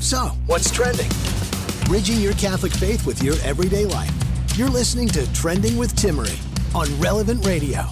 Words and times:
So, 0.00 0.28
what's 0.46 0.70
trending? 0.70 1.10
Bridging 1.84 2.20
your 2.20 2.32
Catholic 2.32 2.72
faith 2.72 3.04
with 3.04 3.22
your 3.22 3.34
everyday 3.44 3.84
life. 3.84 4.10
You're 4.56 4.70
listening 4.70 5.08
to 5.08 5.30
Trending 5.34 5.76
with 5.76 5.94
Timmerie 5.94 6.40
on 6.74 6.88
Relevant 6.98 7.44
Radio. 7.44 7.84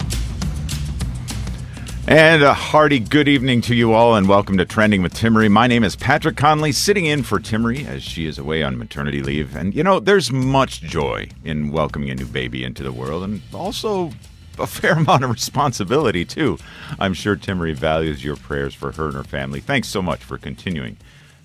And 2.07 2.41
a 2.41 2.55
hearty 2.55 2.97
good 2.97 3.27
evening 3.27 3.61
to 3.61 3.75
you 3.75 3.93
all, 3.93 4.15
and 4.15 4.27
welcome 4.27 4.57
to 4.57 4.65
Trending 4.65 5.03
with 5.03 5.13
Timmerie. 5.13 5.51
My 5.51 5.67
name 5.67 5.83
is 5.83 5.95
Patrick 5.95 6.35
Conley, 6.35 6.71
sitting 6.71 7.05
in 7.05 7.21
for 7.21 7.39
Timmerie 7.39 7.85
as 7.85 8.01
she 8.01 8.25
is 8.25 8.39
away 8.39 8.63
on 8.63 8.79
maternity 8.79 9.21
leave. 9.21 9.55
And 9.55 9.75
you 9.75 9.83
know, 9.83 9.99
there's 9.99 10.31
much 10.31 10.81
joy 10.81 11.29
in 11.43 11.71
welcoming 11.71 12.09
a 12.09 12.15
new 12.15 12.25
baby 12.25 12.63
into 12.63 12.81
the 12.81 12.91
world, 12.91 13.23
and 13.23 13.39
also 13.53 14.13
a 14.57 14.65
fair 14.65 14.93
amount 14.97 15.23
of 15.23 15.29
responsibility, 15.29 16.25
too. 16.25 16.57
I'm 16.97 17.13
sure 17.13 17.35
Timmerie 17.35 17.75
values 17.75 18.25
your 18.25 18.35
prayers 18.35 18.73
for 18.73 18.93
her 18.93 19.05
and 19.05 19.13
her 19.13 19.23
family. 19.23 19.59
Thanks 19.59 19.89
so 19.89 20.01
much 20.01 20.23
for 20.23 20.39
continuing 20.39 20.97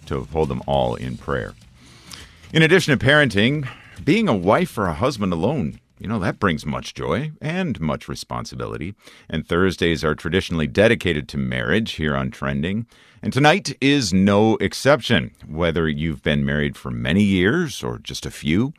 to 0.07 0.25
hold 0.25 0.49
them 0.49 0.63
all 0.67 0.95
in 0.95 1.17
prayer. 1.17 1.55
In 2.53 2.63
addition 2.63 2.97
to 2.97 3.05
parenting, 3.05 3.69
being 4.05 4.29
a 4.29 4.37
wife 4.37 4.79
or 4.79 4.87
a 4.87 4.95
husband 4.95 5.33
alone, 5.33 5.81
you 5.99 6.09
know, 6.09 6.19
that 6.19 6.39
brings 6.39 6.67
much 6.67 6.95
joy 6.95 7.33
and 7.41 7.81
much 7.81 8.09
responsibility. 8.09 8.95
And 9.29 9.47
Thursdays 9.47 10.05
are 10.05 10.15
traditionally 10.15 10.67
dedicated 10.67 11.29
to 11.29 11.39
marriage 11.39 11.93
here 11.93 12.17
on 12.17 12.31
Trending. 12.31 12.87
And 13.23 13.33
tonight 13.33 13.77
is 13.81 14.13
no 14.13 14.57
exception. 14.57 15.31
Whether 15.47 15.89
you've 15.89 16.23
been 16.23 16.45
married 16.45 16.77
for 16.77 16.91
many 16.91 17.23
years 17.23 17.83
or 17.83 17.99
just 17.99 18.27
a 18.27 18.31
few, 18.31 18.75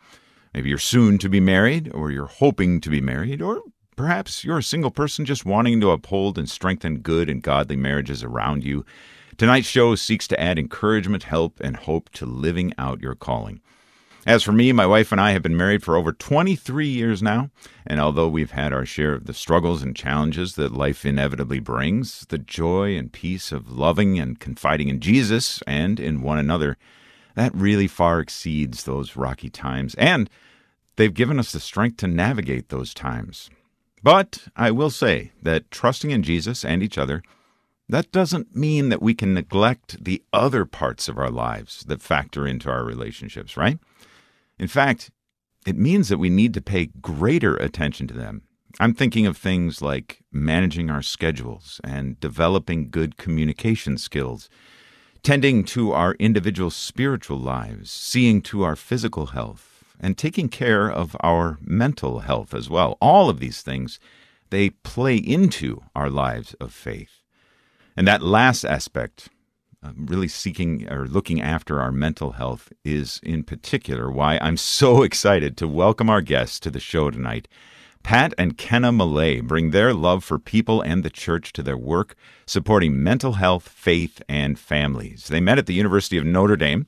maybe 0.54 0.70
you're 0.70 0.78
soon 0.78 1.18
to 1.18 1.30
be 1.30 1.40
married 1.40 1.92
or 1.94 2.12
you're 2.12 2.28
hoping 2.28 2.80
to 2.82 2.90
be 2.90 3.02
married, 3.02 3.42
or 3.42 3.62
perhaps 3.96 4.44
you're 4.44 4.60
a 4.60 4.64
single 4.64 4.92
person 4.92 5.26
just 5.26 5.46
wanting 5.46 5.82
to 5.82 5.92
uphold 5.92 6.38
and 6.38 6.50
strengthen 6.50 7.00
good 7.00 7.30
and 7.30 7.42
godly 7.42 7.76
marriages 7.76 8.24
around 8.24 8.64
you. 8.64 8.86
Tonight's 9.38 9.68
show 9.68 9.96
seeks 9.96 10.28
to 10.30 10.40
add 10.40 10.58
encouragement, 10.58 11.24
help, 11.24 11.60
and 11.60 11.76
hope 11.76 12.10
to 12.12 12.26
living 12.26 12.74
out 12.78 13.02
your 13.02 13.16
calling. 13.16 13.60
As 14.26 14.44
for 14.44 14.54
me, 14.54 14.72
my 14.72 14.86
wife 14.86 15.12
and 15.12 15.20
I 15.20 15.32
have 15.32 15.44
been 15.44 15.58
married 15.58 15.84
for 15.84 15.98
over 15.98 16.14
23 16.14 16.88
years 16.88 17.22
now, 17.22 17.52
and 17.86 18.00
although 18.00 18.30
we've 18.30 18.52
had 18.52 18.72
our 18.72 18.86
share 18.86 19.14
of 19.14 19.26
the 19.26 19.34
struggles 19.34 19.84
and 19.84 19.96
challenges 19.96 20.56
that 20.56 20.72
life 20.72 21.06
inevitably 21.06 21.60
brings, 21.60 22.26
the 22.30 22.38
joy 22.38 22.96
and 22.98 23.12
peace 23.12 23.52
of 23.52 23.70
loving 23.70 24.18
and 24.18 24.40
confiding 24.40 24.88
in 24.88 25.02
Jesus 25.02 25.62
and 25.68 26.00
in 26.00 26.22
one 26.22 26.40
another, 26.40 26.78
that 27.36 27.54
really 27.54 27.88
far 27.88 28.22
exceeds 28.22 28.84
those 28.84 29.18
rocky 29.18 29.50
times, 29.50 29.96
and 29.96 30.30
they've 30.96 31.14
given 31.14 31.38
us 31.40 31.52
the 31.52 31.60
strength 31.60 31.98
to 31.98 32.08
navigate 32.08 32.70
those 32.70 32.94
times. 32.94 33.50
But 34.02 34.48
I 34.56 34.72
will 34.72 34.92
say 34.92 35.34
that 35.42 35.70
trusting 35.72 36.10
in 36.10 36.24
Jesus 36.24 36.64
and 36.64 36.82
each 36.82 36.98
other 36.98 37.22
that 37.88 38.12
doesn't 38.12 38.56
mean 38.56 38.90
that 38.90 39.02
we 39.02 39.14
can 39.14 39.34
neglect 39.34 40.04
the 40.04 40.24
other 40.34 40.66
parts 40.66 41.08
of 41.08 41.18
our 41.18 41.30
lives 41.30 41.84
that 41.88 42.02
factor 42.02 42.48
into 42.48 42.70
our 42.70 42.84
relationships, 42.84 43.56
right? 43.56 43.78
In 44.58 44.68
fact, 44.68 45.12
it 45.66 45.78
means 45.78 46.10
that 46.10 46.18
we 46.18 46.30
need 46.30 46.54
to 46.54 46.62
pay 46.62 46.88
greater 47.02 47.56
attention 47.58 48.08
to 48.08 48.14
them. 48.14 48.44
I'm 48.80 48.94
thinking 48.94 49.26
of 49.26 49.38
things 49.38 49.82
like 49.82 50.22
managing 50.32 50.90
our 50.90 51.02
schedules 51.02 51.80
and 51.84 52.20
developing 52.20 52.90
good 52.90 53.18
communication 53.18 53.98
skills, 53.98 54.50
tending 55.24 55.64
to 55.66 55.92
our 55.92 56.14
individual 56.16 56.70
spiritual 56.70 57.40
lives, 57.40 57.90
seeing 57.90 58.42
to 58.44 58.64
our 58.64 58.76
physical 58.76 59.28
health, 59.28 59.84
and 60.00 60.18
taking 60.18 60.50
care 60.50 60.92
of 60.92 61.16
our 61.22 61.58
mental 61.62 62.20
health 62.20 62.54
as 62.54 62.70
well. 62.70 62.98
All 63.00 63.30
of 63.30 63.40
these 63.40 63.62
things, 63.62 64.00
they 64.50 64.72
play 64.72 65.16
into 65.16 65.84
our 65.96 66.10
lives 66.10 66.54
of 66.56 66.74
faith. 66.74 67.22
And 67.96 68.08
that 68.08 68.22
last 68.22 68.66
aspect, 68.66 69.30
uh, 69.84 69.92
really 69.96 70.28
seeking 70.28 70.92
or 70.92 71.08
looking 71.08 71.42
after 71.42 71.80
our 71.80 71.92
mental 71.92 72.34
health, 72.34 72.72
is 72.84 73.20
in 73.24 73.44
particular 73.44 74.12
why 74.12 74.38
I'm 74.42 74.58
so 74.58 75.04
excited 75.10 75.58
to 75.58 75.68
welcome 75.68 76.10
our 76.10 76.22
guests 76.22 76.60
to 76.62 76.70
the 76.70 76.80
show 76.80 77.10
tonight. 77.10 77.48
Pat 78.04 78.36
and 78.38 78.56
Kenna 78.56 78.92
Millea 78.92 79.42
bring 79.42 79.72
their 79.72 79.92
love 79.92 80.24
for 80.24 80.38
people 80.38 80.80
and 80.80 81.02
the 81.02 81.10
church 81.10 81.52
to 81.54 81.64
their 81.64 81.78
work, 81.78 82.16
supporting 82.46 83.02
mental 83.02 83.34
health, 83.34 83.68
faith, 83.68 84.22
and 84.30 84.60
families. 84.60 85.28
They 85.28 85.40
met 85.40 85.58
at 85.58 85.66
the 85.66 85.74
University 85.74 86.16
of 86.18 86.24
Notre 86.24 86.56
Dame, 86.56 86.86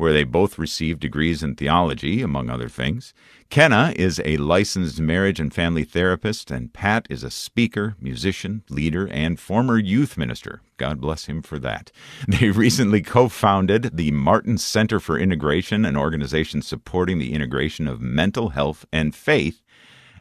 where 0.00 0.14
they 0.14 0.24
both 0.24 0.58
received 0.58 0.98
degrees 0.98 1.42
in 1.42 1.54
theology, 1.54 2.22
among 2.22 2.48
other 2.48 2.70
things. 2.70 3.12
Kenna 3.50 3.92
is 3.96 4.20
a 4.24 4.38
licensed 4.38 4.98
marriage 4.98 5.38
and 5.38 5.52
family 5.52 5.84
therapist, 5.84 6.50
and 6.50 6.72
Pat 6.72 7.06
is 7.10 7.22
a 7.22 7.30
speaker, 7.30 7.96
musician, 8.00 8.62
leader, 8.70 9.06
and 9.08 9.38
former 9.38 9.78
youth 9.78 10.16
minister. 10.16 10.62
God 10.78 11.02
bless 11.02 11.26
him 11.26 11.42
for 11.42 11.58
that. 11.58 11.92
They 12.28 12.50
recently 12.50 13.02
co 13.02 13.28
founded 13.28 13.96
the 13.98 14.10
Martin 14.12 14.56
Center 14.56 15.00
for 15.00 15.18
Integration, 15.18 15.84
an 15.84 15.96
organization 15.96 16.62
supporting 16.62 17.18
the 17.18 17.34
integration 17.34 17.86
of 17.86 18.00
mental 18.00 18.50
health 18.50 18.86
and 18.90 19.14
faith, 19.14 19.60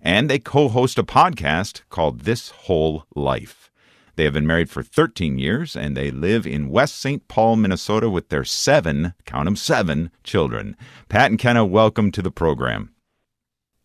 and 0.02 0.30
they 0.30 0.40
co 0.40 0.68
host 0.68 0.98
a 0.98 1.04
podcast 1.04 1.84
called 1.90 2.22
This 2.22 2.50
Whole 2.50 3.06
Life. 3.16 3.72
They 4.20 4.26
have 4.26 4.34
been 4.34 4.46
married 4.46 4.70
for 4.70 4.84
13 4.84 5.40
years 5.40 5.78
and 5.78 5.96
they 5.96 6.12
live 6.12 6.46
in 6.46 6.68
West 6.68 6.98
St. 6.98 7.26
Paul, 7.30 7.56
Minnesota 7.56 8.10
with 8.10 8.28
their 8.28 8.44
seven, 8.44 9.14
count 9.24 9.46
them 9.46 9.56
seven, 9.56 10.12
children. 10.26 10.76
Pat 11.08 11.32
and 11.32 11.40
Kenna, 11.40 11.64
welcome 11.64 12.12
to 12.12 12.22
the 12.22 12.30
program. 12.30 12.94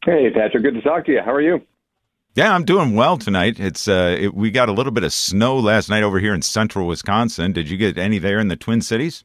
Hey, 0.05 0.31
Patrick. 0.35 0.65
Good 0.65 0.75
to 0.75 0.83
talk 0.83 1.07
to 1.07 1.13
you. 1.13 1.21
How 1.25 1.31
are 1.31 1.41
you? 1.41 1.61
Yeah, 2.35 2.53
I'm 2.53 2.65
doing 2.65 2.97
well 2.97 3.17
tonight. 3.17 3.61
It's 3.61 3.87
uh, 3.87 4.17
it, 4.19 4.35
we 4.35 4.51
got 4.51 4.69
a 4.69 4.73
little 4.73 4.91
bit 4.91 5.05
of 5.05 5.13
snow 5.13 5.57
last 5.57 5.89
night 5.89 6.03
over 6.03 6.19
here 6.19 6.35
in 6.35 6.43
central 6.43 6.89
Wisconsin. 6.89 7.53
Did 7.53 7.71
you 7.71 7.77
get 7.77 7.97
any 7.97 8.19
there 8.19 8.41
in 8.41 8.49
the 8.49 8.57
Twin 8.57 8.81
Cities? 8.81 9.23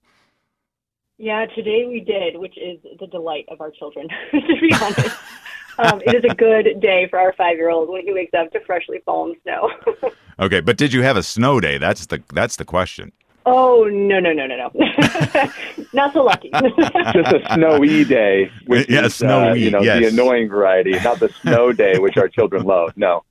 Yeah, 1.18 1.48
today 1.56 1.86
we 1.90 2.02
did, 2.02 2.40
which 2.40 2.56
is 2.56 2.78
the 3.00 3.08
delight 3.08 3.46
of 3.50 3.62
our 3.62 3.72
children. 3.72 4.10
to 4.32 4.62
be 4.62 4.72
honest, 4.80 5.18
um, 5.80 6.02
it 6.06 6.16
is 6.16 6.24
a 6.30 6.36
good 6.36 6.80
day 6.82 7.08
for 7.10 7.20
our 7.20 7.34
five-year-old 7.34 7.90
when 7.90 8.04
he 8.04 8.14
wakes 8.14 8.34
up 8.34 8.52
to 8.52 8.60
freshly 8.62 9.00
fallen 9.06 9.36
snow. 9.44 9.70
okay, 10.40 10.60
but 10.60 10.78
did 10.78 10.94
you 10.94 11.02
have 11.02 11.18
a 11.18 11.24
snow 11.24 11.60
day? 11.60 11.78
That's 11.78 12.06
the 12.06 12.22
that's 12.34 12.58
the 12.58 12.66
question. 12.66 13.12
Oh 13.46 13.86
no 13.92 14.20
no 14.20 14.34
no 14.34 14.46
no 14.46 14.56
no! 14.56 14.72
not 15.94 16.14
so 16.14 16.24
lucky. 16.24 16.52
Just 16.54 17.34
a 17.34 17.42
snowy 17.54 18.04
day, 18.04 18.52
which 18.68 18.90
yeah, 18.90 19.06
is, 19.06 19.16
snowy, 19.16 19.50
uh, 19.50 19.54
you 19.54 19.72
know, 19.72 19.82
yes. 19.82 20.02
the 20.02 20.08
annoying 20.10 20.50
variety, 20.50 20.92
not 21.00 21.20
the 21.20 21.30
snow 21.42 21.72
day, 21.72 21.98
which 21.98 22.18
our 22.18 22.28
children 22.28 22.64
love. 22.64 22.94
No. 22.96 23.24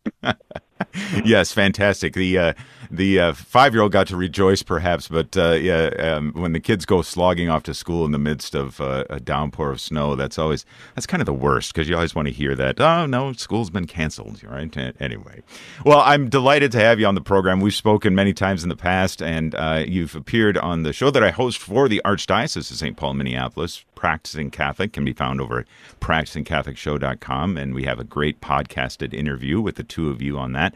yes, 1.25 1.53
fantastic. 1.53 2.15
The 2.15 2.39
uh, 2.39 2.53
the 2.91 3.21
uh, 3.21 3.33
five 3.34 3.75
year 3.75 3.83
old 3.83 3.93
got 3.93 4.06
to 4.09 4.16
rejoice, 4.16 4.62
perhaps, 4.62 5.09
but 5.09 5.37
uh, 5.37 5.53
yeah, 5.53 5.89
um, 5.99 6.33
when 6.33 6.53
the 6.53 6.61
kids 6.61 6.84
go 6.84 7.03
slogging 7.03 7.49
off 7.49 7.62
to 7.65 7.75
school 7.75 8.05
in 8.05 8.12
the 8.12 8.19
midst 8.19 8.55
of 8.55 8.81
uh, 8.81 9.05
a 9.11 9.21
downpour 9.21 9.71
of 9.71 9.81
snow, 9.81 10.17
that's 10.17 10.38
always 10.38 10.64
that's 10.94 11.06
kind 11.06 11.20
of 11.20 11.26
the 11.26 11.35
worst 11.35 11.73
because 11.73 11.88
you 11.88 11.94
always 11.94 12.14
want 12.14 12.26
to 12.29 12.32
hear 12.32 12.55
that. 12.55 12.81
Oh 12.81 13.06
no, 13.06 13.32
school's 13.32 13.70
been 13.70 13.87
canceled, 13.87 14.43
right? 14.43 14.69
Anyway, 15.00 15.43
well, 15.85 16.00
I'm 16.00 16.29
delighted 16.29 16.73
to 16.73 16.81
have 16.81 17.00
you 17.00 17.06
on 17.06 17.14
the 17.14 17.20
program. 17.20 17.61
We've 17.61 17.75
spoken 17.75 18.14
many 18.14 18.32
times 18.32 18.62
in 18.62 18.69
the 18.69 18.76
past, 18.76 19.23
and 19.23 19.55
uh, 19.55 19.85
you've 19.87 20.14
appeared 20.14 20.56
on 20.58 20.82
the 20.82 20.93
show 20.93 21.11
that 21.11 21.23
I 21.23 21.31
host 21.31 21.58
for 21.58 21.88
the 21.88 22.00
Archdiocese 22.05 22.70
of 22.70 22.76
St. 22.76 22.97
Paul, 22.97 23.14
Minneapolis. 23.14 23.85
Practicing 23.99 24.53
Catholic 24.53 24.93
can 24.93 25.05
be 25.05 25.12
found 25.12 25.41
over 25.41 25.59
at 25.59 25.67
practicingcatholicshow.com, 26.00 27.56
and 27.56 27.75
we 27.75 27.83
have 27.83 27.99
a 27.99 28.05
great 28.05 28.41
podcasted 28.41 29.12
interview 29.12 29.61
with 29.61 29.75
the 29.75 29.83
two 29.83 30.09
of 30.09 30.23
you 30.23 30.39
on 30.39 30.53
that. 30.53 30.73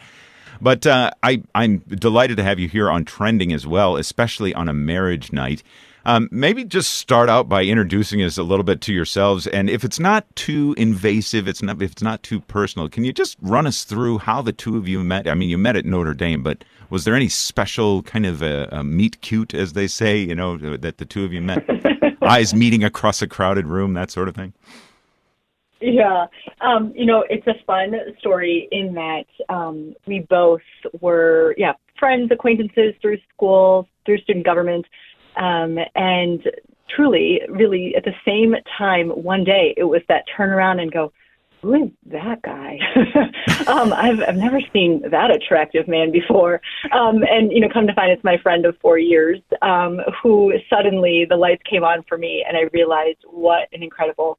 But 0.61 0.89
uh, 0.89 1.13
I, 1.23 1.45
I'm 1.55 1.79
delighted 1.89 2.37
to 2.39 2.43
have 2.43 2.59
you 2.59 2.67
here 2.67 2.91
on 2.91 3.05
Trending 3.05 3.53
as 3.53 3.65
well, 3.65 3.97
especially 3.97 4.53
on 4.55 4.69
a 4.69 4.73
marriage 4.73 5.33
night. 5.33 5.63
Um, 6.05 6.29
maybe 6.33 6.65
just 6.65 6.95
start 6.95 7.29
out 7.29 7.49
by 7.49 7.63
introducing 7.63 8.21
us 8.25 8.39
a 8.39 8.43
little 8.43 8.65
bit 8.65 8.81
to 8.81 8.93
yourselves, 8.93 9.47
and 9.47 9.71
if 9.71 9.85
it's 9.85 10.01
not 10.01 10.27
too 10.35 10.75
invasive, 10.77 11.47
it's 11.47 11.63
not 11.63 11.81
if 11.81 11.93
it's 11.93 12.03
not 12.03 12.25
too 12.25 12.41
personal, 12.41 12.89
can 12.89 13.05
you 13.05 13.13
just 13.13 13.37
run 13.41 13.69
us 13.69 13.85
through 13.85 14.19
how 14.19 14.43
the 14.43 14.53
two 14.53 14.77
of 14.77 14.89
you 14.89 15.05
met? 15.05 15.29
I 15.29 15.35
mean, 15.35 15.49
you 15.49 15.59
met 15.59 15.77
at 15.77 15.85
Notre 15.85 16.13
Dame, 16.13 16.43
but 16.43 16.65
was 16.91 17.05
there 17.05 17.15
any 17.15 17.29
special 17.29 18.03
kind 18.03 18.27
of 18.27 18.43
a, 18.43 18.69
a 18.73 18.83
meet 18.83 19.21
cute, 19.21 19.55
as 19.55 19.75
they 19.75 19.87
say, 19.87 20.19
you 20.19 20.35
know, 20.35 20.57
that 20.77 20.99
the 20.99 21.05
two 21.05 21.25
of 21.25 21.33
you 21.33 21.41
met? 21.41 21.65
Eyes 22.23 22.55
meeting 22.55 22.85
across 22.85 23.23
a 23.23 23.27
crowded 23.27 23.67
room, 23.67 23.95
that 23.95 24.11
sort 24.11 24.29
of 24.29 24.35
thing. 24.35 24.53
Yeah, 25.81 26.27
um, 26.61 26.93
you 26.95 27.05
know, 27.05 27.25
it's 27.29 27.47
a 27.49 27.55
fun 27.67 27.95
story 28.19 28.69
in 28.71 28.95
that 28.95 29.25
um, 29.49 29.95
we 30.07 30.21
both 30.31 30.61
were, 31.01 31.57
yeah, 31.59 31.73
friends, 31.99 32.31
acquaintances 32.31 32.95
through 33.03 33.19
school, 33.35 33.89
through 34.07 34.19
student 34.19 34.45
government, 34.45 34.87
um, 35.37 35.79
and 35.97 36.49
truly, 36.89 37.41
really, 37.49 37.95
at 37.97 38.05
the 38.05 38.15
same 38.25 38.55
time, 38.79 39.09
one 39.09 39.43
day, 39.45 39.75
it 39.77 39.85
was 39.85 40.03
that 40.09 40.25
turnaround 40.39 40.81
and 40.81 40.93
go, 40.93 41.13
who 41.63 41.75
is 41.75 41.91
that 42.07 42.43
guy? 42.43 42.79
um, 43.69 43.93
I've 43.93 44.21
I've 44.21 44.37
never 44.37 44.61
seen 44.73 45.03
that 45.11 45.31
attractive 45.31 45.87
man 45.87 46.11
before. 46.11 46.61
Um, 46.93 47.23
and 47.23 47.53
you 47.53 47.61
know, 47.61 47.69
come 47.73 47.87
to 47.87 47.95
find 47.95 48.11
it's 48.11 48.25
my 48.25 48.37
friend 48.39 48.67
of 48.67 48.77
four 48.79 48.99
years, 48.99 49.39
um, 49.63 50.01
who 50.23 50.53
suddenly 50.69 51.25
the 51.29 51.37
lights 51.37 51.63
came 51.69 51.85
on 51.85 52.03
for 52.09 52.19
me, 52.19 52.45
and 52.47 52.57
I 52.57 52.63
realized 52.73 53.19
what 53.31 53.69
an 53.73 53.83
incredible 53.83 54.39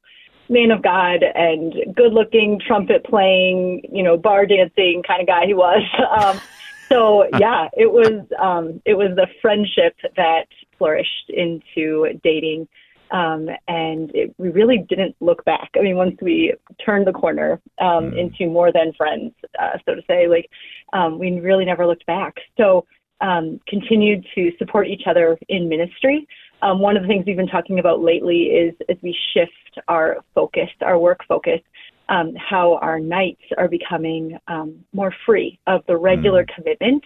man 0.50 0.70
of 0.70 0.82
God 0.82 1.22
and 1.22 1.74
good-looking, 1.96 2.60
trumpet-playing, 2.66 3.88
you 3.90 4.02
know, 4.02 4.18
bar 4.18 4.44
dancing 4.44 5.02
kind 5.06 5.22
of 5.22 5.26
guy 5.26 5.46
he 5.46 5.54
was. 5.54 5.82
Um, 6.14 6.40
so 6.88 7.26
yeah, 7.40 7.68
it 7.72 7.90
was 7.90 8.26
um, 8.38 8.82
it 8.84 8.94
was 8.94 9.16
the 9.16 9.26
friendship 9.40 9.96
that 10.16 10.46
flourished 10.78 11.30
into 11.30 12.20
dating. 12.22 12.68
Um, 13.14 13.48
and 13.68 14.10
it, 14.12 14.34
we 14.38 14.48
really 14.48 14.84
didn't 14.88 15.14
look 15.20 15.44
back. 15.44 15.70
I 15.78 15.82
mean, 15.82 15.96
once 15.96 16.16
we 16.20 16.52
turned 16.84 17.06
the 17.06 17.12
corner 17.12 17.60
um, 17.80 18.10
mm. 18.10 18.18
into 18.18 18.52
more 18.52 18.72
than 18.72 18.92
friends, 18.94 19.32
uh, 19.60 19.78
so 19.86 19.94
to 19.94 20.02
say, 20.08 20.26
like 20.26 20.50
um, 20.92 21.20
we 21.20 21.38
really 21.38 21.64
never 21.64 21.86
looked 21.86 22.04
back. 22.06 22.34
So 22.56 22.86
um, 23.20 23.60
continued 23.68 24.26
to 24.34 24.50
support 24.58 24.88
each 24.88 25.02
other 25.06 25.38
in 25.48 25.68
ministry. 25.68 26.26
Um, 26.60 26.80
one 26.80 26.96
of 26.96 27.02
the 27.02 27.08
things 27.08 27.24
we've 27.24 27.36
been 27.36 27.46
talking 27.46 27.78
about 27.78 28.00
lately 28.00 28.44
is 28.46 28.74
as 28.88 28.96
we 29.00 29.16
shift 29.32 29.78
our 29.86 30.16
focus, 30.34 30.68
our 30.80 30.98
work 30.98 31.20
focus, 31.28 31.60
um, 32.08 32.34
how 32.34 32.78
our 32.82 32.98
nights 32.98 33.42
are 33.56 33.68
becoming 33.68 34.36
um, 34.48 34.84
more 34.92 35.14
free 35.24 35.60
of 35.68 35.82
the 35.86 35.96
regular 35.96 36.44
mm. 36.44 36.54
commitment 36.56 37.04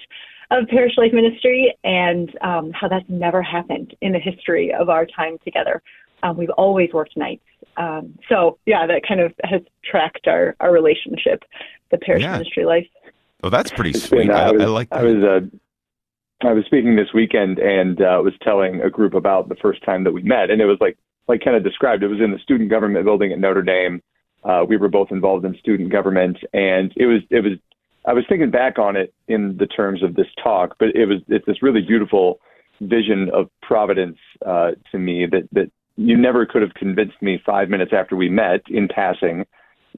of 0.50 0.66
parish 0.68 0.92
life 0.96 1.12
ministry 1.12 1.74
and 1.84 2.36
um, 2.42 2.72
how 2.72 2.88
that's 2.88 3.08
never 3.08 3.42
happened 3.42 3.94
in 4.00 4.12
the 4.12 4.18
history 4.18 4.72
of 4.72 4.88
our 4.88 5.06
time 5.06 5.38
together. 5.44 5.82
Um, 6.22 6.36
we've 6.36 6.50
always 6.50 6.92
worked 6.92 7.16
nights. 7.16 7.44
Um, 7.76 8.18
so, 8.28 8.58
yeah, 8.66 8.86
that 8.86 9.02
kind 9.06 9.20
of 9.20 9.32
has 9.44 9.60
tracked 9.84 10.26
our, 10.26 10.56
our 10.60 10.72
relationship, 10.72 11.44
the 11.90 11.98
parish 11.98 12.22
yeah. 12.22 12.32
ministry 12.32 12.64
life. 12.64 12.86
Oh, 13.42 13.50
that's 13.50 13.70
pretty 13.70 13.92
sweet. 13.92 14.30
I, 14.30 14.48
I, 14.48 14.52
was, 14.52 14.62
I, 14.62 14.64
like 14.66 14.90
that. 14.90 14.98
I 14.98 15.02
was, 15.04 15.22
uh, 15.22 16.46
I 16.48 16.52
was 16.52 16.64
speaking 16.66 16.96
this 16.96 17.08
weekend 17.14 17.58
and 17.58 18.00
uh, 18.00 18.20
was 18.22 18.32
telling 18.42 18.80
a 18.80 18.90
group 18.90 19.14
about 19.14 19.48
the 19.48 19.56
first 19.56 19.84
time 19.84 20.04
that 20.04 20.12
we 20.12 20.22
met, 20.22 20.50
and 20.50 20.60
it 20.60 20.66
was 20.66 20.78
like 20.80 20.96
like 21.26 21.42
Kenna 21.42 21.60
described. 21.60 22.02
It 22.02 22.08
was 22.08 22.20
in 22.20 22.30
the 22.30 22.38
student 22.38 22.70
government 22.70 23.04
building 23.04 23.32
at 23.32 23.38
Notre 23.38 23.62
Dame. 23.62 24.02
Uh, 24.44 24.64
we 24.66 24.76
were 24.76 24.88
both 24.88 25.10
involved 25.10 25.44
in 25.44 25.56
student 25.58 25.90
government, 25.90 26.38
and 26.52 26.92
it 26.96 27.06
was 27.06 27.22
it 27.30 27.42
was 27.42 27.54
I 28.08 28.14
was 28.14 28.24
thinking 28.26 28.50
back 28.50 28.78
on 28.78 28.96
it 28.96 29.12
in 29.28 29.58
the 29.58 29.66
terms 29.66 30.02
of 30.02 30.14
this 30.14 30.28
talk, 30.42 30.76
but 30.78 30.88
it 30.94 31.04
was 31.04 31.18
it's 31.28 31.44
this 31.44 31.62
really 31.62 31.82
beautiful 31.82 32.40
vision 32.80 33.28
of 33.34 33.50
providence 33.60 34.16
uh, 34.46 34.70
to 34.90 34.98
me 34.98 35.26
that 35.26 35.46
that 35.52 35.70
you 35.96 36.16
never 36.16 36.46
could 36.46 36.62
have 36.62 36.72
convinced 36.72 37.20
me 37.20 37.38
five 37.44 37.68
minutes 37.68 37.92
after 37.94 38.16
we 38.16 38.30
met 38.30 38.62
in 38.70 38.88
passing, 38.88 39.44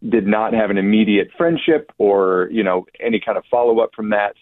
did 0.08 0.26
not 0.26 0.52
have 0.52 0.70
an 0.70 0.78
immediate 0.78 1.28
friendship 1.38 1.92
or 1.98 2.48
you 2.50 2.64
know 2.64 2.84
any 2.98 3.20
kind 3.24 3.38
of 3.38 3.44
follow 3.48 3.78
up 3.78 3.90
from 3.94 4.10
that. 4.10 4.34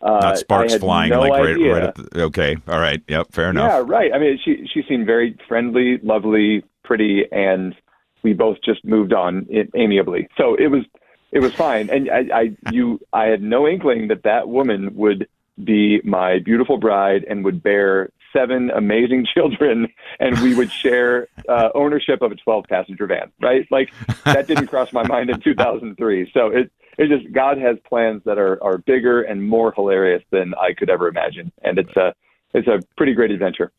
Uh, 0.00 0.20
Not 0.20 0.38
sparks 0.38 0.76
flying 0.76 1.10
no 1.10 1.20
like 1.20 1.32
right, 1.32 1.56
right 1.56 1.82
at 1.82 1.94
the, 1.96 2.22
okay, 2.24 2.56
all 2.68 2.78
right, 2.78 3.02
yep, 3.08 3.32
fair 3.32 3.50
enough. 3.50 3.72
Yeah, 3.72 3.84
right. 3.88 4.12
I 4.14 4.20
mean, 4.20 4.38
she 4.44 4.68
she 4.72 4.82
seemed 4.88 5.04
very 5.04 5.36
friendly, 5.48 5.98
lovely, 6.00 6.62
pretty, 6.84 7.24
and 7.32 7.74
we 8.22 8.34
both 8.34 8.58
just 8.64 8.84
moved 8.84 9.12
on 9.12 9.48
amiably. 9.74 10.28
So 10.38 10.54
it 10.54 10.70
was 10.70 10.84
it 11.32 11.40
was 11.40 11.54
fine. 11.54 11.90
And 11.90 12.10
I, 12.10 12.28
I 12.32 12.56
you 12.70 13.00
I 13.12 13.26
had 13.26 13.42
no 13.42 13.66
inkling 13.66 14.08
that 14.08 14.22
that 14.22 14.48
woman 14.48 14.94
would 14.96 15.28
be 15.62 16.00
my 16.04 16.38
beautiful 16.38 16.78
bride 16.78 17.24
and 17.28 17.44
would 17.44 17.62
bear 17.62 18.10
seven 18.32 18.70
amazing 18.70 19.26
children 19.34 19.88
and 20.20 20.38
we 20.40 20.54
would 20.54 20.70
share 20.70 21.28
uh, 21.48 21.70
ownership 21.74 22.20
of 22.20 22.32
a 22.32 22.34
12 22.34 22.64
passenger 22.68 23.06
van 23.06 23.32
right? 23.40 23.66
Like 23.70 23.92
that 24.24 24.46
didn't 24.46 24.66
cross 24.66 24.92
my 24.92 25.06
mind 25.06 25.30
in 25.30 25.40
2003 25.40 26.30
so 26.34 26.48
it 26.48 26.70
it 26.98 27.08
just 27.08 27.32
god 27.32 27.58
has 27.58 27.76
plans 27.88 28.22
that 28.24 28.38
are 28.38 28.62
are 28.62 28.78
bigger 28.78 29.22
and 29.22 29.46
more 29.46 29.72
hilarious 29.72 30.22
than 30.30 30.54
i 30.54 30.72
could 30.72 30.90
ever 30.90 31.08
imagine. 31.08 31.52
And 31.62 31.78
it's 31.78 31.96
a 31.96 32.14
it's 32.54 32.68
a 32.68 32.80
pretty 32.96 33.14
great 33.14 33.30
adventure 33.30 33.72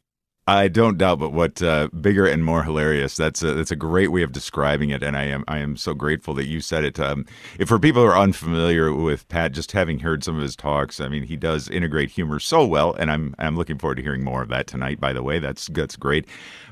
I 0.49 0.69
don't 0.69 0.97
doubt, 0.97 1.19
but 1.19 1.33
what 1.33 1.61
uh, 1.61 1.89
bigger 1.89 2.25
and 2.25 2.43
more 2.43 2.63
hilarious. 2.63 3.17
That's 3.17 3.43
a, 3.43 3.53
that's 3.53 3.71
a 3.71 3.75
great 3.75 4.13
way 4.13 4.21
of 4.21 4.31
describing 4.31 4.91
it, 4.91 5.03
and 5.03 5.17
I 5.17 5.25
am 5.25 5.43
I 5.49 5.59
am 5.59 5.75
so 5.75 5.93
grateful 5.93 6.33
that 6.35 6.47
you 6.47 6.61
said 6.61 6.85
it. 6.85 6.97
Um, 7.01 7.25
if 7.59 7.67
for 7.67 7.77
people 7.77 8.01
who 8.01 8.07
are 8.07 8.17
unfamiliar 8.17 8.93
with 8.93 9.27
Pat, 9.27 9.51
just 9.51 9.73
having 9.73 9.99
heard 9.99 10.23
some 10.23 10.37
of 10.37 10.41
his 10.41 10.55
talks, 10.55 11.01
I 11.01 11.09
mean, 11.09 11.23
he 11.23 11.35
does 11.35 11.67
integrate 11.69 12.11
humor 12.11 12.39
so 12.39 12.65
well, 12.65 12.93
and 12.93 13.11
I'm 13.11 13.35
I'm 13.39 13.57
looking 13.57 13.77
forward 13.77 13.95
to 13.95 14.01
hearing 14.03 14.23
more 14.23 14.41
of 14.41 14.47
that 14.47 14.67
tonight. 14.67 15.01
By 15.01 15.11
the 15.11 15.21
way, 15.21 15.39
that's 15.39 15.67
that's 15.67 15.97
great. 15.97 16.25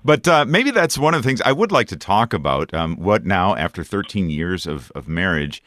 But 0.06 0.25
uh, 0.25 0.45
maybe 0.45 0.72
that's 0.72 0.98
one 0.98 1.13
of 1.13 1.22
the 1.22 1.27
things 1.27 1.42
I 1.42 1.51
would 1.51 1.74
like 1.74 1.89
to 1.89 1.98
talk 1.98 2.33
about. 2.33 2.74
Um, 2.74 2.95
what 2.95 3.25
now, 3.25 3.56
after 3.56 3.83
13 3.83 4.30
years 4.30 4.66
of 4.66 4.89
of 4.95 5.10
marriage? 5.10 5.62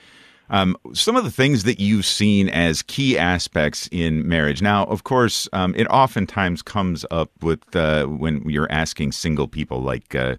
Um, 0.50 0.76
some 0.94 1.16
of 1.16 1.24
the 1.24 1.30
things 1.30 1.64
that 1.64 1.78
you've 1.78 2.06
seen 2.06 2.48
as 2.48 2.82
key 2.82 3.18
aspects 3.18 3.88
in 3.92 4.26
marriage. 4.26 4.62
Now, 4.62 4.84
of 4.84 5.04
course, 5.04 5.48
um, 5.52 5.74
it 5.74 5.86
oftentimes 5.88 6.62
comes 6.62 7.04
up 7.10 7.30
with 7.42 7.76
uh, 7.76 8.06
when 8.06 8.48
you're 8.48 8.70
asking 8.70 9.12
single 9.12 9.46
people, 9.46 9.82
like, 9.82 10.14
uh, 10.14 10.36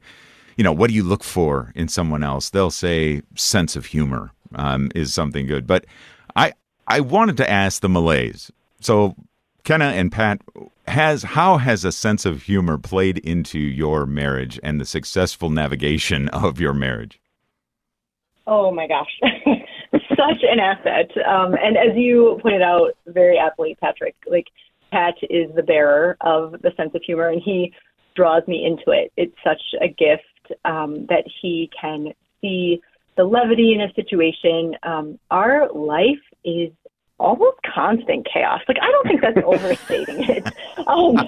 you 0.57 0.63
know, 0.63 0.73
what 0.73 0.89
do 0.89 0.95
you 0.95 1.03
look 1.03 1.23
for 1.23 1.71
in 1.75 1.87
someone 1.87 2.23
else? 2.23 2.49
They'll 2.49 2.71
say 2.71 3.21
sense 3.35 3.75
of 3.75 3.85
humor 3.85 4.31
um, 4.55 4.91
is 4.95 5.13
something 5.13 5.45
good. 5.45 5.67
But 5.67 5.85
I 6.35 6.53
I 6.87 7.01
wanted 7.01 7.37
to 7.37 7.49
ask 7.49 7.81
the 7.81 7.87
Milleas. 7.87 8.49
So, 8.81 9.15
Kenna 9.63 9.85
and 9.85 10.11
Pat, 10.11 10.41
has 10.87 11.23
how 11.23 11.57
has 11.57 11.85
a 11.85 11.91
sense 11.91 12.25
of 12.25 12.43
humor 12.43 12.77
played 12.77 13.19
into 13.19 13.59
your 13.59 14.05
marriage 14.05 14.59
and 14.63 14.81
the 14.81 14.85
successful 14.85 15.49
navigation 15.49 16.27
of 16.29 16.59
your 16.59 16.73
marriage? 16.73 17.19
Oh 18.47 18.71
my 18.71 18.87
gosh. 18.87 19.19
such 20.19 20.43
an 20.43 20.59
asset. 20.59 21.09
Um, 21.25 21.53
and 21.53 21.77
as 21.77 21.95
you 21.95 22.39
pointed 22.41 22.61
out 22.61 22.91
very 23.07 23.37
aptly, 23.37 23.77
Patrick, 23.79 24.15
like 24.27 24.47
Pat 24.91 25.15
is 25.29 25.49
the 25.55 25.63
bearer 25.63 26.17
of 26.21 26.53
the 26.61 26.71
sense 26.75 26.91
of 26.93 27.01
humor, 27.05 27.29
and 27.29 27.41
he 27.41 27.73
draws 28.15 28.45
me 28.47 28.65
into 28.65 28.91
it. 28.91 29.11
It's 29.15 29.35
such 29.43 29.61
a 29.81 29.87
gift 29.87 30.59
um, 30.65 31.05
that 31.09 31.23
he 31.41 31.69
can 31.79 32.13
see 32.41 32.81
the 33.17 33.23
levity 33.23 33.73
in 33.73 33.81
a 33.81 33.93
situation. 33.93 34.75
Um, 34.83 35.19
our 35.31 35.71
life 35.73 36.23
is 36.43 36.71
almost 37.19 37.57
constant 37.63 38.27
chaos. 38.31 38.61
Like 38.67 38.77
I 38.81 38.91
don't 38.91 39.07
think 39.07 39.21
that's 39.21 39.37
overstating 39.45 40.23
it. 40.23 40.53
Um, 40.87 41.19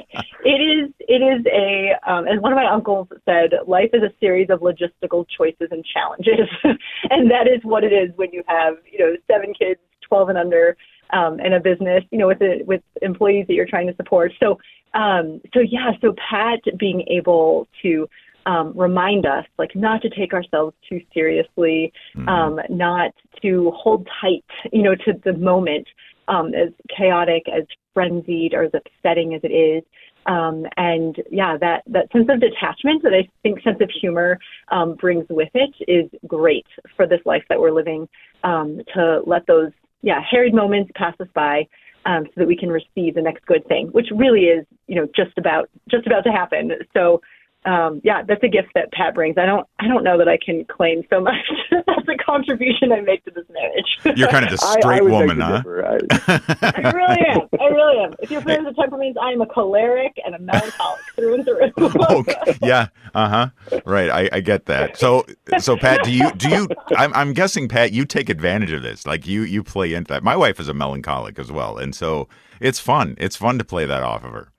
it 0.43 0.49
is. 0.49 0.91
It 0.99 1.21
is 1.21 1.45
a. 1.45 1.91
Um, 2.09 2.27
as 2.27 2.39
one 2.39 2.51
of 2.51 2.55
my 2.55 2.65
uncles 2.65 3.07
said, 3.25 3.51
life 3.67 3.89
is 3.93 4.01
a 4.01 4.11
series 4.19 4.49
of 4.49 4.61
logistical 4.61 5.25
choices 5.37 5.67
and 5.69 5.85
challenges, 5.85 6.47
and 7.09 7.29
that 7.29 7.47
is 7.47 7.59
what 7.63 7.83
it 7.83 7.93
is 7.93 8.09
when 8.15 8.31
you 8.31 8.43
have 8.47 8.75
you 8.91 8.97
know 8.97 9.15
seven 9.29 9.53
kids, 9.53 9.79
twelve 10.01 10.29
and 10.29 10.37
under, 10.37 10.77
um, 11.11 11.39
and 11.39 11.53
a 11.53 11.59
business. 11.59 12.03
You 12.11 12.17
know 12.17 12.27
with 12.27 12.39
the, 12.39 12.63
with 12.65 12.81
employees 13.01 13.45
that 13.47 13.53
you're 13.53 13.67
trying 13.67 13.87
to 13.87 13.95
support. 13.95 14.31
So 14.39 14.57
um, 14.93 15.41
so 15.53 15.59
yeah. 15.59 15.91
So 16.01 16.13
Pat 16.13 16.59
being 16.77 17.05
able 17.07 17.67
to 17.83 18.07
um, 18.45 18.73
remind 18.75 19.25
us, 19.25 19.45
like, 19.57 19.75
not 19.75 20.01
to 20.01 20.09
take 20.09 20.33
ourselves 20.33 20.75
too 20.87 21.01
seriously, 21.13 21.93
mm-hmm. 22.15 22.27
um, 22.27 22.59
not 22.69 23.11
to 23.41 23.71
hold 23.75 24.07
tight, 24.19 24.45
you 24.71 24.83
know, 24.83 24.95
to 24.95 25.13
the 25.23 25.33
moment, 25.33 25.87
um, 26.27 26.53
as 26.53 26.69
chaotic, 26.95 27.43
as 27.47 27.63
frenzied, 27.93 28.53
or 28.53 28.63
as 28.63 28.71
upsetting 28.73 29.33
as 29.33 29.41
it 29.43 29.51
is. 29.51 29.83
Um, 30.27 30.65
and 30.77 31.15
yeah, 31.31 31.57
that, 31.57 31.83
that 31.87 32.11
sense 32.11 32.29
of 32.29 32.39
detachment 32.39 33.01
that 33.03 33.13
I 33.13 33.27
think 33.41 33.61
sense 33.63 33.79
of 33.81 33.89
humor 33.89 34.39
um, 34.71 34.95
brings 34.95 35.25
with 35.29 35.49
it 35.53 35.73
is 35.87 36.09
great 36.27 36.67
for 36.95 37.07
this 37.07 37.21
life 37.25 37.43
that 37.49 37.59
we're 37.59 37.71
living. 37.71 38.07
Um, 38.43 38.81
to 38.93 39.21
let 39.25 39.45
those 39.47 39.71
yeah 40.01 40.19
harried 40.29 40.53
moments 40.53 40.91
pass 40.95 41.15
us 41.19 41.27
by, 41.33 41.67
um, 42.05 42.25
so 42.25 42.31
that 42.37 42.47
we 42.47 42.57
can 42.57 42.69
receive 42.69 43.15
the 43.15 43.21
next 43.21 43.45
good 43.45 43.65
thing, 43.67 43.87
which 43.87 44.07
really 44.15 44.45
is 44.45 44.65
you 44.87 44.95
know 44.95 45.07
just 45.15 45.37
about 45.37 45.69
just 45.89 46.05
about 46.07 46.23
to 46.23 46.31
happen. 46.31 46.71
So 46.93 47.21
um, 47.65 48.01
yeah, 48.03 48.23
that's 48.27 48.43
a 48.43 48.47
gift 48.47 48.69
that 48.75 48.91
Pat 48.91 49.13
brings. 49.13 49.37
I 49.37 49.45
don't, 49.45 49.67
I 49.79 49.87
don't 49.87 50.03
know 50.03 50.17
that 50.17 50.27
I 50.27 50.37
can 50.43 50.65
claim 50.65 51.03
so 51.09 51.19
much 51.21 51.35
as 51.71 52.07
a 52.07 52.17
contribution 52.23 52.91
I 52.91 53.01
make 53.01 53.23
to 53.25 53.31
this 53.31 53.45
marriage. 53.49 54.17
You're 54.17 54.29
kind 54.29 54.45
of 54.45 54.51
the 54.51 54.57
straight 54.57 54.85
I, 54.85 54.97
I 54.97 55.01
woman, 55.01 55.39
huh? 55.39 55.61
I- 55.65 56.71
I 56.85 56.91
really 56.91 57.21
am. 57.27 57.41
I 57.59 57.65
really 57.65 58.03
am. 58.03 58.15
If 58.19 58.31
you're 58.31 58.41
friends 58.41 58.65
with 58.65 58.75
temperaments, 58.75 59.19
I 59.21 59.31
am 59.31 59.41
a 59.41 59.45
choleric 59.45 60.13
and 60.25 60.33
a 60.35 60.39
melancholic 60.39 61.01
through 61.15 61.33
and 61.35 61.45
through. 61.45 61.71
okay. 62.17 62.57
Yeah. 62.61 62.87
Uh 63.13 63.29
huh. 63.29 63.79
Right. 63.85 64.09
I, 64.09 64.29
I 64.37 64.39
get 64.41 64.65
that. 64.65 64.97
So 64.97 65.25
so 65.59 65.77
Pat, 65.77 66.03
do 66.03 66.11
you 66.11 66.31
do 66.31 66.49
you? 66.49 66.67
I'm 66.97 67.13
I'm 67.13 67.33
guessing 67.33 67.67
Pat, 67.67 67.91
you 67.91 68.05
take 68.05 68.29
advantage 68.29 68.71
of 68.71 68.81
this. 68.83 69.05
Like 69.05 69.27
you 69.27 69.41
you 69.43 69.63
play 69.63 69.93
into 69.93 70.13
that. 70.13 70.23
My 70.23 70.35
wife 70.35 70.59
is 70.59 70.67
a 70.67 70.73
melancholic 70.73 71.37
as 71.37 71.51
well, 71.51 71.77
and 71.77 71.93
so 71.93 72.27
it's 72.59 72.79
fun. 72.79 73.15
It's 73.19 73.35
fun 73.35 73.57
to 73.57 73.63
play 73.63 73.85
that 73.85 74.03
off 74.03 74.23
of 74.23 74.31
her. 74.31 74.50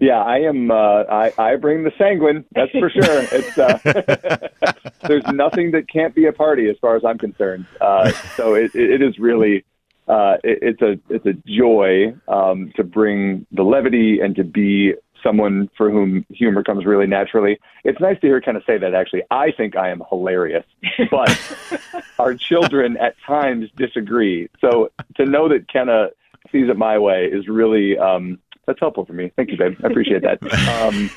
Yeah, 0.00 0.20
I 0.20 0.38
am. 0.40 0.70
Uh, 0.70 1.04
I 1.04 1.32
I 1.38 1.56
bring 1.56 1.84
the 1.84 1.92
sanguine. 1.96 2.44
That's 2.52 2.70
for 2.72 2.90
sure. 2.90 3.26
It's 3.32 3.56
uh, 3.56 4.78
there's 5.06 5.26
nothing 5.32 5.70
that 5.70 5.88
can't 5.88 6.14
be 6.14 6.26
a 6.26 6.32
party 6.32 6.68
as 6.68 6.76
far 6.80 6.96
as 6.96 7.04
I'm 7.04 7.18
concerned. 7.18 7.66
Uh, 7.80 8.10
so 8.36 8.54
it, 8.54 8.74
it 8.74 9.00
is 9.00 9.18
really 9.18 9.64
uh, 10.08 10.36
it, 10.42 10.58
it's 10.62 10.82
a 10.82 10.98
it's 11.08 11.26
a 11.26 11.34
joy 11.46 12.14
um, 12.28 12.72
to 12.76 12.82
bring 12.84 13.46
the 13.52 13.62
levity 13.62 14.20
and 14.20 14.34
to 14.36 14.44
be 14.44 14.94
someone 15.22 15.70
for 15.76 15.90
whom 15.90 16.26
humor 16.28 16.62
comes 16.62 16.84
really 16.84 17.06
naturally. 17.06 17.58
It's 17.84 18.00
nice 18.00 18.20
to 18.20 18.26
hear 18.26 18.40
kind 18.40 18.56
of 18.56 18.64
say 18.66 18.78
that. 18.78 18.94
Actually, 18.94 19.22
I 19.30 19.52
think 19.52 19.76
I 19.76 19.90
am 19.90 20.02
hilarious, 20.10 20.66
but 21.10 21.30
our 22.18 22.34
children 22.34 22.96
at 22.98 23.14
times 23.26 23.70
disagree. 23.76 24.48
So 24.60 24.90
to 25.16 25.24
know 25.24 25.48
that 25.48 25.68
Kenna 25.68 26.08
sees 26.52 26.68
it 26.68 26.76
my 26.76 26.98
way 26.98 27.26
is 27.26 27.48
really 27.48 27.98
um, 27.98 28.38
that's 28.66 28.80
helpful 28.80 29.04
for 29.04 29.12
me. 29.12 29.32
Thank 29.36 29.50
you, 29.50 29.56
babe. 29.56 29.76
I 29.82 29.88
appreciate 29.88 30.22
that. 30.22 30.38
Um, 30.84 31.10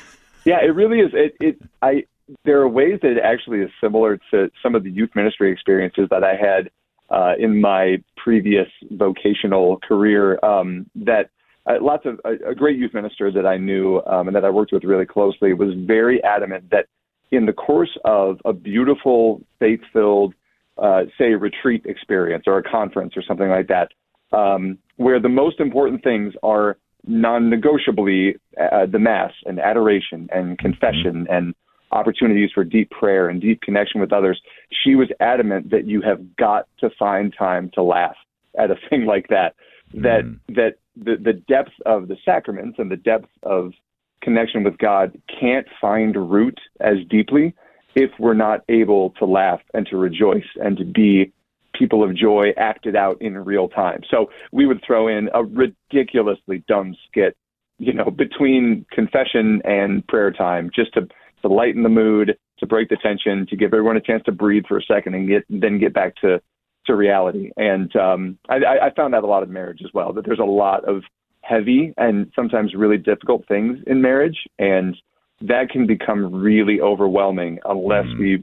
yeah, 0.44 0.58
it 0.62 0.74
really 0.74 1.00
is. 1.00 1.10
It, 1.12 1.36
it 1.40 1.62
I 1.82 2.04
there 2.44 2.60
are 2.60 2.68
ways 2.68 3.00
that 3.02 3.12
it 3.12 3.18
actually 3.22 3.60
is 3.60 3.70
similar 3.80 4.18
to 4.30 4.50
some 4.62 4.74
of 4.74 4.84
the 4.84 4.90
youth 4.90 5.10
ministry 5.14 5.50
experiences 5.52 6.08
that 6.10 6.22
I 6.24 6.34
had 6.34 6.70
uh, 7.10 7.34
in 7.38 7.60
my 7.60 8.02
previous 8.16 8.68
vocational 8.90 9.78
career. 9.78 10.42
Um, 10.44 10.88
that 10.94 11.30
uh, 11.66 11.74
lots 11.80 12.06
of 12.06 12.20
a, 12.24 12.50
a 12.50 12.54
great 12.54 12.78
youth 12.78 12.94
minister 12.94 13.30
that 13.30 13.46
I 13.46 13.56
knew 13.56 14.00
um, 14.06 14.28
and 14.28 14.36
that 14.36 14.44
I 14.44 14.50
worked 14.50 14.72
with 14.72 14.84
really 14.84 15.06
closely 15.06 15.52
was 15.52 15.74
very 15.74 16.22
adamant 16.22 16.70
that 16.70 16.86
in 17.30 17.46
the 17.46 17.52
course 17.52 17.96
of 18.04 18.38
a 18.44 18.52
beautiful, 18.52 19.42
faith-filled, 19.58 20.34
uh, 20.78 21.02
say, 21.18 21.34
retreat 21.34 21.84
experience 21.84 22.44
or 22.46 22.58
a 22.58 22.62
conference 22.62 23.16
or 23.16 23.22
something 23.22 23.48
like 23.48 23.68
that, 23.68 23.90
um, 24.36 24.78
where 24.96 25.20
the 25.20 25.28
most 25.28 25.60
important 25.60 26.02
things 26.02 26.32
are 26.42 26.78
non-negotiably 27.08 28.36
uh, 28.60 28.86
the 28.86 28.98
mass 28.98 29.32
and 29.46 29.58
adoration 29.58 30.28
and 30.32 30.58
confession 30.58 31.26
and 31.30 31.54
opportunities 31.90 32.50
for 32.54 32.64
deep 32.64 32.90
prayer 32.90 33.28
and 33.28 33.40
deep 33.40 33.62
connection 33.62 34.00
with 34.00 34.12
others. 34.12 34.40
She 34.84 34.94
was 34.94 35.08
adamant 35.20 35.70
that 35.70 35.86
you 35.86 36.02
have 36.02 36.36
got 36.36 36.66
to 36.80 36.90
find 36.98 37.34
time 37.36 37.70
to 37.74 37.82
laugh 37.82 38.16
at 38.58 38.70
a 38.70 38.76
thing 38.90 39.06
like 39.06 39.28
that. 39.28 39.54
That 39.94 40.24
Mm. 40.24 40.38
that 40.50 40.74
the 40.96 41.16
the 41.16 41.32
depth 41.32 41.72
of 41.86 42.08
the 42.08 42.16
sacraments 42.22 42.78
and 42.78 42.90
the 42.90 42.96
depth 42.96 43.30
of 43.42 43.72
connection 44.20 44.62
with 44.62 44.76
God 44.76 45.16
can't 45.40 45.66
find 45.80 46.14
root 46.30 46.60
as 46.80 46.98
deeply 47.08 47.54
if 47.94 48.10
we're 48.18 48.34
not 48.34 48.60
able 48.68 49.10
to 49.18 49.24
laugh 49.24 49.60
and 49.72 49.86
to 49.86 49.96
rejoice 49.96 50.44
and 50.56 50.76
to 50.76 50.84
be 50.84 51.32
people 51.78 52.02
of 52.02 52.16
joy 52.16 52.46
acted 52.56 52.96
out 52.96 53.16
in 53.20 53.36
real 53.38 53.68
time. 53.68 54.00
So 54.10 54.30
we 54.52 54.66
would 54.66 54.82
throw 54.86 55.08
in 55.08 55.28
a 55.34 55.44
ridiculously 55.44 56.64
dumb 56.66 56.96
skit, 57.06 57.36
you 57.78 57.92
know, 57.92 58.10
between 58.10 58.84
confession 58.90 59.62
and 59.64 60.06
prayer 60.06 60.32
time 60.32 60.70
just 60.74 60.92
to, 60.94 61.02
to 61.42 61.48
lighten 61.48 61.82
the 61.82 61.88
mood, 61.88 62.36
to 62.58 62.66
break 62.66 62.88
the 62.88 62.96
tension, 62.96 63.46
to 63.48 63.56
give 63.56 63.72
everyone 63.72 63.96
a 63.96 64.00
chance 64.00 64.22
to 64.24 64.32
breathe 64.32 64.64
for 64.66 64.78
a 64.78 64.82
second 64.82 65.14
and 65.14 65.28
get 65.28 65.44
then 65.48 65.78
get 65.78 65.94
back 65.94 66.16
to 66.16 66.40
to 66.86 66.94
reality. 66.94 67.50
And 67.56 67.94
um, 67.96 68.38
I, 68.48 68.56
I 68.86 68.90
found 68.96 69.12
that 69.14 69.22
a 69.22 69.26
lot 69.26 69.42
in 69.42 69.52
marriage 69.52 69.80
as 69.84 69.90
well. 69.92 70.12
That 70.12 70.24
there's 70.24 70.38
a 70.38 70.44
lot 70.44 70.88
of 70.88 71.02
heavy 71.42 71.94
and 71.96 72.32
sometimes 72.34 72.74
really 72.74 72.96
difficult 72.98 73.46
things 73.46 73.78
in 73.86 74.02
marriage, 74.02 74.38
and 74.58 74.96
that 75.42 75.68
can 75.70 75.86
become 75.86 76.34
really 76.34 76.80
overwhelming 76.80 77.58
unless 77.64 78.06
Mm. 78.06 78.18
we 78.18 78.42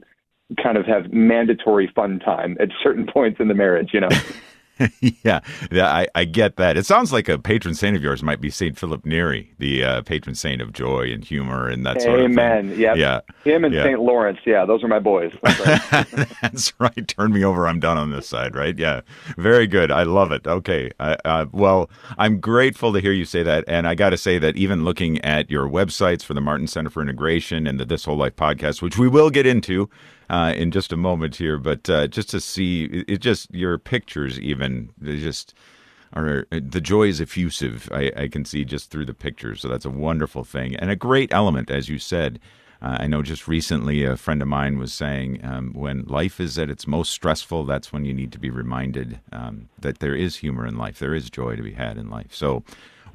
kind 0.62 0.76
of 0.76 0.86
have 0.86 1.12
mandatory 1.12 1.90
fun 1.94 2.18
time 2.20 2.56
at 2.60 2.68
certain 2.82 3.06
points 3.12 3.40
in 3.40 3.48
the 3.48 3.54
marriage. 3.54 3.90
You 3.92 4.00
know. 4.00 4.08
yeah, 5.00 5.40
yeah, 5.70 5.86
I, 5.86 6.06
I 6.14 6.24
get 6.24 6.56
that. 6.56 6.76
It 6.76 6.84
sounds 6.84 7.10
like 7.10 7.30
a 7.30 7.38
patron 7.38 7.74
saint 7.74 7.96
of 7.96 8.02
yours 8.02 8.22
might 8.22 8.42
be 8.42 8.50
Saint 8.50 8.78
Philip 8.78 9.06
Neri, 9.06 9.50
the 9.58 9.82
uh, 9.82 10.02
patron 10.02 10.34
saint 10.34 10.60
of 10.60 10.74
joy 10.74 11.10
and 11.10 11.24
humor 11.24 11.66
and 11.66 11.86
that 11.86 12.02
sort 12.02 12.20
of 12.20 12.26
thing. 12.26 12.38
Amen. 12.38 12.78
Yep. 12.78 12.96
Yeah, 12.98 13.20
Him 13.44 13.64
and 13.64 13.72
Yeah. 13.72 13.84
St. 13.84 14.00
Lawrence. 14.00 14.38
Yeah, 14.44 14.66
those 14.66 14.84
are 14.84 14.88
my 14.88 14.98
boys. 14.98 15.32
That's 15.42 15.60
right. 16.12 16.28
That's 16.42 16.72
right. 16.78 17.08
Turn 17.08 17.32
me 17.32 17.42
over. 17.42 17.66
I'm 17.66 17.80
done 17.80 17.96
on 17.96 18.10
this 18.10 18.28
side, 18.28 18.54
right? 18.54 18.78
Yeah. 18.78 19.00
Very 19.38 19.66
good. 19.66 19.90
I 19.90 20.02
love 20.02 20.30
it. 20.30 20.46
Okay. 20.46 20.90
I, 21.00 21.16
uh, 21.24 21.46
well, 21.52 21.88
I'm 22.18 22.38
grateful 22.38 22.92
to 22.92 23.00
hear 23.00 23.12
you 23.12 23.24
say 23.24 23.42
that. 23.44 23.64
And 23.66 23.88
I 23.88 23.94
got 23.94 24.10
to 24.10 24.18
say 24.18 24.38
that 24.38 24.56
even 24.56 24.84
looking 24.84 25.18
at 25.24 25.50
your 25.50 25.66
websites 25.68 26.22
for 26.22 26.34
the 26.34 26.42
Martin 26.42 26.66
Center 26.66 26.90
for 26.90 27.00
Integration 27.00 27.66
and 27.66 27.80
the 27.80 27.86
This 27.86 28.04
Whole 28.04 28.16
Life 28.16 28.36
podcast, 28.36 28.82
which 28.82 28.98
we 28.98 29.08
will 29.08 29.30
get 29.30 29.46
into 29.46 29.88
uh, 30.28 30.52
in 30.56 30.70
just 30.70 30.92
a 30.92 30.96
moment 30.96 31.36
here, 31.36 31.58
but 31.58 31.88
uh, 31.88 32.06
just 32.06 32.30
to 32.30 32.40
see 32.40 32.84
it, 32.84 33.18
just 33.20 33.52
your 33.54 33.78
pictures, 33.78 34.40
even 34.40 34.90
they 34.98 35.18
just 35.18 35.54
are 36.12 36.46
the 36.50 36.80
joy 36.80 37.08
is 37.08 37.20
effusive. 37.20 37.88
I, 37.92 38.12
I 38.16 38.28
can 38.28 38.44
see 38.44 38.64
just 38.64 38.90
through 38.90 39.06
the 39.06 39.14
pictures. 39.14 39.60
So 39.60 39.68
that's 39.68 39.84
a 39.84 39.90
wonderful 39.90 40.44
thing 40.44 40.76
and 40.76 40.90
a 40.90 40.96
great 40.96 41.32
element, 41.32 41.70
as 41.70 41.88
you 41.88 41.98
said. 41.98 42.40
Uh, 42.82 42.98
I 43.00 43.06
know 43.06 43.22
just 43.22 43.48
recently 43.48 44.04
a 44.04 44.18
friend 44.18 44.42
of 44.42 44.48
mine 44.48 44.78
was 44.78 44.92
saying 44.92 45.42
um, 45.42 45.72
when 45.72 46.04
life 46.04 46.38
is 46.38 46.58
at 46.58 46.68
its 46.68 46.86
most 46.86 47.10
stressful, 47.10 47.64
that's 47.64 47.90
when 47.90 48.04
you 48.04 48.12
need 48.12 48.32
to 48.32 48.38
be 48.38 48.50
reminded 48.50 49.18
um, 49.32 49.70
that 49.78 50.00
there 50.00 50.14
is 50.14 50.36
humor 50.36 50.66
in 50.66 50.76
life. 50.76 50.98
There 50.98 51.14
is 51.14 51.30
joy 51.30 51.56
to 51.56 51.62
be 51.62 51.72
had 51.72 51.96
in 51.96 52.10
life. 52.10 52.34
So 52.34 52.64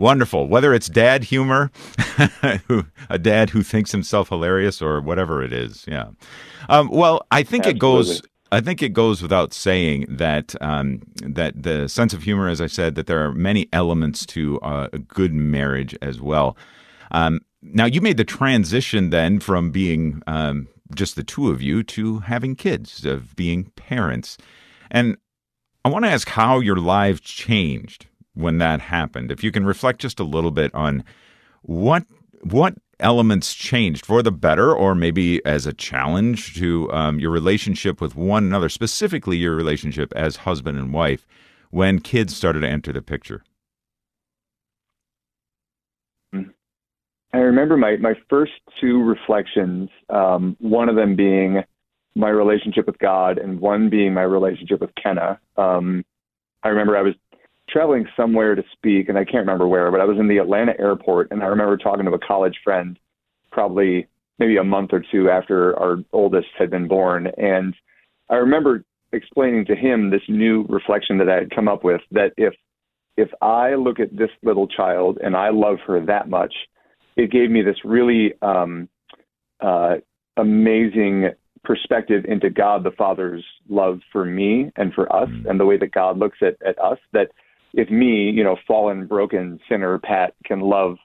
wonderful. 0.02 0.48
Whether 0.48 0.74
it's 0.74 0.90
dad 0.90 1.24
humor, 1.24 1.72
a 3.10 3.20
dad 3.20 3.52
who 3.52 3.64
thinks 3.64 3.92
himself 3.92 4.30
hilarious, 4.30 4.82
or 4.82 5.00
whatever 5.00 5.42
it 5.42 5.54
is. 5.54 5.86
Yeah. 5.88 6.10
Um, 6.68 6.90
well, 6.90 7.26
I 7.32 7.44
think 7.44 7.66
it 7.66 7.80
goes. 7.80 8.22
I 8.54 8.60
think 8.60 8.82
it 8.82 8.90
goes 8.90 9.22
without 9.22 9.54
saying 9.54 10.08
that 10.10 10.56
um, 10.62 11.02
that 11.22 11.64
the 11.64 11.88
sense 11.88 12.14
of 12.14 12.24
humor, 12.24 12.50
as 12.50 12.60
I 12.60 12.68
said, 12.68 12.96
that 12.96 13.08
there 13.08 13.24
are 13.24 13.32
many 13.32 13.70
elements 13.72 14.26
to 14.28 14.60
uh, 14.60 14.90
a 14.92 15.00
good 15.00 15.34
marriage 15.34 15.96
as 16.02 16.20
well. 16.20 16.58
Um, 17.12 17.40
now, 17.62 17.86
you 17.86 18.02
made 18.02 18.18
the 18.18 18.26
transition 18.26 19.12
then 19.12 19.40
from 19.40 19.72
being 19.72 20.22
um, 20.28 20.68
just 20.94 21.16
the 21.16 21.24
two 21.24 21.50
of 21.50 21.62
you 21.62 21.84
to 21.84 22.20
having 22.20 22.56
kids, 22.56 23.06
of 23.06 23.36
being 23.36 23.66
parents, 23.76 24.38
and 24.90 25.16
I 25.86 25.90
want 25.90 26.06
to 26.06 26.12
ask 26.12 26.28
how 26.28 26.60
your 26.60 26.78
lives 26.78 27.22
changed 27.22 28.08
when 28.34 28.58
that 28.60 28.82
happened. 28.82 29.32
If 29.32 29.44
you 29.44 29.52
can 29.52 29.66
reflect 29.66 30.00
just 30.00 30.20
a 30.20 30.24
little 30.24 30.52
bit 30.52 30.74
on 30.74 31.04
what 31.62 32.06
what 32.44 32.76
elements 33.00 33.54
changed 33.54 34.06
for 34.06 34.22
the 34.22 34.32
better, 34.32 34.74
or 34.74 34.96
maybe 34.96 35.44
as 35.46 35.66
a 35.66 35.74
challenge 35.74 36.56
to 36.56 36.92
um, 36.92 37.20
your 37.20 37.32
relationship 37.32 38.00
with 38.00 38.16
one 38.16 38.44
another, 38.44 38.70
specifically 38.70 39.38
your 39.38 39.56
relationship 39.56 40.14
as 40.16 40.38
husband 40.38 40.78
and 40.78 40.94
wife, 40.94 41.26
when 41.72 42.00
kids 42.00 42.36
started 42.36 42.62
to 42.62 42.68
enter 42.68 42.94
the 42.94 43.02
picture. 43.02 43.44
I 47.34 47.38
remember 47.38 47.78
my, 47.78 47.96
my 47.98 48.14
first 48.30 48.52
two 48.80 49.02
reflections, 49.04 49.90
um, 50.10 50.58
one 50.60 50.90
of 50.90 50.96
them 50.96 51.16
being 51.16 51.64
my 52.14 52.30
relationship 52.30 52.86
with 52.88 53.00
God 53.00 53.38
and 53.38 53.60
one 53.60 53.90
being 53.90 54.14
my 54.14 54.24
relationship 54.24 54.82
with 54.82 54.90
Kenna. 55.02 55.40
Um, 55.56 56.04
I 56.62 56.70
remember 56.70 56.98
I 56.98 57.02
was 57.02 57.14
traveling 57.72 58.06
somewhere 58.18 58.56
to 58.56 58.64
speak, 58.74 59.10
and 59.10 59.18
I 59.18 59.24
can't 59.24 59.46
remember 59.46 59.68
where, 59.68 59.92
but 59.92 60.02
I 60.02 60.06
was 60.06 60.18
in 60.20 60.28
the 60.28 60.38
Atlanta 60.38 60.74
airport, 60.80 61.32
and 61.32 61.42
I 61.42 61.48
remember 61.48 61.78
talking 61.78 62.06
to 62.06 62.12
a 62.12 62.20
college 62.20 62.60
friend 62.64 63.00
probably 63.52 64.08
maybe 64.40 64.58
a 64.58 64.64
month 64.64 64.90
or 64.92 65.04
two 65.12 65.30
after 65.30 65.78
our 65.80 65.98
oldest 66.14 66.48
had 66.58 66.70
been 66.70 66.88
born. 66.88 67.28
And 67.38 67.76
I 68.30 68.36
remember 68.36 68.84
explaining 69.14 69.66
to 69.66 69.76
him 69.76 70.10
this 70.10 70.22
new 70.28 70.66
reflection 70.70 71.18
that 71.20 71.30
I 71.30 71.36
had 71.36 71.52
come 71.54 71.68
up 71.68 71.84
with 71.84 72.02
that 72.12 72.32
if 72.38 72.54
if 73.18 73.30
I 73.42 73.76
look 73.76 74.00
at 74.00 74.16
this 74.16 74.30
little 74.42 74.68
child 74.68 75.20
and 75.22 75.36
I 75.36 75.50
love 75.50 75.78
her 75.86 76.04
that 76.06 76.30
much, 76.30 76.54
it 77.18 77.30
gave 77.30 77.52
me 77.52 77.62
this 77.62 77.76
really 77.84 78.34
um, 78.42 78.88
uh, 79.60 79.96
amazing 80.38 81.30
perspective 81.64 82.24
into 82.26 82.50
God 82.50 82.84
the 82.84 82.92
Father's 82.92 83.44
love 83.70 84.00
for 84.12 84.26
me 84.26 84.72
and 84.78 84.94
for 84.94 85.14
us, 85.14 85.30
Mm. 85.30 85.50
and 85.50 85.60
the 85.60 85.66
way 85.66 85.78
that 85.78 85.92
God 85.92 86.18
looks 86.18 86.40
at, 86.42 86.56
at 86.66 86.80
us. 86.80 86.98
That 87.12 87.32
if 87.74 87.90
me, 87.90 88.30
you 88.30 88.44
know, 88.44 88.58
fallen, 88.68 89.08
broken 89.08 89.60
sinner 89.70 90.00
Pat 90.00 90.34
can 90.46 90.60
love 90.60 90.98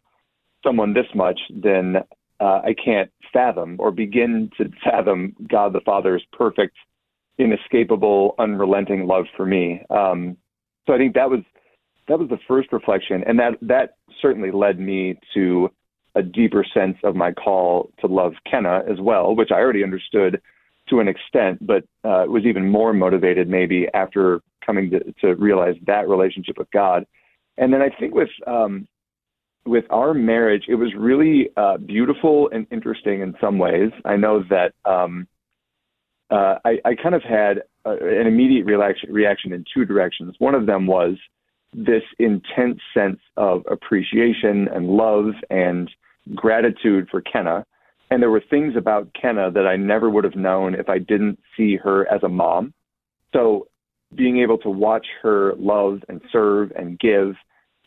someone 0.64 0.94
this 0.94 1.06
much, 1.14 1.38
then 1.50 1.96
uh, 2.40 2.60
I 2.64 2.74
can't 2.82 3.10
fathom 3.32 3.76
or 3.78 3.90
begin 3.90 4.50
to 4.58 4.70
fathom 4.84 5.34
God 5.48 5.72
the 5.72 5.80
Father's 5.80 6.24
perfect, 6.32 6.76
inescapable, 7.38 8.34
unrelenting 8.38 9.06
love 9.06 9.26
for 9.36 9.46
me. 9.46 9.82
Um, 9.90 10.36
so 10.86 10.94
I 10.94 10.98
think 10.98 11.14
that 11.14 11.30
was 11.30 11.40
that 12.08 12.18
was 12.18 12.28
the 12.28 12.38
first 12.46 12.72
reflection, 12.72 13.24
and 13.26 13.38
that 13.38 13.54
that 13.62 13.96
certainly 14.22 14.50
led 14.52 14.78
me 14.78 15.18
to 15.34 15.70
a 16.14 16.22
deeper 16.22 16.64
sense 16.72 16.96
of 17.04 17.14
my 17.14 17.32
call 17.32 17.90
to 18.00 18.06
love 18.06 18.32
Kenna 18.50 18.82
as 18.90 18.98
well, 19.00 19.34
which 19.34 19.50
I 19.50 19.56
already 19.56 19.82
understood 19.82 20.40
to 20.88 21.00
an 21.00 21.08
extent, 21.08 21.64
but 21.66 21.84
uh, 22.04 22.24
was 22.28 22.44
even 22.44 22.70
more 22.70 22.92
motivated 22.92 23.48
maybe 23.48 23.86
after 23.92 24.40
coming 24.66 24.90
to, 24.90 25.00
to 25.20 25.34
realize 25.36 25.76
that 25.86 26.08
relationship 26.08 26.58
with 26.58 26.70
God. 26.72 27.06
And 27.56 27.72
then 27.72 27.80
I 27.80 27.88
think 27.88 28.14
with 28.14 28.28
um, 28.46 28.88
with 29.64 29.84
our 29.90 30.14
marriage, 30.14 30.64
it 30.68 30.76
was 30.76 30.92
really 30.96 31.50
uh, 31.56 31.76
beautiful 31.78 32.48
and 32.52 32.66
interesting 32.70 33.20
in 33.20 33.34
some 33.40 33.58
ways. 33.58 33.90
I 34.04 34.16
know 34.16 34.44
that 34.50 34.72
um, 34.84 35.26
uh, 36.30 36.56
I, 36.64 36.78
I 36.84 36.94
kind 36.94 37.14
of 37.14 37.22
had 37.22 37.62
a, 37.84 37.90
an 37.92 38.26
immediate 38.26 38.64
reaction, 38.64 39.12
reaction 39.12 39.52
in 39.52 39.64
two 39.72 39.84
directions. 39.84 40.34
One 40.38 40.54
of 40.54 40.66
them 40.66 40.86
was 40.86 41.16
this 41.72 42.02
intense 42.18 42.80
sense 42.94 43.18
of 43.36 43.62
appreciation 43.70 44.68
and 44.68 44.88
love 44.88 45.34
and 45.50 45.90
gratitude 46.34 47.08
for 47.10 47.20
Kenna. 47.20 47.64
And 48.10 48.22
there 48.22 48.30
were 48.30 48.42
things 48.48 48.74
about 48.76 49.12
Kenna 49.20 49.50
that 49.50 49.66
I 49.66 49.76
never 49.76 50.08
would 50.08 50.24
have 50.24 50.36
known 50.36 50.74
if 50.74 50.88
I 50.88 50.98
didn't 50.98 51.38
see 51.56 51.76
her 51.76 52.10
as 52.12 52.22
a 52.22 52.28
mom. 52.28 52.72
So 53.32 53.66
being 54.16 54.38
able 54.38 54.58
to 54.58 54.70
watch 54.70 55.06
her 55.22 55.54
love 55.56 56.00
and 56.08 56.20
serve 56.32 56.72
and 56.76 56.98
give, 56.98 57.34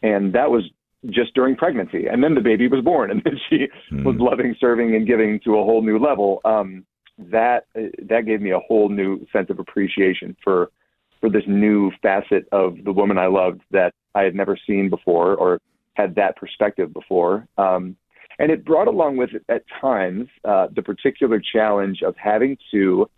and 0.01 0.33
that 0.33 0.51
was 0.51 0.63
just 1.09 1.33
during 1.33 1.55
pregnancy. 1.55 2.07
And 2.07 2.24
then 2.24 2.36
the 2.36 2.41
baby 2.41 2.67
was 2.67 2.83
born, 2.83 3.12
and 3.12 3.21
then 3.24 3.39
she 3.50 3.67
mm. 3.91 4.03
was 4.03 4.15
loving, 4.19 4.55
serving, 4.59 4.95
and 4.95 5.07
giving 5.07 5.39
to 5.45 5.57
a 5.57 5.63
whole 5.63 5.81
new 5.81 6.00
level. 6.00 6.41
Um, 6.45 6.86
that 7.31 7.65
that 7.75 8.25
gave 8.25 8.41
me 8.41 8.51
a 8.51 8.59
whole 8.59 8.89
new 8.89 9.25
sense 9.33 9.50
of 9.50 9.59
appreciation 9.59 10.36
for 10.43 10.71
for 11.19 11.29
this 11.29 11.43
new 11.48 11.91
facet 12.01 12.48
of 12.51 12.77
the 12.86 12.93
woman 12.93 13.17
I 13.17 13.27
loved 13.27 13.62
that 13.71 13.93
I 14.15 14.24
had 14.24 14.36
never 14.36 14.57
seen 14.65 14.89
before 14.89 15.36
or 15.36 15.59
had 15.95 16.15
that 16.15 16.38
perspective 16.38 16.93
before. 16.93 17.45
Um, 17.57 17.98
and 18.39 18.51
it 18.51 18.63
brought 18.63 18.88
along 18.88 19.17
with 19.17 19.31
it 19.33 19.43
at 19.50 19.63
times 19.81 20.29
uh, 20.45 20.67
the 20.74 20.81
particular 20.81 21.41
challenge 21.41 22.01
of 22.05 22.15
having 22.15 22.57
to 22.71 23.09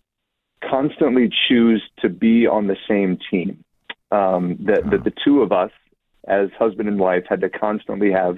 constantly 0.68 1.30
choose 1.48 1.84
to 2.00 2.10
be 2.10 2.48
on 2.48 2.68
the 2.68 2.78
same 2.88 3.18
team. 3.30 3.64
Um, 4.12 4.58
that, 4.66 4.90
that 4.92 5.04
the 5.06 5.14
two 5.24 5.42
of 5.42 5.52
us, 5.52 5.72
as 6.28 6.50
husband 6.60 6.90
and 6.90 7.00
wife, 7.00 7.24
had 7.30 7.42
to 7.42 7.50
constantly 7.50 8.12
have 8.12 8.38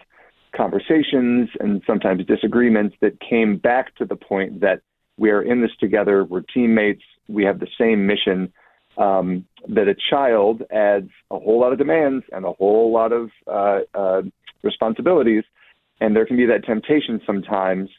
conversations 0.56 1.50
and 1.60 1.82
sometimes 1.88 2.26
disagreements 2.26 2.96
that 3.02 3.20
came 3.20 3.58
back 3.58 3.96
to 3.96 4.06
the 4.06 4.16
point 4.16 4.62
that 4.62 4.82
we 5.18 5.32
are 5.32 5.42
in 5.42 5.62
this 5.62 5.72
together, 5.80 6.24
we're 6.24 6.42
teammates, 6.42 7.02
we 7.28 7.44
have 7.44 7.60
the 7.60 7.68
same 7.78 8.06
mission. 8.06 8.54
Um, 8.96 9.48
that 9.68 9.88
a 9.88 9.96
child 9.96 10.62
adds 10.72 11.10
a 11.32 11.40
whole 11.40 11.60
lot 11.60 11.72
of 11.72 11.80
demands 11.80 12.26
and 12.32 12.46
a 12.46 12.52
whole 12.52 12.92
lot 12.94 13.12
of 13.12 13.32
uh, 13.48 13.80
uh, 13.96 14.22
responsibilities, 14.62 15.44
and 16.00 16.16
there 16.16 16.28
can 16.28 16.38
be 16.38 16.46
that 16.46 16.64
temptation 16.64 17.20
sometimes, 17.26 17.90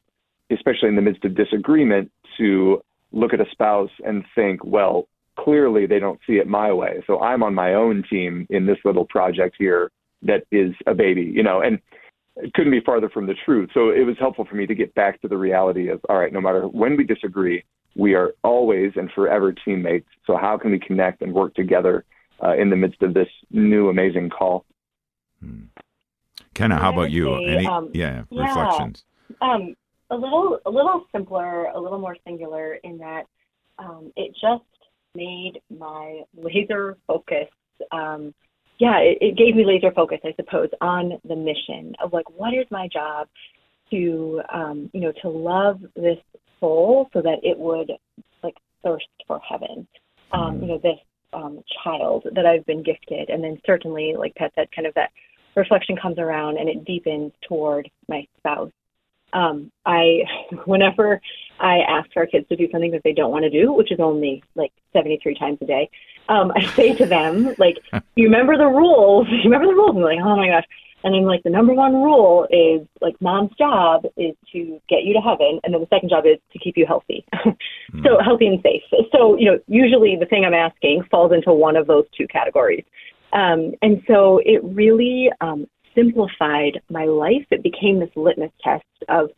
especially 0.51 0.89
in 0.89 0.95
the 0.95 1.03
midst 1.03 1.25
of 1.25 1.35
disagreement, 1.35 2.13
to 2.39 2.81
look 3.15 3.33
at 3.33 3.41
a 3.41 3.51
spouse 3.51 3.91
and 4.05 4.25
think, 4.35 4.65
well, 4.65 5.09
clearly 5.39 5.87
they 5.87 5.99
don't 5.99 6.21
see 6.27 6.35
it 6.35 6.47
my 6.47 6.73
way. 6.73 7.03
So 7.07 7.21
I'm 7.21 7.43
on 7.43 7.55
my 7.55 7.75
own 7.75 8.05
team 8.09 8.47
in 8.51 8.67
this 8.67 8.79
little 8.85 9.05
project 9.07 9.57
here 9.59 9.91
that 10.23 10.45
is 10.51 10.75
a 10.87 10.95
baby, 10.95 11.23
you 11.23 11.43
know, 11.43 11.61
and 11.61 11.79
it 12.37 12.53
couldn't 12.55 12.73
be 12.73 12.81
farther 12.81 13.09
from 13.09 13.27
the 13.27 13.35
truth. 13.45 13.71
So 13.75 13.91
it 13.91 14.05
was 14.05 14.17
helpful 14.19 14.45
for 14.45 14.57
me 14.57 14.67
to 14.67 14.75
get 14.75 14.95
back 14.95 15.21
to 15.23 15.29
the 15.29 15.37
reality 15.37 15.89
of, 15.89 16.01
all 16.09 16.19
right, 16.19 16.33
no 16.33 16.41
matter 16.41 16.67
when 16.67 16.97
we 16.97 17.05
disagree, 17.05 17.65
we 17.95 18.15
are 18.15 18.35
always 18.43 18.93
and 18.97 19.11
forever 19.13 19.53
teammates. 19.53 20.09
So 20.27 20.37
how 20.37 20.59
can 20.59 20.73
we 20.73 20.81
connect 20.81 21.23
and 21.23 21.33
work 21.33 21.55
together 21.55 22.05
uh, 22.43 22.57
in 22.57 22.71
the 22.71 22.77
midst 22.77 23.03
of 23.03 23.15
this 23.15 23.29
new 23.51 23.89
amazing 23.89 24.31
call? 24.31 24.65
Hmm. 25.41 25.65
Kenna, 26.55 26.79
how 26.79 26.93
about 26.93 27.11
you? 27.11 27.27
Say, 27.27 27.55
Any 27.55 27.67
um, 27.67 27.91
yeah, 27.93 28.23
yeah, 28.31 28.47
reflections? 28.47 29.05
Um, 29.41 29.75
a 30.11 30.15
little 30.15 30.59
a 30.67 30.71
little 30.71 31.07
simpler, 31.13 31.67
a 31.67 31.81
little 31.81 31.99
more 31.99 32.17
singular 32.27 32.75
in 32.85 32.99
that 32.99 33.25
um, 33.79 34.13
it 34.17 34.33
just 34.33 34.65
made 35.15 35.61
my 35.77 36.23
laser 36.37 36.97
focus. 37.07 37.49
Um, 37.93 38.35
yeah, 38.79 38.99
it, 38.99 39.19
it 39.21 39.37
gave 39.37 39.55
me 39.55 39.65
laser 39.65 39.93
focus, 39.93 40.19
I 40.25 40.35
suppose, 40.37 40.69
on 40.81 41.13
the 41.27 41.37
mission 41.37 41.95
of 42.03 42.13
like 42.13 42.29
what 42.31 42.55
is 42.55 42.67
my 42.71 42.89
job 42.93 43.29
to 43.91 44.41
um, 44.53 44.91
you 44.93 45.01
know 45.01 45.13
to 45.23 45.29
love 45.29 45.81
this 45.97 46.19
soul 46.61 47.09
so 47.13 47.23
that 47.23 47.39
it 47.43 47.59
would 47.59 47.93
like 48.43 48.57
thirst 48.83 49.07
for 49.27 49.41
heaven. 49.49 49.87
Um, 50.33 50.61
you 50.61 50.69
know 50.69 50.79
this 50.79 50.99
um, 51.33 51.61
child 51.83 52.27
that 52.35 52.47
I've 52.47 52.67
been 52.67 52.83
gifted, 52.83 53.31
and 53.31 53.43
then 53.43 53.61
certainly, 53.65 54.15
like 54.17 54.35
Pat 54.35 54.53
said, 54.55 54.69
kind 54.75 54.87
of 54.87 54.95
that 54.95 55.11
reflection 55.57 55.97
comes 55.97 56.19
around 56.19 56.59
and 56.59 56.69
it 56.69 56.85
deepens 56.85 57.33
toward 57.47 57.89
my 58.09 58.27
spouse 58.39 58.73
um, 59.35 59.71
I, 59.85 60.23
whenever 60.65 61.21
I 61.61 61.79
ask 61.81 62.09
our 62.17 62.27
kids 62.27 62.49
to 62.49 62.57
do 62.57 62.69
something 62.71 62.93
that 62.93 63.03
they 63.05 63.13
don't 63.13 63.31
want 63.31 63.45
to 63.45 63.51
do, 63.51 63.73
which 63.73 63.93
is 63.93 64.01
only 64.01 64.43
like 64.55 64.73
73 64.93 65.35
times 65.35 65.59
a 65.61 65.67
day, 65.67 65.91
um, 66.29 66.53
I 66.57 66.65
say 66.75 66.95
to 66.95 67.07
them, 67.07 67.55
like, 67.59 67.77
you 68.17 68.25
remember 68.25 68.57
the 68.57 68.67
rules? 68.67 69.27
You 69.31 69.51
remember 69.51 69.67
the 69.67 69.75
rules? 69.75 69.95
And 69.95 69.99
they're 69.99 70.17
like, 70.17 70.25
oh 70.25 70.37
my 70.37 70.49
gosh. 70.49 70.65
And 71.03 71.15
I'm 71.15 71.25
like, 71.25 71.43
the 71.43 71.51
number 71.51 71.75
one 71.75 71.93
rule 71.93 72.47
is 72.51 72.89
like 73.03 73.15
mom's 73.21 73.51
job 73.59 74.07
is 74.17 74.35
to 74.53 74.81
get 74.89 75.05
you 75.05 75.13
to 75.13 75.21
heaven. 75.21 75.61
And 75.63 75.75
then 75.75 75.83
the 75.83 75.87
second 75.91 76.09
job 76.09 76.25
is 76.25 76.39
to 76.55 76.59
keep 76.59 76.79
you 76.79 76.87
healthy. 76.87 77.27
mm. 77.35 77.57
So 78.03 78.19
healthy 78.25 78.47
and 78.47 78.63
safe. 78.63 78.83
So, 79.13 79.37
you 79.37 79.51
know, 79.51 79.59
usually 79.67 80.17
the 80.19 80.25
thing 80.25 80.47
I'm 80.47 80.55
asking 80.55 81.05
falls 81.11 81.33
into 81.33 81.53
one 81.53 81.77
of 81.77 81.87
those 81.87 82.07
two 82.17 82.27
categories. 82.27 82.85
Um, 83.35 83.73
and 83.83 84.03
so 84.07 84.41
it 84.47 84.65
really 84.65 85.31
um, 85.43 85.67
simplified 85.95 86.81
my 86.91 87.05
life. 87.05 87.47
It 87.51 87.63
became 87.63 88.01
this 88.01 88.11
litmus 88.17 88.53
test 88.63 88.85
of, 89.09 89.31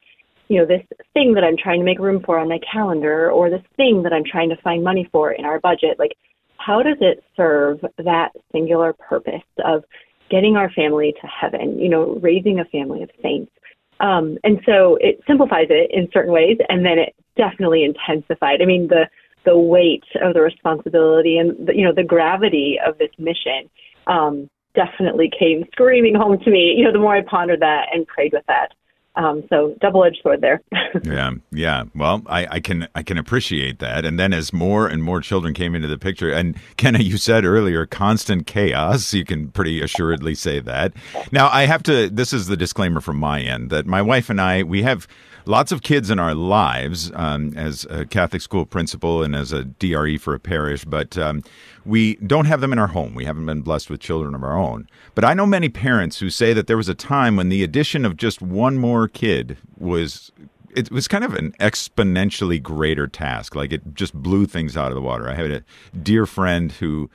you 0.48 0.58
know, 0.58 0.66
this 0.66 0.82
thing 1.14 1.34
that 1.34 1.44
I'm 1.44 1.56
trying 1.56 1.80
to 1.80 1.84
make 1.84 1.98
room 1.98 2.22
for 2.24 2.38
on 2.38 2.48
my 2.48 2.60
calendar 2.70 3.30
or 3.30 3.50
this 3.50 3.64
thing 3.76 4.02
that 4.02 4.12
I'm 4.12 4.24
trying 4.24 4.48
to 4.50 4.56
find 4.62 4.82
money 4.82 5.08
for 5.12 5.32
in 5.32 5.44
our 5.44 5.60
budget. 5.60 5.98
Like, 5.98 6.12
how 6.58 6.82
does 6.82 6.96
it 7.00 7.22
serve 7.36 7.80
that 7.98 8.30
singular 8.52 8.92
purpose 8.92 9.46
of 9.64 9.84
getting 10.30 10.56
our 10.56 10.70
family 10.70 11.14
to 11.20 11.26
heaven, 11.26 11.78
you 11.78 11.88
know, 11.88 12.18
raising 12.22 12.60
a 12.60 12.64
family 12.66 13.02
of 13.02 13.10
saints? 13.22 13.52
Um, 14.00 14.38
and 14.44 14.60
so 14.66 14.98
it 15.00 15.20
simplifies 15.26 15.68
it 15.70 15.90
in 15.92 16.08
certain 16.12 16.32
ways, 16.32 16.58
and 16.68 16.84
then 16.84 16.98
it 16.98 17.14
definitely 17.36 17.84
intensified. 17.84 18.60
I 18.62 18.66
mean, 18.66 18.88
the 18.88 19.08
the 19.44 19.56
weight 19.56 20.04
of 20.20 20.34
the 20.34 20.40
responsibility 20.40 21.38
and 21.38 21.68
the, 21.68 21.74
you 21.74 21.84
know 21.84 21.94
the 21.94 22.02
gravity 22.02 22.78
of 22.84 22.98
this 22.98 23.10
mission 23.16 23.70
um, 24.06 24.50
definitely 24.76 25.30
came 25.36 25.64
screaming 25.72 26.14
home 26.14 26.38
to 26.38 26.50
me, 26.50 26.74
you 26.76 26.84
know, 26.84 26.92
the 26.92 26.98
more 26.98 27.16
I 27.16 27.22
pondered 27.22 27.60
that 27.60 27.86
and 27.92 28.06
prayed 28.06 28.32
with 28.32 28.44
that. 28.46 28.72
Um, 29.16 29.44
so 29.48 29.74
double-edged 29.80 30.20
sword 30.22 30.42
there. 30.42 30.60
yeah, 31.02 31.30
yeah. 31.50 31.84
Well, 31.94 32.22
I, 32.26 32.46
I, 32.50 32.60
can 32.60 32.86
I 32.94 33.02
can 33.02 33.16
appreciate 33.16 33.78
that. 33.78 34.04
And 34.04 34.18
then 34.18 34.34
as 34.34 34.52
more 34.52 34.86
and 34.86 35.02
more 35.02 35.22
children 35.22 35.54
came 35.54 35.74
into 35.74 35.88
the 35.88 35.96
picture, 35.96 36.30
and 36.30 36.54
Kenna, 36.76 36.98
you 36.98 37.16
said 37.16 37.46
earlier, 37.46 37.86
constant 37.86 38.46
chaos. 38.46 39.14
You 39.14 39.24
can 39.24 39.50
pretty 39.52 39.80
assuredly 39.80 40.34
say 40.34 40.60
that. 40.60 40.92
Now, 41.32 41.48
I 41.48 41.64
have 41.64 41.82
to. 41.84 42.10
This 42.10 42.34
is 42.34 42.46
the 42.46 42.58
disclaimer 42.58 43.00
from 43.00 43.16
my 43.16 43.40
end 43.40 43.70
that 43.70 43.86
my 43.86 44.02
wife 44.02 44.28
and 44.28 44.38
I 44.38 44.62
we 44.62 44.82
have 44.82 45.08
lots 45.46 45.72
of 45.72 45.82
kids 45.82 46.10
in 46.10 46.18
our 46.18 46.34
lives 46.34 47.10
um, 47.14 47.56
as 47.56 47.86
a 47.88 48.04
Catholic 48.04 48.42
school 48.42 48.66
principal 48.66 49.22
and 49.22 49.34
as 49.34 49.52
a 49.52 49.64
DRE 49.64 50.18
for 50.18 50.34
a 50.34 50.40
parish, 50.40 50.84
but 50.84 51.16
um, 51.16 51.42
we 51.84 52.16
don't 52.16 52.46
have 52.46 52.60
them 52.60 52.72
in 52.72 52.78
our 52.78 52.88
home. 52.88 53.14
We 53.14 53.24
haven't 53.24 53.46
been 53.46 53.62
blessed 53.62 53.88
with 53.88 54.00
children 54.00 54.34
of 54.34 54.42
our 54.42 54.56
own. 54.56 54.88
But 55.14 55.24
I 55.24 55.34
know 55.34 55.46
many 55.46 55.68
parents 55.68 56.18
who 56.18 56.30
say 56.30 56.52
that 56.52 56.66
there 56.66 56.76
was 56.76 56.88
a 56.88 56.94
time 56.94 57.36
when 57.36 57.48
the 57.48 57.62
addition 57.62 58.04
of 58.04 58.16
just 58.16 58.42
one 58.42 58.76
more 58.76 59.08
kid 59.08 59.56
was 59.78 60.32
it 60.74 60.90
was 60.90 61.08
kind 61.08 61.24
of 61.24 61.34
an 61.34 61.52
exponentially 61.52 62.62
greater 62.62 63.06
task. 63.06 63.54
Like 63.54 63.72
it 63.72 63.94
just 63.94 64.12
blew 64.12 64.44
things 64.44 64.76
out 64.76 64.90
of 64.90 64.94
the 64.94 65.00
water. 65.00 65.28
I 65.28 65.34
had 65.34 65.50
a 65.50 65.64
dear 66.02 66.26
friend 66.26 66.70
who 66.72 67.08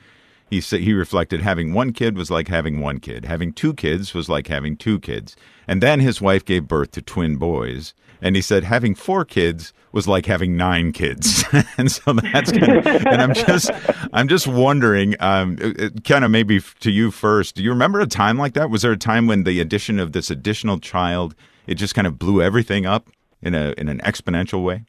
he 0.50 0.60
said 0.60 0.80
he 0.80 0.92
reflected 0.92 1.40
having 1.40 1.72
one 1.72 1.92
kid 1.92 2.16
was 2.16 2.30
like 2.30 2.48
having 2.48 2.80
one 2.80 2.98
kid. 2.98 3.24
Having 3.24 3.52
two 3.52 3.72
kids 3.72 4.14
was 4.14 4.28
like 4.28 4.48
having 4.48 4.76
two 4.76 4.98
kids. 4.98 5.36
And 5.66 5.80
then 5.80 6.00
his 6.00 6.20
wife 6.20 6.44
gave 6.44 6.68
birth 6.68 6.90
to 6.92 7.02
twin 7.02 7.36
boys. 7.36 7.94
And 8.22 8.36
he 8.36 8.42
said 8.42 8.64
having 8.64 8.94
four 8.94 9.24
kids 9.24 9.72
was 9.92 10.08
like 10.08 10.24
having 10.24 10.56
nine 10.56 10.92
kids. 10.92 11.44
and 11.76 11.90
so 11.90 12.14
that's 12.14 12.50
kind 12.52 12.78
of, 12.78 12.86
and 12.86 13.20
I'm 13.20 13.34
just 13.34 13.70
I'm 14.12 14.28
just 14.28 14.46
wondering, 14.46 15.16
um, 15.20 15.56
kind 16.04 16.24
of 16.24 16.30
maybe 16.30 16.60
to 16.80 16.90
you 16.90 17.10
first. 17.10 17.56
Do 17.56 17.62
you 17.62 17.70
remember 17.70 18.00
a 18.00 18.06
time 18.06 18.38
like 18.38 18.54
that? 18.54 18.70
Was 18.70 18.82
there 18.82 18.92
a 18.92 18.96
time 18.96 19.26
when 19.26 19.44
the 19.44 19.60
addition 19.60 19.98
of 19.98 20.12
this 20.12 20.30
additional 20.30 20.78
child 20.78 21.34
it 21.66 21.74
just 21.74 21.94
kind 21.94 22.06
of 22.06 22.18
blew 22.18 22.42
everything 22.42 22.86
up 22.86 23.08
in 23.40 23.54
a 23.54 23.74
in 23.76 23.88
an 23.88 24.00
exponential 24.00 24.64
way? 24.64 24.84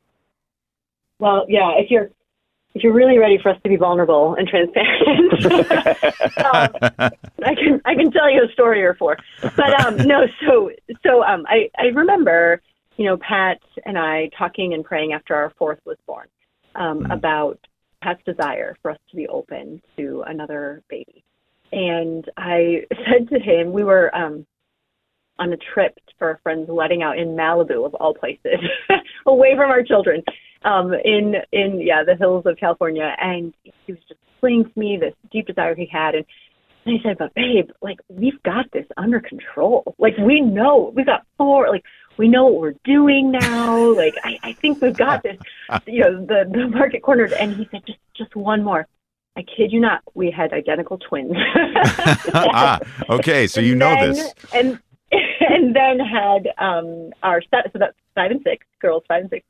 Well, 1.20 1.46
yeah. 1.48 1.72
If 1.78 1.92
you're 1.92 2.10
if 2.76 2.84
you're 2.84 2.94
really 2.94 3.18
ready 3.18 3.38
for 3.42 3.50
us 3.50 3.58
to 3.64 3.70
be 3.70 3.76
vulnerable 3.76 4.36
and 4.36 4.48
transparent, 4.48 5.46
um, 6.38 6.70
I 7.46 7.56
can 7.56 7.82
I 7.86 7.96
can 7.96 8.12
tell 8.12 8.32
you 8.32 8.44
a 8.44 8.52
story 8.52 8.84
or 8.84 8.96
four. 8.96 9.18
But 9.42 9.86
um, 9.86 9.98
no, 10.08 10.26
so 10.46 10.72
so 11.06 11.24
um, 11.24 11.46
I 11.48 11.70
I 11.78 11.88
remember 11.88 12.62
you 12.98 13.06
know 13.06 13.18
Pat 13.18 13.60
and 13.86 13.98
I 13.98 14.30
talking 14.38 14.74
and 14.74 14.84
praying 14.84 15.14
after 15.14 15.36
our 15.36 15.52
fourth 15.58 15.80
was 15.86 15.98
born 16.06 16.28
um, 16.76 17.00
mm-hmm. 17.00 17.12
about 17.12 17.60
Pat's 18.02 18.22
desire 18.26 18.76
for 18.82 18.92
us 18.92 18.98
to 19.10 19.16
be 19.16 19.28
open 19.28 19.82
to 19.98 20.24
another 20.28 20.84
baby, 20.90 21.24
and 21.72 22.30
I 22.38 22.86
said 22.90 23.30
to 23.30 23.40
him 23.40 23.74
we 23.74 23.84
were 23.84 24.14
um, 24.16 24.46
on 25.40 25.54
a 25.54 25.58
trip 25.74 25.98
for 26.20 26.32
a 26.32 26.40
friend's 26.40 26.70
wedding 26.70 27.02
out 27.02 27.18
in 27.18 27.30
Malibu, 27.30 27.86
of 27.86 27.96
all 27.96 28.14
places, 28.14 28.60
away 29.26 29.56
from 29.56 29.70
our 29.70 29.84
children, 29.84 30.24
um, 30.64 30.94
in 30.94 31.36
in 31.52 31.82
yeah 31.82 32.04
the 32.06 32.16
hills 32.16 32.46
of 32.46 32.58
California. 32.58 33.16
And 33.20 33.54
he 33.64 33.94
was 33.94 34.02
just 34.08 34.20
explaining 34.34 34.66
to 34.66 34.80
me 34.80 34.98
this 35.00 35.14
deep 35.32 35.48
desire 35.48 35.76
he 35.76 35.90
had, 35.92 36.16
and 36.16 36.26
and 36.86 37.00
I 37.00 37.04
said, 37.04 37.18
but 37.18 37.34
babe, 37.34 37.70
like 37.82 38.00
we've 38.10 38.42
got 38.44 38.66
this 38.74 38.86
under 38.98 39.20
control. 39.20 39.96
Like 39.98 40.14
we 40.18 40.42
know 40.42 40.92
we've 40.96 41.06
got 41.06 41.26
four. 41.38 41.70
Like 41.70 41.84
we 42.18 42.28
know 42.28 42.46
what 42.46 42.60
we're 42.60 42.76
doing 42.84 43.32
now. 43.32 43.74
Like 43.94 44.16
I, 44.24 44.38
I 44.44 44.54
think 44.54 44.82
we've 44.82 44.96
got 44.96 45.24
this. 45.24 45.38
You 45.86 46.02
know, 46.02 46.26
the 46.26 46.50
the 46.52 46.68
market 46.68 47.04
cornered. 47.04 47.32
And 47.34 47.56
he 47.56 47.68
said, 47.72 47.84
just 47.86 48.00
just 48.16 48.36
one 48.36 48.64
more. 48.64 48.88
I 49.36 49.44
kid 49.44 49.72
you 49.72 49.80
not, 49.80 50.04
we 50.14 50.30
had 50.30 50.54
identical 50.54 50.98
twins. 50.98 51.34
ah, 52.34 52.80
okay, 53.10 53.48
so 53.48 53.62
you 53.62 53.76
know 53.76 53.90
then, 53.96 54.14
this. 54.14 54.34
And 54.54 54.80
and 55.12 55.76
then 55.76 56.00
had 56.00 56.50
um 56.58 57.12
our 57.24 57.42
se- 57.42 57.70
so 57.72 57.80
that's 57.80 57.98
five 58.16 58.32
and 58.32 58.42
six 58.44 58.66
girls, 58.80 59.04
five 59.08 59.22
and 59.22 59.30
six, 59.30 59.46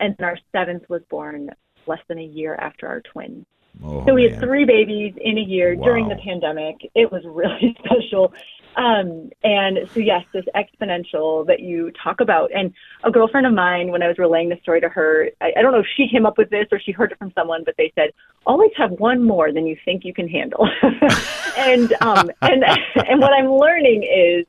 and 0.00 0.14
then 0.18 0.26
our 0.26 0.38
seventh 0.52 0.88
was 0.88 1.02
born 1.08 1.50
less 1.86 2.00
than 2.08 2.18
a 2.18 2.24
year 2.24 2.54
after 2.56 2.86
our 2.86 3.00
twin. 3.00 3.46
Oh, 3.82 4.04
so 4.06 4.14
we 4.14 4.24
man. 4.24 4.34
had 4.34 4.42
three 4.42 4.64
babies 4.64 5.14
in 5.20 5.38
a 5.38 5.42
year 5.42 5.74
during 5.76 6.08
the 6.08 6.16
pandemic. 6.16 6.76
It 6.94 7.10
was 7.10 7.22
really 7.24 7.76
special. 7.84 8.32
Um, 8.76 9.30
and 9.42 9.78
so 9.92 10.00
yes, 10.00 10.24
this 10.32 10.44
exponential 10.54 11.46
that 11.46 11.60
you 11.60 11.92
talk 12.02 12.20
about. 12.20 12.50
And 12.54 12.72
a 13.04 13.10
girlfriend 13.10 13.46
of 13.46 13.52
mine, 13.52 13.90
when 13.90 14.02
I 14.02 14.08
was 14.08 14.18
relaying 14.18 14.48
the 14.48 14.58
story 14.62 14.80
to 14.80 14.88
her, 14.88 15.28
I, 15.40 15.52
I 15.56 15.62
don't 15.62 15.72
know 15.72 15.80
if 15.80 15.86
she 15.96 16.08
came 16.08 16.24
up 16.24 16.38
with 16.38 16.50
this 16.50 16.66
or 16.72 16.80
she 16.80 16.92
heard 16.92 17.12
it 17.12 17.18
from 17.18 17.32
someone, 17.36 17.64
but 17.64 17.74
they 17.76 17.92
said, 17.94 18.10
always 18.46 18.70
have 18.76 18.90
one 18.92 19.22
more 19.22 19.52
than 19.52 19.66
you 19.66 19.76
think 19.84 20.04
you 20.04 20.14
can 20.14 20.28
handle. 20.28 20.68
and 21.56 21.94
um, 22.00 22.30
and 22.40 22.64
and 22.94 23.20
what 23.20 23.32
I'm 23.32 23.52
learning 23.52 24.04
is 24.04 24.46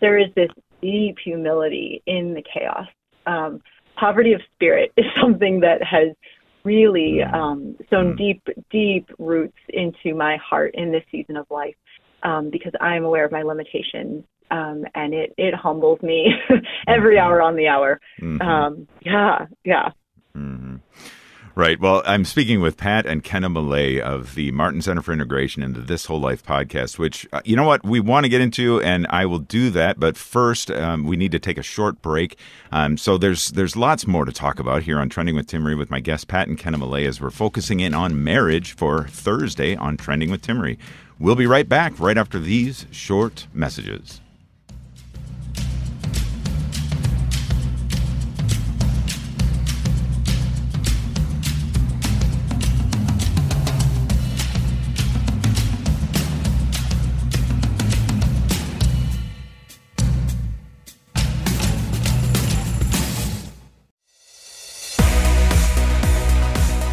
there 0.00 0.18
is 0.18 0.28
this 0.34 0.50
deep 0.82 1.16
humility 1.22 2.02
in 2.06 2.34
the 2.34 2.42
chaos. 2.42 2.88
Um, 3.26 3.60
poverty 3.96 4.32
of 4.32 4.40
spirit 4.54 4.92
is 4.96 5.04
something 5.20 5.60
that 5.60 5.82
has 5.84 6.08
really 6.64 7.20
um, 7.32 7.76
sown 7.88 8.14
Mm. 8.14 8.16
deep, 8.16 8.42
deep 8.70 9.10
roots 9.18 9.56
into 9.68 10.14
my 10.14 10.36
heart 10.36 10.74
in 10.74 10.92
this 10.92 11.04
season 11.10 11.36
of 11.36 11.46
life 11.50 11.74
um, 12.22 12.50
because 12.50 12.72
I'm 12.80 13.04
aware 13.04 13.24
of 13.24 13.32
my 13.32 13.42
limitations. 13.42 14.24
Um, 14.52 14.84
and 14.96 15.14
it, 15.14 15.32
it 15.38 15.54
humbles 15.54 16.02
me 16.02 16.26
every 16.88 17.18
hour 17.20 17.40
on 17.40 17.54
the 17.54 17.68
hour. 17.68 18.00
Mhm. 18.20 18.42
Um, 18.42 18.88
yeah, 19.02 19.46
yeah. 19.64 19.90
Mhm. 20.36 20.80
Right. 21.56 21.78
Well, 21.80 22.02
I'm 22.06 22.24
speaking 22.24 22.60
with 22.60 22.76
Pat 22.76 23.06
and 23.06 23.22
Kenna 23.22 23.50
Millea 23.50 24.00
of 24.00 24.34
the 24.34 24.50
Martin 24.52 24.80
Center 24.82 25.02
for 25.02 25.12
Integration 25.12 25.62
and 25.62 25.74
the 25.74 25.80
This 25.80 26.06
Whole 26.06 26.20
Life 26.20 26.44
podcast, 26.44 26.98
which, 26.98 27.26
uh, 27.32 27.40
you 27.44 27.54
know 27.54 27.64
what, 27.64 27.84
we 27.84 28.00
want 28.00 28.24
to 28.24 28.28
get 28.30 28.40
into, 28.40 28.80
and 28.82 29.06
I 29.10 29.26
will 29.26 29.40
do 29.40 29.68
that. 29.70 29.98
But 30.00 30.16
first, 30.16 30.70
um, 30.70 31.04
we 31.04 31.16
need 31.16 31.32
to 31.32 31.38
take 31.40 31.58
a 31.58 31.62
short 31.62 32.00
break. 32.02 32.36
Um, 32.72 32.96
so 32.96 33.18
there's 33.18 33.48
there's 33.50 33.76
lots 33.76 34.06
more 34.06 34.24
to 34.24 34.32
talk 34.32 34.58
about 34.58 34.84
here 34.84 34.98
on 34.98 35.08
Trending 35.08 35.34
with 35.34 35.48
Timmerie 35.48 35.76
with 35.76 35.90
my 35.90 36.00
guests, 36.00 36.24
Pat 36.24 36.48
and 36.48 36.56
Kenna 36.56 36.78
Millea, 36.78 37.08
as 37.08 37.20
we're 37.20 37.30
focusing 37.30 37.80
in 37.80 37.94
on 37.94 38.22
marriage 38.24 38.72
for 38.74 39.06
Thursday 39.08 39.74
on 39.76 39.96
Trending 39.96 40.30
with 40.30 40.42
Timmerie. 40.42 40.78
We'll 41.22 41.34
be 41.34 41.46
right 41.46 41.68
back 41.68 42.00
right 42.00 42.16
after 42.16 42.38
these 42.38 42.86
short 42.90 43.46
messages. 43.52 44.22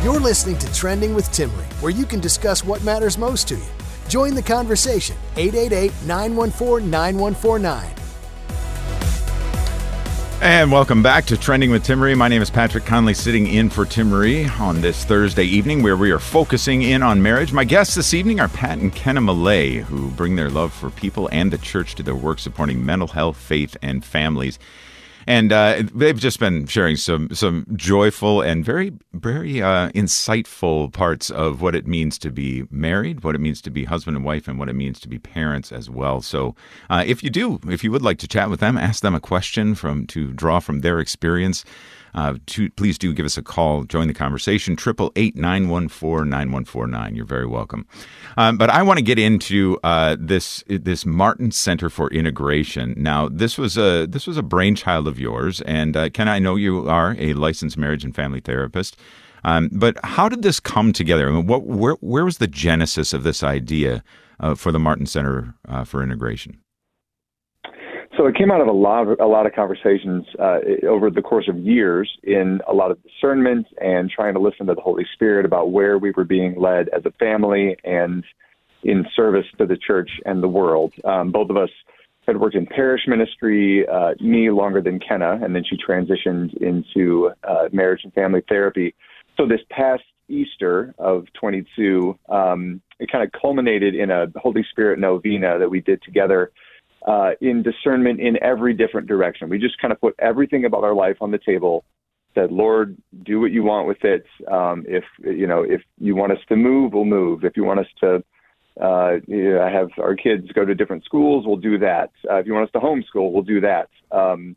You're 0.04 0.20
listening 0.20 0.58
to 0.58 0.74
Trending 0.74 1.16
with 1.16 1.30
Timmerie, 1.30 1.64
where 1.82 1.94
you 1.94 2.06
can 2.06 2.20
discuss 2.20 2.66
what 2.66 2.84
matters 2.84 3.18
most 3.18 3.48
to 3.48 3.56
you. 3.56 3.87
Join 4.10 4.36
the 4.36 4.42
conversation 4.42 5.18
888 5.36 5.92
914 6.06 6.90
9149. 6.90 7.94
And 10.40 10.72
welcome 10.72 11.02
back 11.02 11.26
to 11.26 11.36
Trending 11.36 11.72
with 11.72 11.84
Tim 11.84 12.00
Timmerie. 12.00 12.16
My 12.16 12.28
name 12.28 12.44
is 12.44 12.52
Patrick 12.52 12.86
Conley, 12.86 13.16
sitting 13.16 13.48
in 13.48 13.72
for 13.72 13.86
Tim 13.86 14.12
Timmerie 14.12 14.60
on 14.60 14.82
this 14.82 15.04
Thursday 15.04 15.44
evening 15.46 15.82
where 15.82 15.98
we 15.98 16.12
are 16.12 16.20
focusing 16.20 16.84
in 16.84 17.02
on 17.02 17.24
marriage. 17.24 17.52
My 17.52 17.64
guests 17.64 17.96
this 17.96 18.14
evening 18.14 18.40
are 18.40 18.48
Pat 18.48 18.78
and 18.78 18.94
Kenna 18.94 19.20
Millea, 19.20 19.82
who 19.82 20.12
bring 20.12 20.36
their 20.36 20.52
love 20.52 20.72
for 20.72 20.92
people 20.92 21.28
and 21.32 21.52
the 21.52 21.58
church 21.58 21.96
to 21.96 22.04
their 22.04 22.16
work 22.16 22.38
supporting 22.38 22.86
mental 22.86 23.08
health, 23.08 23.36
faith, 23.36 23.76
and 23.82 24.06
families. 24.06 24.60
And 25.28 25.52
uh, 25.52 25.84
they've 25.94 26.18
just 26.18 26.40
been 26.40 26.68
sharing 26.68 26.96
some 26.96 27.28
some 27.34 27.66
joyful 27.76 28.42
and 28.42 28.64
very 28.64 28.94
very 29.14 29.62
uh, 29.62 29.90
insightful 29.90 30.92
parts 30.92 31.30
of 31.30 31.62
what 31.62 31.76
it 31.76 31.86
means 31.86 32.18
to 32.20 32.32
be 32.32 32.64
married, 32.72 33.26
what 33.26 33.36
it 33.36 33.40
means 33.40 33.62
to 33.64 33.70
be 33.70 33.84
husband 33.84 34.16
and 34.16 34.26
wife, 34.26 34.48
and 34.48 34.58
what 34.58 34.70
it 34.70 34.74
means 34.74 35.02
to 35.02 35.10
be 35.10 35.20
parents 35.20 35.74
as 35.74 35.90
well. 35.90 36.22
So, 36.22 36.56
uh, 36.90 37.04
if 37.06 37.24
you 37.24 37.30
do, 37.30 37.60
if 37.68 37.84
you 37.84 37.92
would 37.92 38.02
like 38.02 38.20
to 38.20 38.28
chat 38.28 38.50
with 38.50 38.62
them, 38.62 38.78
ask 38.78 39.04
them 39.04 39.16
a 39.16 39.20
question 39.20 39.76
from 39.76 40.08
to 40.08 40.32
draw 40.32 40.62
from 40.62 40.80
their 40.80 41.00
experience. 41.02 41.66
Uh, 42.14 42.36
to, 42.48 42.70
please 42.72 42.98
do 42.98 43.14
give 43.14 43.26
us 43.26 43.38
a 43.38 43.44
call. 43.44 43.84
Join 43.84 44.08
the 44.08 44.14
conversation. 44.14 44.76
Triple 44.76 45.12
eight 45.16 45.36
nine 45.36 45.70
one 45.70 45.88
four 45.88 46.26
nine 46.26 46.52
one 46.52 46.66
four 46.66 46.88
nine. 46.88 47.16
You're 47.16 47.26
very 47.26 47.46
welcome. 47.46 47.86
Um, 48.38 48.58
but 48.58 48.70
I 48.70 48.82
want 48.84 48.98
to 48.98 49.04
get 49.04 49.20
into 49.20 49.80
uh, 49.84 50.16
this 50.20 50.64
this 50.68 51.06
Martin 51.06 51.52
Center 51.52 51.90
for 51.90 52.10
Integration. 52.12 52.94
Now, 52.98 53.30
this 53.30 53.58
was 53.58 53.78
a 53.78 54.06
this 54.06 54.28
was 54.28 54.38
a 54.38 54.44
brainchild 54.44 55.08
of 55.08 55.20
yours, 55.20 55.62
and 55.62 55.96
uh, 55.96 56.10
Ken, 56.10 56.28
I 56.28 56.40
know 56.40 56.56
you 56.56 56.90
are 56.90 57.16
a 57.20 57.34
licensed 57.34 57.78
marriage 57.78 58.04
and 58.04 58.16
family 58.16 58.40
therapist. 58.40 58.98
Um, 59.44 59.70
but 59.72 59.98
how 60.04 60.28
did 60.28 60.42
this 60.42 60.60
come 60.60 60.92
together? 60.92 61.30
I 61.30 61.32
mean, 61.32 61.48
what 61.48 61.64
where 61.64 61.96
where 62.02 62.26
was 62.26 62.38
the 62.38 62.48
genesis 62.48 63.14
of 63.14 63.24
this 63.24 63.44
idea 63.44 64.04
uh, 64.40 64.56
for 64.56 64.72
the 64.72 64.80
Martin 64.80 65.06
Center 65.06 65.56
uh, 65.68 65.84
for 65.84 66.04
Integration? 66.04 66.60
So 68.18 68.26
it 68.26 68.36
came 68.36 68.50
out 68.50 68.62
of 68.62 68.68
a 68.68 68.72
lot 68.72 69.08
of, 69.08 69.20
a 69.20 69.28
lot 69.28 69.46
of 69.46 69.54
conversations 69.54 70.26
uh, 70.40 70.58
over 70.90 71.12
the 71.12 71.22
course 71.22 71.48
of 71.48 71.60
years 71.60 72.10
in 72.24 72.60
a 72.68 72.74
lot 72.74 72.90
of 72.90 72.98
discernment 73.04 73.68
and 73.80 74.10
trying 74.10 74.34
to 74.34 74.40
listen 74.40 74.66
to 74.66 74.74
the 74.74 74.82
Holy 74.82 75.06
Spirit 75.14 75.46
about 75.46 75.72
where 75.72 76.00
we 76.00 76.12
were 76.12 76.24
being 76.24 76.60
led 76.60 76.90
as 76.90 77.06
a 77.06 77.12
family 77.12 77.78
and 77.84 78.24
in 78.82 79.06
service 79.16 79.46
to 79.60 79.68
the 79.68 79.78
church 79.78 80.10
and 80.26 80.42
the 80.42 80.48
world. 80.48 80.94
Um, 81.06 81.32
both 81.32 81.52
of 81.52 81.58
us 81.58 81.70
had 82.26 82.40
worked 82.40 82.56
in 82.56 82.66
parish 82.66 83.02
ministry, 83.08 83.86
uh, 83.88 84.16
me 84.20 84.50
longer 84.50 84.82
than 84.82 85.00
Kenna, 85.00 85.40
and 85.44 85.56
then 85.56 85.64
she 85.64 85.78
transitioned 85.78 86.58
into 86.58 87.30
uh, 87.48 87.70
marriage 87.72 88.02
and 88.04 88.12
family 88.14 88.42
therapy. 88.50 88.96
So 89.38 89.48
this 89.48 89.62
past 89.70 90.04
Easter 90.28 90.96
of 90.98 91.26
22, 91.40 92.18
um, 92.30 92.82
it 93.00 93.12
kind 93.12 93.24
of 93.24 93.40
culminated 93.40 93.94
in 93.94 94.10
a 94.10 94.26
Holy 94.38 94.66
Spirit 94.72 94.98
novena 94.98 95.60
that 95.60 95.70
we 95.70 95.82
did 95.82 96.02
together 96.02 96.52
uh, 97.08 97.32
in 97.42 97.64
discernment 97.64 98.20
in 98.20 98.38
every 98.44 98.74
different 98.74 99.08
direction. 99.08 99.50
We 99.50 99.58
just 99.58 99.80
kind 99.82 99.92
of 99.92 100.00
put 100.00 100.14
everything 100.20 100.66
about 100.66 100.84
our 100.84 100.94
life 100.94 101.18
on 101.22 101.32
the 101.32 101.40
table. 101.44 101.86
Said, 102.36 102.52
Lord, 102.52 102.98
do 103.24 103.40
what 103.40 103.52
you 103.52 103.64
want 103.64 103.88
with 103.88 104.04
it. 104.04 104.26
Um, 104.52 104.86
if 104.88 105.06
you 105.24 105.48
know, 105.48 105.64
if 105.64 105.82
you 105.98 106.16
want 106.16 106.34
us 106.34 106.40
to 106.50 106.56
move, 106.56 106.94
we'll 106.94 107.06
move. 107.06 107.44
If 107.44 107.56
you 107.56 107.64
want 107.64 107.80
us 107.80 107.88
to 108.02 108.24
uh, 108.80 109.14
you 109.26 109.54
know, 109.54 109.68
have 109.68 109.90
our 109.98 110.16
kids 110.16 110.52
go 110.54 110.66
to 110.66 110.76
different 110.76 111.04
schools, 111.06 111.46
we'll 111.48 111.56
do 111.56 111.80
that. 111.80 112.12
Uh, 112.30 112.36
if 112.36 112.46
you 112.46 112.54
want 112.54 112.66
us 112.66 112.72
to 112.74 112.80
homeschool, 112.80 113.32
we'll 113.32 113.42
do 113.42 113.62
that. 113.62 113.88
Um, 114.12 114.56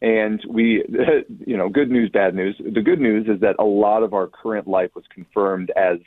and 0.00 0.40
we, 0.48 0.84
you 1.46 1.56
know, 1.56 1.68
good 1.68 1.90
news, 1.90 2.10
bad 2.10 2.34
news. 2.34 2.56
The 2.58 2.80
good 2.80 3.00
news 3.00 3.26
is 3.28 3.40
that 3.40 3.56
a 3.58 3.64
lot 3.64 4.02
of 4.02 4.14
our 4.14 4.28
current 4.28 4.68
life 4.68 4.90
was 4.94 5.04
confirmed 5.12 5.70
as 5.76 5.98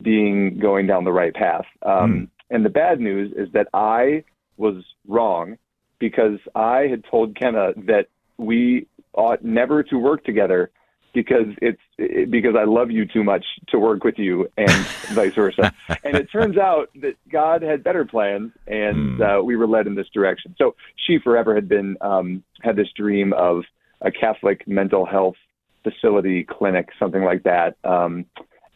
being 0.00 0.58
going 0.60 0.86
down 0.86 1.04
the 1.04 1.12
right 1.12 1.34
path. 1.34 1.66
Um, 1.82 2.30
And 2.50 2.64
the 2.64 2.70
bad 2.70 3.00
news 3.00 3.32
is 3.36 3.52
that 3.52 3.68
I 3.74 4.24
was 4.56 4.84
wrong 5.06 5.58
because 5.98 6.38
I 6.54 6.86
had 6.88 7.04
told 7.10 7.36
Kenna 7.36 7.72
that 7.86 8.08
we 8.36 8.86
ought 9.12 9.44
never 9.44 9.82
to 9.84 9.96
work 9.96 10.24
together 10.24 10.70
because 11.12 11.46
it's 11.62 11.80
it, 11.96 12.30
because 12.30 12.54
I 12.58 12.64
love 12.64 12.90
you 12.90 13.06
too 13.06 13.22
much 13.22 13.44
to 13.68 13.78
work 13.78 14.04
with 14.04 14.18
you 14.18 14.48
and 14.56 14.70
vice 15.12 15.34
versa. 15.34 15.72
And 16.02 16.16
it 16.16 16.30
turns 16.30 16.58
out 16.58 16.90
that 16.96 17.14
God 17.30 17.62
had 17.62 17.84
better 17.84 18.04
plans 18.04 18.52
and 18.66 19.22
uh, 19.22 19.40
we 19.42 19.56
were 19.56 19.68
led 19.68 19.86
in 19.86 19.94
this 19.94 20.08
direction. 20.12 20.54
So 20.58 20.74
she 21.06 21.18
forever 21.18 21.54
had 21.54 21.68
been 21.68 21.96
um, 22.00 22.42
had 22.62 22.76
this 22.76 22.88
dream 22.96 23.32
of 23.32 23.62
a 24.00 24.10
Catholic 24.10 24.66
mental 24.66 25.06
health 25.06 25.36
facility 25.84 26.44
clinic, 26.44 26.88
something 26.98 27.22
like 27.22 27.44
that. 27.44 27.76
Um, 27.84 28.26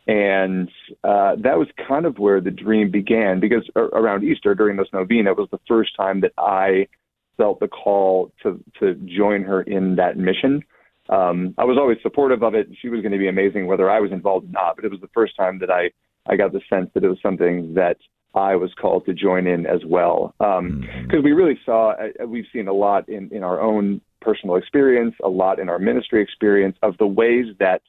and 0.08 0.70
uh, 1.04 1.36
that 1.36 1.58
was 1.58 1.68
kind 1.86 2.06
of 2.06 2.18
where 2.18 2.40
the 2.40 2.50
dream 2.50 2.90
began 2.90 3.38
because 3.38 3.68
around 3.76 4.24
Easter 4.24 4.54
during 4.54 4.76
this 4.76 4.88
novena 4.92 5.30
it 5.32 5.36
was 5.36 5.50
the 5.50 5.60
first 5.68 5.94
time 5.96 6.22
that 6.22 6.32
I 6.38 6.88
felt 7.36 7.60
the 7.60 7.68
call 7.68 8.32
to 8.42 8.62
to 8.80 8.94
join 8.94 9.44
her 9.44 9.62
in 9.62 9.96
that 9.96 10.16
mission. 10.16 10.64
Um, 11.10 11.54
I 11.56 11.64
was 11.64 11.78
always 11.78 11.98
supportive 12.02 12.42
of 12.42 12.54
it. 12.54 12.68
She 12.80 12.88
was 12.88 13.00
going 13.00 13.12
to 13.12 13.18
be 13.18 13.28
amazing 13.28 13.66
whether 13.66 13.88
I 13.90 14.00
was 14.00 14.12
involved 14.12 14.46
or 14.46 14.52
not, 14.52 14.76
but 14.76 14.84
it 14.84 14.90
was 14.90 15.00
the 15.00 15.08
first 15.14 15.36
time 15.36 15.58
that 15.60 15.70
I 15.70 15.90
I 16.26 16.36
got 16.36 16.52
the 16.52 16.60
sense 16.68 16.90
that 16.94 17.04
it 17.04 17.08
was 17.08 17.18
something 17.22 17.74
that 17.74 17.98
I 18.34 18.56
was 18.56 18.72
called 18.80 19.06
to 19.06 19.14
join 19.14 19.46
in 19.46 19.66
as 19.66 19.80
well. 19.86 20.34
Because 20.38 20.58
um, 20.58 20.82
mm-hmm. 20.82 21.22
we 21.22 21.32
really 21.32 21.58
saw, 21.64 21.92
uh, 21.92 22.26
we've 22.26 22.44
seen 22.52 22.68
a 22.68 22.72
lot 22.72 23.08
in, 23.08 23.30
in 23.32 23.42
our 23.42 23.58
own 23.58 24.02
personal 24.20 24.56
experience, 24.56 25.14
a 25.24 25.28
lot 25.28 25.58
in 25.58 25.70
our 25.70 25.78
ministry 25.78 26.22
experience 26.22 26.76
of 26.82 26.98
the 26.98 27.06
ways 27.06 27.46
that 27.58 27.80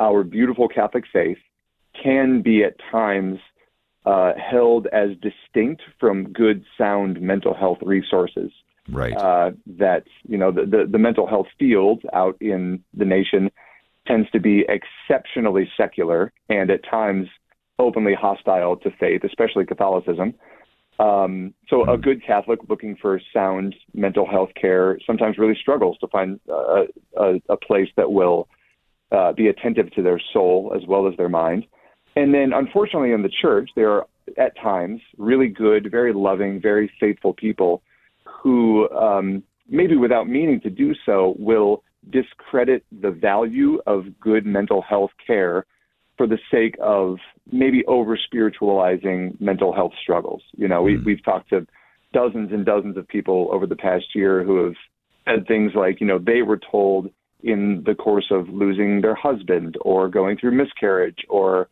our 0.00 0.24
beautiful 0.24 0.68
Catholic 0.68 1.04
faith 1.12 1.38
can 2.02 2.42
be 2.42 2.64
at 2.64 2.74
times 2.90 3.38
uh, 4.06 4.32
held 4.34 4.86
as 4.92 5.10
distinct 5.20 5.82
from 5.98 6.32
good, 6.32 6.64
sound 6.78 7.20
mental 7.20 7.54
health 7.54 7.78
resources. 7.82 8.50
Right. 8.90 9.14
Uh, 9.14 9.52
that 9.78 10.04
you 10.26 10.38
know 10.38 10.50
the, 10.50 10.62
the 10.62 10.88
the 10.90 10.98
mental 10.98 11.26
health 11.26 11.46
field 11.58 12.02
out 12.12 12.36
in 12.40 12.82
the 12.94 13.04
nation 13.04 13.50
tends 14.06 14.28
to 14.30 14.40
be 14.40 14.64
exceptionally 14.68 15.70
secular 15.76 16.32
and 16.48 16.70
at 16.70 16.80
times 16.88 17.28
openly 17.78 18.14
hostile 18.14 18.76
to 18.76 18.90
faith, 18.98 19.22
especially 19.22 19.64
Catholicism. 19.64 20.34
Um, 20.98 21.54
so 21.68 21.84
a 21.84 21.96
hmm. 21.96 22.02
good 22.02 22.24
Catholic 22.24 22.60
looking 22.68 22.96
for 23.00 23.20
sound 23.32 23.74
mental 23.94 24.26
health 24.26 24.50
care 24.60 24.98
sometimes 25.06 25.38
really 25.38 25.56
struggles 25.58 25.96
to 25.98 26.08
find 26.08 26.40
uh, 26.50 26.84
a, 27.16 27.40
a, 27.48 27.56
place 27.56 27.88
that 27.96 28.12
will 28.12 28.48
uh, 29.12 29.32
be 29.32 29.48
attentive 29.48 29.90
to 29.92 30.02
their 30.02 30.20
soul 30.32 30.72
as 30.76 30.86
well 30.86 31.08
as 31.08 31.16
their 31.16 31.28
mind. 31.28 31.64
And 32.16 32.34
then, 32.34 32.52
unfortunately, 32.52 33.12
in 33.12 33.22
the 33.22 33.30
church, 33.42 33.70
there 33.76 33.90
are 33.90 34.06
at 34.38 34.56
times 34.56 35.00
really 35.18 35.48
good, 35.48 35.90
very 35.90 36.12
loving, 36.12 36.60
very 36.60 36.90
faithful 37.00 37.32
people 37.32 37.82
who, 38.42 38.88
um, 38.90 39.42
maybe 39.68 39.96
without 39.96 40.28
meaning 40.28 40.60
to 40.62 40.70
do 40.70 40.94
so, 41.06 41.34
will 41.38 41.82
discredit 42.10 42.84
the 43.00 43.10
value 43.10 43.80
of 43.86 44.04
good 44.20 44.46
mental 44.46 44.82
health 44.82 45.10
care 45.24 45.66
for 46.16 46.26
the 46.26 46.38
sake 46.50 46.76
of 46.80 47.16
maybe 47.50 47.84
over 47.86 48.16
spiritualizing 48.16 49.36
mental 49.40 49.72
health 49.72 49.92
struggles. 50.02 50.42
You 50.56 50.68
know, 50.68 50.82
we, 50.82 50.96
mm. 50.96 51.04
we've 51.04 51.24
talked 51.24 51.50
to 51.50 51.66
dozens 52.12 52.52
and 52.52 52.64
dozens 52.64 52.96
of 52.96 53.06
people 53.08 53.48
over 53.52 53.66
the 53.66 53.76
past 53.76 54.14
year 54.14 54.42
who 54.44 54.64
have 54.64 54.74
said 55.26 55.46
things 55.46 55.72
like, 55.74 56.00
you 56.00 56.06
know, 56.06 56.18
they 56.18 56.42
were 56.42 56.60
told 56.70 57.10
in 57.42 57.82
the 57.86 57.94
course 57.94 58.26
of 58.30 58.48
losing 58.48 59.00
their 59.00 59.14
husband 59.14 59.76
or 59.82 60.08
going 60.08 60.36
through 60.36 60.52
miscarriage 60.52 61.18
or 61.28 61.68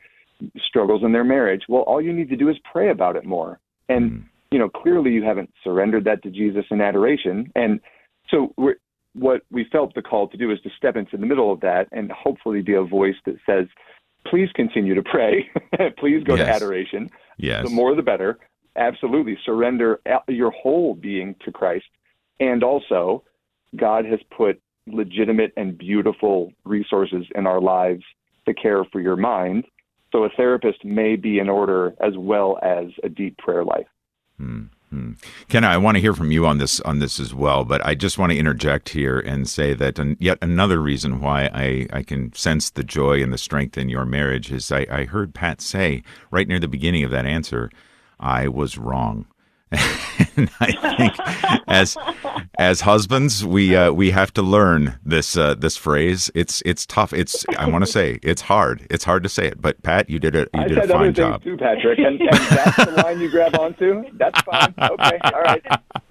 struggles 0.66 1.02
in 1.04 1.12
their 1.12 1.24
marriage. 1.24 1.62
Well, 1.68 1.82
all 1.82 2.00
you 2.00 2.12
need 2.12 2.28
to 2.30 2.36
do 2.36 2.48
is 2.48 2.56
pray 2.70 2.90
about 2.90 3.16
it 3.16 3.24
more. 3.24 3.58
And, 3.88 4.10
mm. 4.10 4.24
you 4.50 4.58
know, 4.58 4.68
clearly 4.68 5.10
you 5.12 5.22
haven't 5.22 5.50
surrendered 5.64 6.04
that 6.04 6.22
to 6.22 6.30
Jesus 6.30 6.64
in 6.70 6.80
adoration. 6.80 7.50
And 7.54 7.80
so 8.30 8.54
what 9.14 9.42
we 9.50 9.66
felt 9.70 9.94
the 9.94 10.02
call 10.02 10.28
to 10.28 10.36
do 10.36 10.50
is 10.50 10.60
to 10.62 10.70
step 10.76 10.96
into 10.96 11.16
the 11.16 11.26
middle 11.26 11.52
of 11.52 11.60
that 11.60 11.88
and 11.92 12.10
hopefully 12.12 12.62
be 12.62 12.74
a 12.74 12.82
voice 12.82 13.16
that 13.26 13.36
says, 13.46 13.66
please 14.26 14.48
continue 14.54 14.94
to 14.94 15.02
pray. 15.02 15.48
please 15.98 16.22
go 16.24 16.34
yes. 16.34 16.46
to 16.46 16.52
adoration. 16.52 17.10
Yes. 17.38 17.64
The 17.64 17.70
more 17.70 17.94
the 17.94 18.02
better. 18.02 18.38
Absolutely. 18.76 19.36
Surrender 19.44 20.00
your 20.28 20.50
whole 20.50 20.94
being 20.94 21.34
to 21.44 21.50
Christ. 21.50 21.86
And 22.38 22.62
also, 22.62 23.24
God 23.74 24.04
has 24.04 24.20
put 24.36 24.60
legitimate 24.92 25.52
and 25.56 25.76
beautiful 25.76 26.52
resources 26.64 27.26
in 27.34 27.46
our 27.46 27.60
lives 27.60 28.04
to 28.46 28.54
care 28.54 28.84
for 28.84 29.00
your 29.00 29.16
mind. 29.16 29.64
So 30.12 30.24
a 30.24 30.30
therapist 30.30 30.84
may 30.84 31.16
be 31.16 31.38
in 31.38 31.48
order 31.48 31.94
as 32.00 32.16
well 32.16 32.58
as 32.62 32.86
a 33.02 33.08
deep 33.08 33.36
prayer 33.38 33.64
life. 33.64 33.86
Hmm. 34.38 34.64
Hmm. 34.90 35.12
Ken, 35.50 35.64
I 35.64 35.76
want 35.76 35.96
to 35.96 36.00
hear 36.00 36.14
from 36.14 36.32
you 36.32 36.46
on 36.46 36.56
this 36.56 36.80
on 36.80 36.98
this 36.98 37.20
as 37.20 37.34
well, 37.34 37.64
but 37.64 37.84
I 37.84 37.94
just 37.94 38.16
want 38.16 38.32
to 38.32 38.38
interject 38.38 38.88
here 38.90 39.20
and 39.20 39.46
say 39.46 39.74
that 39.74 39.98
an, 39.98 40.16
yet 40.18 40.38
another 40.40 40.80
reason 40.80 41.20
why 41.20 41.50
I, 41.52 41.86
I 41.92 42.02
can 42.02 42.32
sense 42.32 42.70
the 42.70 42.84
joy 42.84 43.22
and 43.22 43.30
the 43.30 43.36
strength 43.36 43.76
in 43.76 43.90
your 43.90 44.06
marriage 44.06 44.50
is 44.50 44.72
I, 44.72 44.86
I 44.90 45.04
heard 45.04 45.34
Pat 45.34 45.60
say 45.60 46.02
right 46.30 46.48
near 46.48 46.58
the 46.58 46.68
beginning 46.68 47.04
of 47.04 47.10
that 47.10 47.26
answer, 47.26 47.70
I 48.18 48.48
was 48.48 48.78
wrong. 48.78 49.26
and 50.36 50.50
I 50.60 50.96
think 50.96 51.62
as 51.68 51.96
as 52.58 52.80
husbands, 52.82 53.44
we 53.44 53.76
uh, 53.76 53.92
we 53.92 54.10
have 54.10 54.32
to 54.34 54.42
learn 54.42 54.98
this 55.04 55.36
uh, 55.36 55.54
this 55.54 55.76
phrase. 55.76 56.30
It's 56.34 56.62
it's 56.64 56.86
tough. 56.86 57.12
It's 57.12 57.44
I 57.58 57.68
want 57.68 57.84
to 57.84 57.90
say 57.90 58.18
it's 58.22 58.42
hard. 58.42 58.86
It's 58.90 59.04
hard 59.04 59.22
to 59.24 59.28
say 59.28 59.46
it. 59.46 59.60
But 59.60 59.82
Pat, 59.82 60.08
you 60.08 60.18
did 60.18 60.34
it. 60.34 60.48
You 60.54 60.60
I 60.60 60.68
did 60.68 60.78
a 60.78 60.88
fine 60.88 61.12
job. 61.12 61.42
too, 61.42 61.56
Patrick. 61.56 61.98
And, 61.98 62.20
and 62.20 62.30
that's 62.30 62.76
the 62.76 62.92
line 63.02 63.20
you 63.20 63.30
grab 63.30 63.58
onto. 63.58 64.04
That's 64.14 64.40
fine. 64.42 64.74
Okay. 64.78 65.18
All 65.24 65.42
right. 65.42 65.64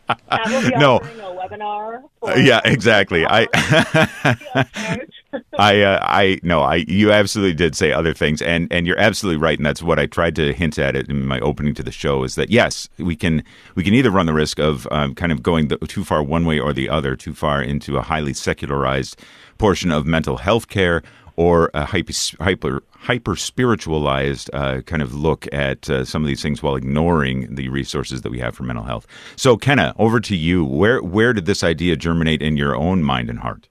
no. 0.77 0.99
webinar. 0.99 2.03
yeah, 2.37 2.61
exactly. 2.65 3.25
I 3.25 3.47
I, 5.59 5.81
uh, 5.81 5.99
I, 6.01 6.39
no, 6.43 6.61
I, 6.61 6.75
you 6.87 7.11
absolutely 7.11 7.53
did 7.53 7.75
say 7.75 7.91
other 7.91 8.13
things, 8.13 8.41
and 8.41 8.71
and 8.71 8.87
you're 8.87 8.99
absolutely 8.99 9.41
right, 9.41 9.57
and 9.57 9.65
that's 9.65 9.83
what 9.83 9.99
I 9.99 10.05
tried 10.05 10.35
to 10.35 10.53
hint 10.53 10.79
at 10.79 10.95
it 10.95 11.09
in 11.09 11.25
my 11.25 11.39
opening 11.39 11.73
to 11.75 11.83
the 11.83 11.91
show 11.91 12.23
is 12.23 12.35
that 12.35 12.49
yes, 12.49 12.87
we 12.97 13.15
can 13.15 13.43
we 13.75 13.83
can 13.83 13.93
either 13.93 14.11
run 14.11 14.25
the 14.25 14.33
risk 14.33 14.59
of 14.59 14.87
um, 14.91 15.15
kind 15.15 15.31
of 15.31 15.43
going 15.43 15.67
the, 15.67 15.77
too 15.77 16.03
far 16.03 16.23
one 16.23 16.45
way 16.45 16.59
or 16.59 16.73
the 16.73 16.89
other, 16.89 17.15
too 17.15 17.33
far 17.33 17.61
into 17.61 17.97
a 17.97 18.01
highly 18.01 18.33
secularized 18.33 19.19
portion 19.57 19.91
of 19.91 20.05
mental 20.05 20.37
health 20.37 20.67
care, 20.67 21.01
or 21.38 21.71
a 21.73 21.86
hyper 21.86 22.12
hyper, 22.39 22.84
hyper 22.91 23.36
spiritualized 23.36 24.50
uh, 24.54 24.82
kind 24.82 25.02
of 25.02 25.13
look 25.13 25.47
at 25.54 25.89
uh, 25.89 26.04
some 26.04 26.23
of 26.23 26.28
these 26.28 26.41
things 26.41 26.62
while 26.62 26.76
ignoring 26.76 27.56
the 27.56 27.69
resources 27.69 28.23
that 28.23 28.32
we 28.32 28.39
have 28.39 28.56
for 28.56 28.63
mental 28.63 28.84
health. 28.84 29.08
So, 29.36 29.56
Kenna, 29.56 29.95
over 29.97 30.19
to 30.19 30.36
you. 30.36 30.65
Where 30.65 31.02
where 31.02 31.32
did 31.34 31.45
this 31.45 31.63
idea 31.63 31.95
germinate 31.95 32.41
in 32.41 32.58
your 32.58 32.76
own 32.76 33.04
mind 33.04 33.30
and 33.30 33.39
heart? 33.39 33.69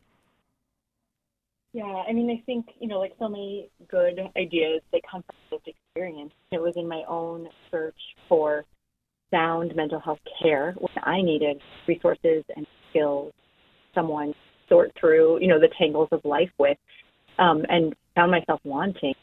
Yeah, 1.72 2.04
I 2.08 2.14
mean, 2.14 2.30
I 2.30 2.42
think, 2.46 2.68
you 2.80 2.88
know, 2.88 2.98
like 2.98 3.12
so 3.18 3.28
many 3.28 3.68
good 3.88 4.18
ideas, 4.34 4.80
they 4.92 5.02
come 5.10 5.22
from 5.24 5.36
lived 5.52 5.68
experience. 5.68 6.32
It 6.50 6.58
was 6.58 6.72
in 6.76 6.88
my 6.88 7.02
own 7.06 7.48
search 7.70 7.98
for 8.30 8.64
sound 9.30 9.74
mental 9.76 10.00
health 10.00 10.20
care 10.42 10.74
when 10.78 11.04
I 11.04 11.20
needed 11.20 11.60
resources 11.86 12.44
and 12.56 12.66
skills, 12.88 13.34
someone 13.94 14.34
sort 14.70 14.92
through, 14.98 15.40
you 15.42 15.48
know, 15.48 15.60
the 15.60 15.68
tangles 15.78 16.08
of 16.12 16.24
life 16.24 16.50
with, 16.58 16.78
um, 17.38 17.64
and 17.68 17.94
found 18.14 18.30
myself 18.30 18.60
wanting 18.64 19.14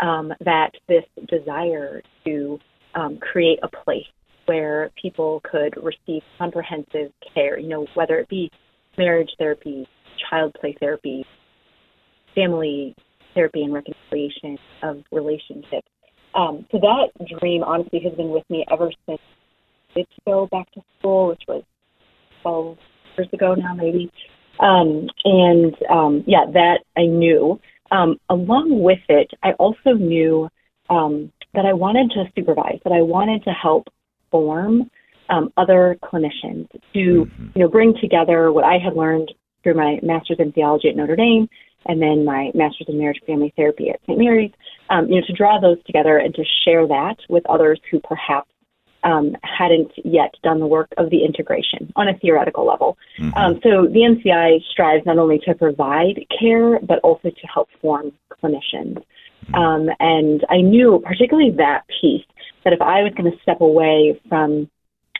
um, 0.00 0.32
that 0.44 0.70
this 0.88 1.04
desire 1.28 2.02
to 2.24 2.58
um, 2.94 3.18
create 3.18 3.58
a 3.62 3.68
place 3.68 4.06
where 4.46 4.90
people 5.00 5.42
could 5.44 5.74
receive 5.82 6.22
comprehensive 6.38 7.12
care, 7.34 7.58
you 7.58 7.68
know, 7.68 7.86
whether 7.94 8.18
it 8.18 8.28
be 8.28 8.50
marriage 8.96 9.30
therapy, 9.38 9.86
child 10.30 10.54
play 10.60 10.74
therapy, 10.80 11.24
family 12.34 12.94
therapy 13.34 13.62
and 13.62 13.74
reconciliation 13.74 14.58
of 14.82 15.02
relationships. 15.12 15.86
Um, 16.34 16.66
so 16.70 16.78
that 16.80 17.38
dream 17.38 17.62
honestly 17.62 18.00
has 18.04 18.14
been 18.14 18.30
with 18.30 18.44
me 18.48 18.64
ever 18.72 18.90
since 19.06 19.20
I 19.90 19.98
did 20.00 20.06
go 20.26 20.46
back 20.50 20.70
to 20.72 20.80
school, 20.98 21.28
which 21.28 21.42
was 21.46 21.62
12 22.42 22.76
years 23.16 23.28
ago 23.32 23.54
now, 23.54 23.74
maybe. 23.74 24.10
Um, 24.60 25.08
and 25.24 25.74
um, 25.90 26.24
yeah, 26.26 26.44
that 26.52 26.80
I 26.96 27.06
knew. 27.06 27.60
Um, 27.90 28.18
along 28.28 28.82
with 28.82 28.98
it, 29.08 29.30
I 29.42 29.52
also 29.52 29.92
knew 29.92 30.48
um, 30.90 31.32
that 31.54 31.64
I 31.64 31.72
wanted 31.72 32.10
to 32.10 32.24
supervise, 32.36 32.80
that 32.84 32.92
I 32.92 33.02
wanted 33.02 33.44
to 33.44 33.50
help 33.50 33.88
form 34.30 34.90
um, 35.30 35.52
other 35.56 35.96
clinicians 36.02 36.68
to, 36.92 36.98
mm-hmm. 36.98 37.46
you 37.54 37.62
know, 37.62 37.68
bring 37.68 37.94
together 38.00 38.52
what 38.52 38.64
I 38.64 38.78
had 38.78 38.94
learned 38.94 39.32
through 39.62 39.74
my 39.74 40.00
master's 40.02 40.38
in 40.38 40.52
theology 40.52 40.88
at 40.88 40.96
Notre 40.96 41.16
Dame 41.16 41.48
and 41.86 42.00
then 42.00 42.24
my 42.24 42.50
master's 42.54 42.88
in 42.88 42.98
marriage 42.98 43.20
family 43.26 43.52
therapy 43.56 43.90
at 43.90 44.00
St. 44.02 44.18
Mary's, 44.18 44.52
um, 44.90 45.08
you 45.08 45.20
know, 45.20 45.26
to 45.26 45.32
draw 45.32 45.58
those 45.60 45.82
together 45.84 46.18
and 46.18 46.34
to 46.34 46.44
share 46.64 46.86
that 46.86 47.16
with 47.28 47.44
others 47.48 47.80
who 47.90 48.00
perhaps 48.00 48.50
um, 49.08 49.36
hadn't 49.42 49.90
yet 50.04 50.34
done 50.42 50.60
the 50.60 50.66
work 50.66 50.92
of 50.98 51.10
the 51.10 51.24
integration 51.24 51.92
on 51.96 52.08
a 52.08 52.18
theoretical 52.18 52.66
level. 52.66 52.98
Mm-hmm. 53.18 53.34
Um, 53.36 53.54
so 53.62 53.86
the 53.86 54.00
MCI 54.00 54.58
strives 54.70 55.06
not 55.06 55.18
only 55.18 55.38
to 55.46 55.54
provide 55.54 56.26
care, 56.38 56.78
but 56.80 56.98
also 57.00 57.30
to 57.30 57.46
help 57.52 57.68
form 57.80 58.12
clinicians. 58.42 58.98
Mm-hmm. 58.98 59.54
Um, 59.54 59.88
and 59.98 60.44
I 60.50 60.60
knew, 60.60 61.02
particularly 61.04 61.52
that 61.56 61.84
piece, 62.00 62.26
that 62.64 62.72
if 62.72 62.82
I 62.82 63.02
was 63.02 63.12
going 63.16 63.30
to 63.30 63.38
step 63.42 63.60
away 63.60 64.20
from 64.28 64.68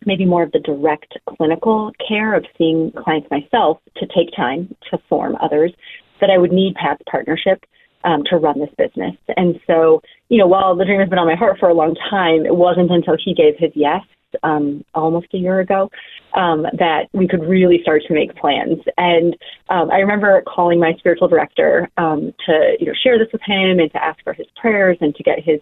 maybe 0.04 0.24
more 0.24 0.42
of 0.42 0.52
the 0.52 0.60
direct 0.60 1.16
clinical 1.28 1.92
care 2.06 2.34
of 2.34 2.44
seeing 2.56 2.92
clients 2.92 3.28
myself 3.30 3.78
to 3.96 4.06
take 4.06 4.34
time 4.36 4.74
to 4.90 4.98
form 5.08 5.36
others, 5.40 5.72
that 6.20 6.30
I 6.30 6.38
would 6.38 6.52
need 6.52 6.74
Pat's 6.74 7.02
partnership 7.10 7.64
um, 8.04 8.22
to 8.30 8.36
run 8.36 8.60
this 8.60 8.70
business. 8.76 9.16
And 9.36 9.58
so, 9.66 10.02
you 10.28 10.38
know, 10.38 10.46
while 10.46 10.76
the 10.76 10.84
dream 10.84 11.00
has 11.00 11.08
been 11.08 11.18
on 11.18 11.26
my 11.26 11.36
heart 11.36 11.58
for 11.58 11.68
a 11.68 11.74
long 11.74 11.94
time, 12.10 12.44
it 12.44 12.54
wasn't 12.54 12.90
until 12.90 13.16
he 13.22 13.34
gave 13.34 13.54
his 13.58 13.72
yes 13.74 14.02
um, 14.42 14.84
almost 14.94 15.28
a 15.32 15.38
year 15.38 15.60
ago 15.60 15.90
um, 16.34 16.62
that 16.78 17.08
we 17.12 17.26
could 17.26 17.42
really 17.42 17.80
start 17.82 18.02
to 18.06 18.14
make 18.14 18.34
plans. 18.36 18.78
And 18.96 19.36
um, 19.70 19.90
I 19.90 19.98
remember 19.98 20.42
calling 20.46 20.78
my 20.80 20.94
spiritual 20.98 21.28
director 21.28 21.88
um, 21.96 22.32
to, 22.46 22.76
you 22.78 22.86
know, 22.86 22.92
share 23.02 23.18
this 23.18 23.28
with 23.32 23.42
him 23.46 23.78
and 23.78 23.90
to 23.92 24.02
ask 24.02 24.22
for 24.22 24.32
his 24.32 24.46
prayers 24.60 24.98
and 25.00 25.14
to 25.14 25.22
get 25.22 25.38
his 25.42 25.60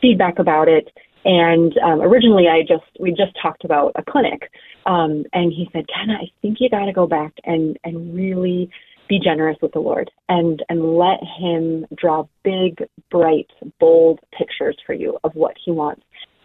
feedback 0.00 0.38
about 0.38 0.68
it. 0.68 0.88
And 1.24 1.76
um, 1.78 2.00
originally, 2.00 2.48
I 2.48 2.62
just 2.62 2.84
we 2.98 3.10
just 3.10 3.32
talked 3.40 3.64
about 3.64 3.92
a 3.94 4.02
clinic, 4.02 4.50
um, 4.86 5.24
and 5.32 5.52
he 5.52 5.68
said, 5.72 5.84
"Kenna, 5.86 6.14
I 6.14 6.26
think 6.42 6.58
you 6.58 6.68
got 6.68 6.86
to 6.86 6.92
go 6.92 7.06
back 7.06 7.32
and 7.44 7.78
and 7.84 8.12
really 8.12 8.68
be 9.08 9.18
generous 9.18 9.56
with 9.60 9.72
the 9.72 9.80
Lord 9.80 10.10
and 10.28 10.62
and 10.68 10.96
let 10.96 11.20
Him 11.38 11.86
draw 11.96 12.26
big, 12.44 12.84
bright, 13.10 13.48
bold 13.80 14.20
pictures 14.36 14.76
for 14.86 14.94
you 14.94 15.18
of 15.24 15.32
what 15.34 15.56
He 15.64 15.70
wants. 15.70 16.02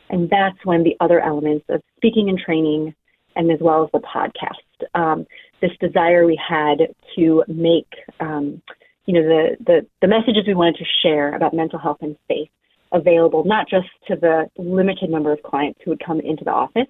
And 0.10 0.30
that's 0.30 0.58
when 0.64 0.84
the 0.84 0.96
other 1.00 1.20
elements 1.20 1.66
of 1.70 1.82
speaking 1.98 2.30
and 2.30 2.40
training, 2.40 2.96
and 3.36 3.52
as 3.52 3.60
well 3.62 3.84
as 3.84 3.90
the 3.92 4.00
podcast, 4.00 5.00
um, 5.00 5.26
this 5.62 5.72
desire 5.80 6.26
we 6.26 6.40
had 6.48 6.94
to 7.16 7.44
make, 7.48 7.88
um, 8.20 8.62
you 9.06 9.14
know, 9.14 9.24
the, 9.24 9.58
the 9.66 9.86
the 10.02 10.08
messages 10.08 10.44
we 10.48 10.54
wanted 10.54 10.78
to 10.78 10.86
share 11.04 11.36
about 11.36 11.54
mental 11.54 11.80
health 11.80 11.98
and 12.02 12.16
faith 12.28 12.50
available 12.92 13.44
not 13.44 13.68
just 13.70 13.88
to 14.08 14.16
the 14.16 14.50
limited 14.58 15.10
number 15.10 15.32
of 15.32 15.44
clients 15.44 15.80
who 15.84 15.92
would 15.92 16.04
come 16.04 16.20
into 16.20 16.44
the 16.44 16.52
office, 16.52 16.88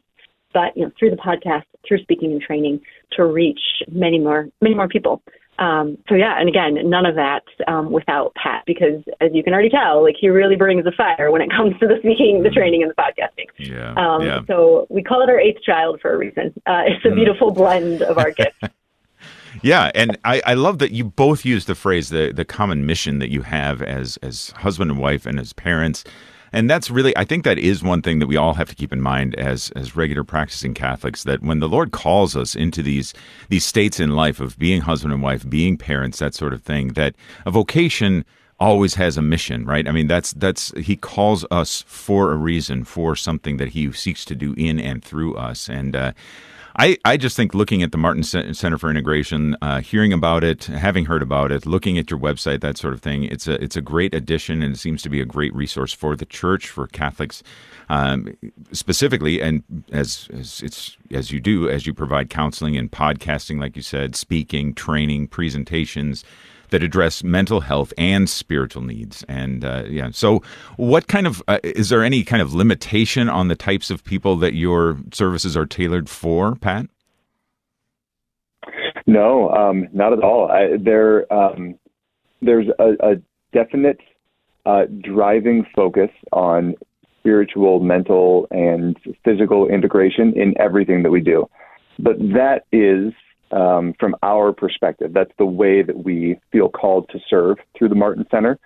but 0.53 0.75
you 0.75 0.83
know, 0.83 0.91
through 0.97 1.09
the 1.09 1.17
podcast, 1.17 1.63
through 1.87 1.99
speaking 2.01 2.31
and 2.31 2.41
training, 2.41 2.79
to 3.13 3.25
reach 3.25 3.59
many 3.91 4.19
more 4.19 4.47
many 4.61 4.75
more 4.75 4.87
people. 4.87 5.21
Um, 5.59 5.97
so 6.07 6.15
yeah, 6.15 6.39
and 6.39 6.47
again, 6.47 6.89
none 6.89 7.05
of 7.05 7.15
that 7.15 7.43
um, 7.67 7.91
without 7.91 8.33
Pat, 8.35 8.63
because 8.65 9.01
as 9.21 9.31
you 9.33 9.43
can 9.43 9.53
already 9.53 9.69
tell, 9.69 10.03
like 10.03 10.15
he 10.19 10.29
really 10.29 10.55
brings 10.55 10.83
the 10.83 10.91
fire 10.91 11.31
when 11.31 11.41
it 11.41 11.49
comes 11.55 11.77
to 11.79 11.87
the 11.87 11.95
speaking, 11.99 12.43
the 12.43 12.49
training, 12.49 12.83
and 12.83 12.91
the 12.91 12.95
podcasting. 12.95 13.47
Yeah. 13.57 13.93
Um, 13.93 14.23
yeah. 14.23 14.41
So 14.47 14.87
we 14.89 15.03
call 15.03 15.21
it 15.21 15.29
our 15.29 15.39
eighth 15.39 15.61
child 15.63 15.99
for 16.01 16.13
a 16.13 16.17
reason. 16.17 16.53
Uh, 16.65 16.83
it's 16.85 17.05
a 17.05 17.13
beautiful 17.13 17.51
blend 17.51 18.01
of 18.03 18.17
our 18.17 18.31
gifts. 18.37 18.59
Yeah, 19.63 19.91
and 19.95 20.17
I, 20.23 20.41
I 20.45 20.53
love 20.53 20.77
that 20.79 20.91
you 20.91 21.03
both 21.03 21.43
use 21.43 21.65
the 21.65 21.75
phrase 21.75 22.09
the 22.09 22.31
the 22.31 22.45
common 22.45 22.85
mission 22.85 23.19
that 23.19 23.29
you 23.29 23.41
have 23.41 23.81
as 23.81 24.17
as 24.17 24.51
husband 24.51 24.91
and 24.91 24.99
wife 24.99 25.25
and 25.25 25.39
as 25.39 25.53
parents. 25.53 26.03
And 26.57 26.67
that's 26.67 26.89
really 26.89 27.15
I 27.15 27.23
think 27.23 27.43
that 27.43 27.59
is 27.59 27.83
one 27.83 28.01
thing 28.01 28.17
that 28.17 28.25
we 28.25 28.35
all 28.35 28.55
have 28.55 28.67
to 28.69 28.73
keep 28.73 28.91
in 28.91 28.99
mind 28.99 29.35
as 29.35 29.69
as 29.75 29.95
regular 29.95 30.23
practicing 30.23 30.73
Catholics 30.73 31.21
that 31.21 31.43
when 31.43 31.59
the 31.59 31.69
Lord 31.69 31.91
calls 31.91 32.35
us 32.35 32.55
into 32.55 32.81
these 32.81 33.13
these 33.49 33.63
states 33.63 33.99
in 33.99 34.15
life 34.15 34.39
of 34.39 34.57
being 34.57 34.81
husband 34.81 35.13
and 35.13 35.21
wife, 35.21 35.47
being 35.47 35.77
parents, 35.77 36.17
that 36.17 36.33
sort 36.33 36.53
of 36.53 36.63
thing, 36.63 36.93
that 36.93 37.13
a 37.45 37.51
vocation 37.51 38.25
always 38.59 38.95
has 38.95 39.17
a 39.17 39.21
mission, 39.21 39.65
right? 39.65 39.87
I 39.87 39.91
mean, 39.91 40.07
that's 40.07 40.33
that's 40.33 40.71
he 40.75 40.95
calls 40.95 41.45
us 41.51 41.83
for 41.85 42.31
a 42.31 42.35
reason, 42.35 42.85
for 42.85 43.15
something 43.15 43.57
that 43.57 43.69
he 43.69 43.91
seeks 43.91 44.25
to 44.25 44.33
do 44.33 44.55
in 44.57 44.79
and 44.79 45.05
through 45.05 45.35
us. 45.35 45.69
And 45.69 45.95
uh, 45.95 46.13
I, 46.79 46.97
I 47.03 47.17
just 47.17 47.35
think 47.35 47.55
looking 47.55 47.81
at 47.81 47.91
the 47.91 47.97
Martin 47.97 48.23
Center 48.23 48.77
for 48.77 48.89
Integration, 48.89 49.57
uh, 49.63 49.81
hearing 49.81 50.13
about 50.13 50.43
it, 50.43 50.65
having 50.65 51.05
heard 51.05 51.23
about 51.23 51.51
it, 51.51 51.65
looking 51.65 51.97
at 51.97 52.11
your 52.11 52.19
website, 52.19 52.61
that 52.61 52.77
sort 52.77 52.93
of 52.93 53.01
thing, 53.01 53.23
it's 53.23 53.47
a 53.47 53.61
it's 53.63 53.75
a 53.75 53.81
great 53.81 54.13
addition, 54.13 54.61
and 54.61 54.75
it 54.75 54.77
seems 54.77 55.01
to 55.01 55.09
be 55.09 55.19
a 55.19 55.25
great 55.25 55.53
resource 55.55 55.91
for 55.91 56.15
the 56.15 56.25
church 56.25 56.69
for 56.69 56.85
Catholics 56.85 57.41
um, 57.89 58.37
specifically. 58.71 59.41
And 59.41 59.63
as, 59.91 60.29
as 60.31 60.61
it's 60.61 60.97
as 61.09 61.31
you 61.31 61.39
do, 61.39 61.67
as 61.67 61.87
you 61.87 61.95
provide 61.95 62.29
counseling 62.29 62.77
and 62.77 62.91
podcasting, 62.91 63.59
like 63.59 63.75
you 63.75 63.81
said, 63.81 64.15
speaking, 64.15 64.75
training, 64.75 65.29
presentations 65.29 66.23
that 66.69 66.83
address 66.83 67.23
mental 67.23 67.61
health 67.61 67.93
and 67.97 68.29
spiritual 68.29 68.81
needs. 68.81 69.23
And 69.27 69.63
uh, 69.63 69.83
yeah, 69.87 70.09
so 70.11 70.41
what 70.77 71.07
kind 71.07 71.27
of 71.27 71.41
uh, 71.47 71.59
is 71.63 71.89
there 71.89 72.03
any 72.03 72.23
kind 72.23 72.41
of 72.41 72.53
limitation 72.53 73.29
on 73.29 73.47
the 73.47 73.55
types 73.55 73.89
of 73.89 74.03
people 74.03 74.37
that 74.37 74.53
your 74.53 74.97
services 75.13 75.55
are 75.55 75.65
tailored 75.65 76.09
for, 76.09 76.55
Pat? 76.55 76.87
No, 79.05 79.49
um, 79.49 79.87
not 79.93 80.11
at 80.11 80.21
all. 80.21 80.51
I, 80.51 80.77
there, 80.77 81.31
um, 81.33 81.79
there's 82.41 82.67
a, 82.77 83.11
a 83.11 83.15
definite 83.53 83.99
uh, 84.65 84.83
driving 85.01 85.65
focus 85.73 86.09
on 86.33 86.75
spiritual, 87.19 87.79
mental, 87.79 88.47
and 88.51 88.97
physical 89.23 89.67
integration 89.69 90.33
in 90.35 90.53
everything 90.59 91.03
that 91.03 91.11
we 91.11 91.21
do. 91.21 91.45
But 91.99 92.17
that 92.19 92.65
is 92.71 93.13
um, 93.51 93.93
from 93.99 94.15
our 94.23 94.51
perspective. 94.53 95.11
That's 95.13 95.31
the 95.37 95.45
way 95.45 95.81
that 95.81 96.03
we 96.03 96.39
feel 96.51 96.69
called 96.69 97.09
to 97.09 97.19
serve 97.29 97.57
through 97.77 97.89
the 97.89 97.95
Martin 97.95 98.25
Center. 98.29 98.59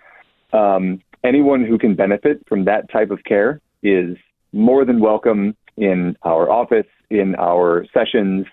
Um, 0.52 1.00
anyone 1.24 1.64
who 1.64 1.78
can 1.78 1.94
benefit 1.94 2.42
from 2.48 2.64
that 2.64 2.90
type 2.90 3.10
of 3.10 3.24
care 3.24 3.60
is 3.82 4.16
more 4.52 4.84
than 4.84 5.00
welcome 5.00 5.56
in 5.76 6.16
our 6.22 6.50
office, 6.50 6.86
in 7.10 7.34
our 7.38 7.86
sessions. 7.94 8.46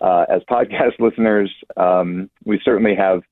Uh, 0.00 0.24
as 0.28 0.42
podcast 0.50 0.92
listeners, 0.98 1.52
um, 1.76 2.30
we 2.44 2.60
certainly 2.64 2.94
have 2.94 3.22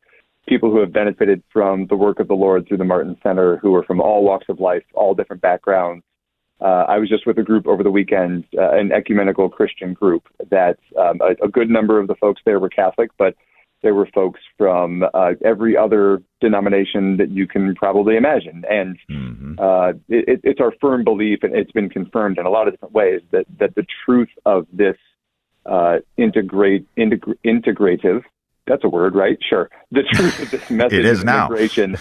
people 0.49 0.71
who 0.71 0.81
have 0.81 0.93
benefited 0.93 1.43
from 1.53 1.87
the 1.89 1.97
work 1.97 2.19
of 2.21 2.29
the 2.29 2.35
Lord 2.35 2.67
through 2.67 2.79
the 2.79 2.85
Martin 2.85 3.17
Center 3.23 3.59
who 3.59 3.75
are 3.75 3.85
from 3.85 4.01
all 4.01 4.25
walks 4.25 4.47
of 4.49 4.61
life, 4.61 4.83
all 4.95 5.15
different 5.15 5.43
backgrounds, 5.43 6.05
uh, 6.61 6.85
I 6.89 6.99
was 6.99 7.09
just 7.09 7.27
with 7.27 7.39
a 7.39 7.43
group 7.43 7.67
over 7.67 7.83
the 7.83 7.91
weekend, 7.91 8.45
uh, 8.57 8.71
an 8.73 8.93
ecumenical 8.93 9.49
Christian 9.49 9.95
group 9.95 10.29
that 10.51 10.79
um, 10.99 11.21
a, 11.21 11.45
a, 11.45 11.49
good 11.49 11.71
number 11.71 11.99
of 11.99 12.07
the 12.07 12.15
folks 12.15 12.43
there 12.45 12.61
were 12.61 12.69
Catholic, 12.69 13.11
but 13.19 13.35
there 13.83 13.95
were 13.95 14.07
folks 14.07 14.41
from 14.59 15.05
uh, 15.15 15.33
every 15.43 15.77
other 15.77 16.23
denomination 16.41 17.17
that 17.17 17.31
you 17.31 17.47
can 17.47 17.75
probably 17.75 18.17
imagine. 18.17 18.65
And 18.69 18.99
mm-hmm. 19.11 19.55
Uh, 19.59 19.93
it, 20.09 20.41
it's 20.45 20.61
our 20.61 20.73
firm 20.81 21.05
belief, 21.05 21.41
and 21.43 21.55
it's 21.55 21.73
been 21.73 21.89
confirmed 21.89 22.39
in 22.39 22.47
a 22.47 22.51
lot 22.51 22.69
of 22.69 22.75
different 22.75 22.95
ways, 22.95 23.21
that, 23.31 23.47
that 23.59 23.75
the 23.75 23.87
truth 24.05 24.31
of 24.45 24.67
this 24.73 24.97
uh, 25.67 25.99
integrate, 26.17 26.87
integ- 26.97 27.37
integrative, 27.45 28.23
that's 28.67 28.85
a 28.85 28.89
word, 28.89 29.15
right? 29.15 29.39
Sure. 29.49 29.71
The 29.91 30.03
truth 30.03 30.43
of 30.43 30.51
this 30.51 30.71
message 30.71 30.99
it 31.01 31.05
is 31.05 31.21
of 31.21 31.27
now. 31.27 31.47
integration. 31.47 31.97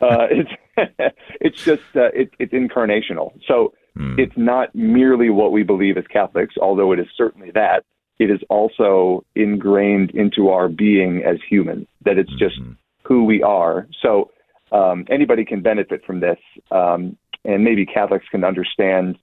Uh, 0.00 0.26
it's 0.30 0.50
it's 1.40 1.64
just 1.64 1.82
uh, 1.94 2.10
it, 2.12 2.30
it's 2.38 2.52
incarnational. 2.52 3.32
So 3.46 3.72
Mm. 3.96 4.18
It's 4.18 4.36
not 4.36 4.74
merely 4.74 5.30
what 5.30 5.52
we 5.52 5.62
believe 5.62 5.96
as 5.96 6.04
Catholics, 6.06 6.54
although 6.60 6.92
it 6.92 6.98
is 6.98 7.06
certainly 7.16 7.50
that. 7.52 7.84
It 8.18 8.30
is 8.30 8.40
also 8.48 9.24
ingrained 9.34 10.10
into 10.12 10.48
our 10.48 10.68
being 10.68 11.22
as 11.24 11.38
humans, 11.48 11.86
that 12.04 12.18
it's 12.18 12.32
just 12.38 12.60
mm-hmm. 12.60 12.72
who 13.04 13.24
we 13.24 13.42
are. 13.42 13.88
So 14.00 14.30
um, 14.70 15.04
anybody 15.10 15.44
can 15.44 15.60
benefit 15.60 16.04
from 16.04 16.20
this, 16.20 16.38
um, 16.70 17.16
and 17.44 17.64
maybe 17.64 17.84
Catholics 17.84 18.26
can 18.30 18.44
understand 18.44 19.18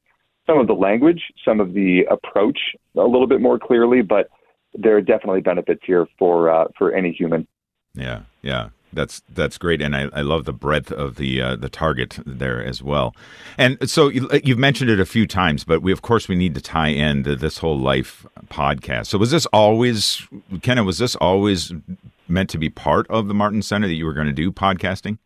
some 0.45 0.59
of 0.59 0.67
the 0.67 0.73
language, 0.73 1.21
some 1.45 1.59
of 1.59 1.73
the 1.73 2.01
approach 2.09 2.59
a 2.95 3.03
little 3.03 3.27
bit 3.27 3.39
more 3.39 3.59
clearly, 3.59 4.01
but 4.01 4.29
there 4.73 4.97
are 4.97 5.01
definitely 5.01 5.41
benefits 5.41 5.81
here 5.85 6.07
for 6.17 6.49
uh, 6.49 6.65
for 6.77 6.93
any 6.93 7.11
human. 7.11 7.47
Yeah, 7.95 8.21
yeah. 8.41 8.69
That's 8.91 9.21
that's 9.29 9.57
great, 9.57 9.81
and 9.81 9.95
I, 9.95 10.09
I 10.13 10.21
love 10.21 10.45
the 10.45 10.53
breadth 10.53 10.91
of 10.91 11.15
the 11.15 11.41
uh, 11.41 11.55
the 11.55 11.69
target 11.69 12.19
there 12.25 12.63
as 12.63 12.81
well. 12.81 13.15
And 13.57 13.89
so 13.89 14.07
you, 14.07 14.27
have 14.27 14.57
mentioned 14.57 14.89
it 14.89 14.99
a 14.99 15.05
few 15.05 15.27
times, 15.27 15.63
but 15.63 15.81
we 15.81 15.91
of 15.91 16.01
course 16.01 16.27
we 16.27 16.35
need 16.35 16.55
to 16.55 16.61
tie 16.61 16.87
in 16.87 17.23
this 17.23 17.59
whole 17.59 17.77
life 17.77 18.25
podcast. 18.47 19.07
So 19.07 19.17
was 19.17 19.31
this 19.31 19.45
always, 19.47 20.27
Kenna? 20.61 20.83
Was 20.83 20.97
this 20.97 21.15
always 21.15 21.71
meant 22.27 22.49
to 22.49 22.57
be 22.57 22.69
part 22.69 23.07
of 23.09 23.27
the 23.27 23.33
Martin 23.33 23.61
Center 23.61 23.87
that 23.87 23.93
you 23.93 24.05
were 24.05 24.13
going 24.13 24.27
to 24.27 24.33
do 24.33 24.51
podcasting? 24.51 25.17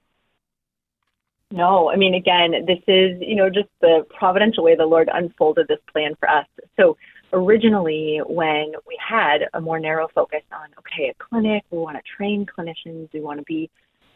No, 1.51 1.91
I 1.91 1.97
mean, 1.97 2.15
again, 2.15 2.65
this 2.65 2.79
is 2.87 3.21
you 3.21 3.35
know 3.35 3.49
just 3.49 3.69
the 3.79 4.05
providential 4.17 4.63
way 4.63 4.75
the 4.75 4.85
Lord 4.85 5.09
unfolded 5.13 5.67
this 5.67 5.79
plan 5.91 6.15
for 6.19 6.29
us. 6.29 6.47
So 6.77 6.97
originally 7.33 8.21
when 8.27 8.71
we 8.87 8.97
had 9.05 9.39
a 9.53 9.61
more 9.61 9.79
narrow 9.79 10.07
focus 10.13 10.41
on 10.51 10.69
okay 10.77 11.09
a 11.09 11.23
clinic 11.23 11.63
we 11.71 11.77
want 11.77 11.97
to 11.97 12.03
train 12.15 12.45
clinicians 12.45 13.09
we 13.13 13.19
want 13.19 13.39
to 13.39 13.43
be 13.45 13.69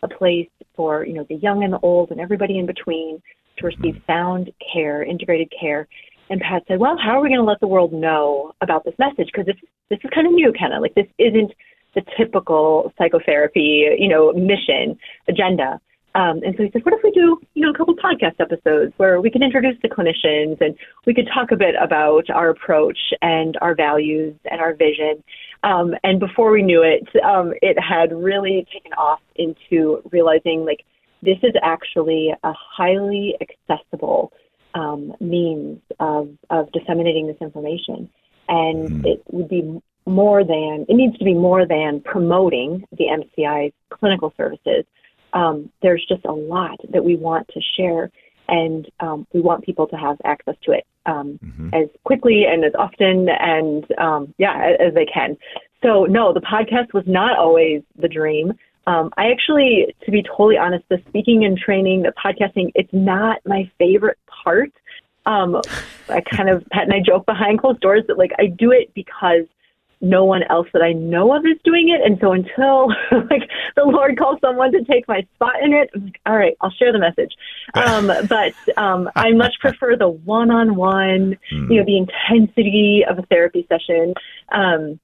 a 0.04 0.08
place 0.08 0.50
for 0.76 1.06
you 1.06 1.14
know 1.14 1.26
the 1.30 1.36
young 1.36 1.64
and 1.64 1.74
the 1.74 1.80
old 1.80 2.12
and 2.12 2.20
everybody 2.20 2.58
in 2.58 2.66
between 2.66 3.22
to 3.58 3.66
receive 3.66 4.02
sound 4.06 4.52
care 4.74 5.04
integrated 5.04 5.52
care. 5.60 5.88
And 6.30 6.42
pat 6.42 6.64
said 6.68 6.80
well 6.80 6.98
how 7.04 7.18
are 7.18 7.22
we 7.22 7.30
going 7.30 7.40
to 7.40 7.46
let 7.46 7.60
the 7.60 7.68
world 7.68 7.94
know 7.94 8.54
about 8.62 8.84
this 8.86 8.94
message? 9.00 9.30
Because 9.32 9.46
this 9.46 9.56
this 9.90 10.00
is 10.04 10.10
kind 10.14 10.28
of 10.28 10.34
new 10.34 10.54
kind 10.58 10.74
of 10.74 10.82
like 10.82 10.96
this 10.96 11.08
isn't 11.18 11.52
the 11.96 12.02
typical 12.18 12.94
psychotherapy 12.98 13.88
you 13.98 14.08
know 14.08 14.34
mission 14.34 14.98
agenda 15.28 15.80
um, 16.18 16.42
and 16.44 16.56
so 16.58 16.64
he 16.64 16.72
said, 16.72 16.84
what 16.84 16.96
if 16.96 17.02
we 17.04 17.12
do, 17.12 17.40
you 17.54 17.62
know, 17.62 17.70
a 17.70 17.78
couple 17.78 17.96
podcast 17.96 18.40
episodes 18.40 18.92
where 18.98 19.22
we 19.22 19.30
can 19.30 19.44
introduce 19.44 19.76
the 19.84 19.88
clinicians 19.88 20.60
and 20.60 20.76
we 21.06 21.14
could 21.14 21.30
talk 21.32 21.52
a 21.52 21.56
bit 21.56 21.76
about 21.80 22.28
our 22.32 22.50
approach 22.50 22.98
and 23.22 23.56
our 23.62 23.76
values 23.76 24.36
and 24.50 24.60
our 24.60 24.74
vision. 24.74 25.24
Um, 25.64 25.94
and 26.04 26.20
before 26.20 26.50
we 26.50 26.64
knew 26.64 26.82
it, 26.82 27.08
um, 27.24 27.54
it 27.62 27.78
had 27.80 28.12
really 28.12 28.66
taken 28.74 28.94
off 28.94 29.20
into 29.36 30.02
realizing 30.12 30.66
like 30.66 30.84
this 31.22 31.38
is 31.44 31.54
actually 31.62 32.34
a 32.44 32.54
highly 32.54 33.36
accessible 33.40 34.34
um, 34.74 35.14
means 35.20 35.80
of, 36.00 36.30
of 36.50 36.72
disseminating 36.72 37.28
this 37.28 37.38
information. 37.42 38.10
And 38.50 38.90
mm-hmm. 38.90 39.06
it 39.06 39.24
would 39.30 39.50
be 39.50 39.80
more 40.08 40.44
than, 40.44 40.88
it 40.90 40.96
needs 40.96 41.16
to 41.20 41.26
be 41.26 41.36
more 41.36 41.68
than 41.68 42.02
promoting 42.02 42.88
the 42.92 43.06
MCI's 43.06 43.74
clinical 43.92 44.34
services 44.36 44.84
um, 45.38 45.70
there's 45.84 46.04
just 46.10 46.26
a 46.26 46.32
lot 46.32 46.80
that 46.90 47.04
we 47.04 47.16
want 47.16 47.48
to 47.50 47.62
share, 47.78 48.10
and 48.48 48.90
um, 49.00 49.28
we 49.34 49.40
want 49.40 49.64
people 49.64 49.86
to 49.88 49.96
have 49.96 50.18
access 50.24 50.56
to 50.64 50.72
it 50.72 50.86
um, 51.06 51.40
mm-hmm. 51.46 51.70
as 51.74 51.90
quickly 52.04 52.46
and 52.46 52.66
as 52.66 52.74
often 52.78 53.30
and 53.30 53.86
um, 54.00 54.34
yeah 54.40 54.74
as 54.80 54.96
they 54.96 55.06
can. 55.06 55.38
So 55.84 56.06
no, 56.06 56.34
the 56.34 56.42
podcast 56.42 56.92
was 56.94 57.04
not 57.06 57.38
always 57.38 57.84
the 58.00 58.08
dream. 58.08 58.54
Um, 58.88 59.12
I 59.18 59.28
actually, 59.32 59.94
to 60.06 60.12
be 60.12 60.24
totally 60.24 60.58
honest, 60.58 60.86
the 60.90 61.00
speaking 61.10 61.46
and 61.46 61.58
training, 61.58 62.02
the 62.02 62.14
podcasting, 62.14 62.72
it's 62.74 62.92
not 62.94 63.40
my 63.46 63.70
favorite 63.78 64.18
part. 64.44 64.72
Um, 65.26 65.62
I 66.10 66.22
kind 66.22 66.50
of 66.50 66.66
Pat 66.72 66.84
and 66.84 66.94
I 66.94 67.02
joke 67.06 67.28
behind 67.28 67.60
closed 67.60 67.82
doors 67.82 68.06
that 68.08 68.18
like 68.18 68.32
I 68.40 68.48
do 68.48 68.72
it 68.72 68.92
because 68.96 69.46
no 70.02 70.26
one 70.26 70.44
else 70.44 70.68
that 70.74 70.82
I 70.82 70.94
know 70.94 71.36
of 71.36 71.46
is 71.46 71.58
doing 71.64 71.90
it. 71.90 72.06
And 72.06 72.20
so 72.20 72.32
until 72.32 72.90
like 73.30 73.50
the 73.76 73.84
Lord 73.84 74.18
calls 74.18 74.40
someone 74.42 74.72
to 74.72 74.84
take 74.84 75.08
my 75.08 75.26
spot 75.36 75.56
in 75.64 75.74
it, 75.74 75.90
I'm 75.96 76.06
like, 76.06 76.20
all 76.26 76.38
right, 76.38 76.56
I'll 76.62 76.72
share 76.72 76.92
the 76.92 77.00
message. 77.00 77.34
Um, 77.78 78.12
but 78.28 78.54
um, 78.78 79.10
I 79.16 79.32
much 79.32 79.54
prefer 79.60 79.96
the 79.96 80.10
one-on-one, 80.10 81.38
mm. 81.52 81.70
you 81.70 81.78
know, 81.78 81.86
the 81.86 81.98
intensity 81.98 83.04
of 83.08 83.20
a 83.20 83.22
therapy 83.24 83.68
session. 83.70 84.14
Um, 84.52 85.00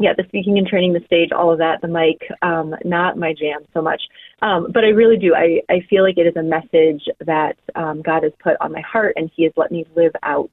yeah, 0.00 0.14
the 0.16 0.24
speaking 0.24 0.58
and 0.58 0.66
training, 0.66 0.94
the 0.94 1.04
stage, 1.04 1.30
all 1.30 1.52
of 1.52 1.58
that, 1.58 1.82
the 1.82 1.88
mic, 1.88 2.20
um, 2.42 2.74
not 2.84 3.18
my 3.18 3.34
jam 3.34 3.60
so 3.74 3.82
much. 3.82 4.02
Um, 4.42 4.68
but 4.72 4.82
I 4.82 4.88
really 4.88 5.18
do. 5.18 5.34
I, 5.34 5.60
I 5.68 5.80
feel 5.90 6.02
like 6.02 6.16
it 6.18 6.26
is 6.26 6.36
a 6.36 6.42
message 6.42 7.04
that 7.26 7.56
um, 7.74 8.00
God 8.00 8.22
has 8.22 8.32
put 8.42 8.56
on 8.60 8.72
my 8.72 8.80
heart 8.80 9.14
and 9.16 9.30
He 9.34 9.44
has 9.44 9.52
let 9.56 9.70
me 9.70 9.86
live 9.94 10.12
out 10.22 10.50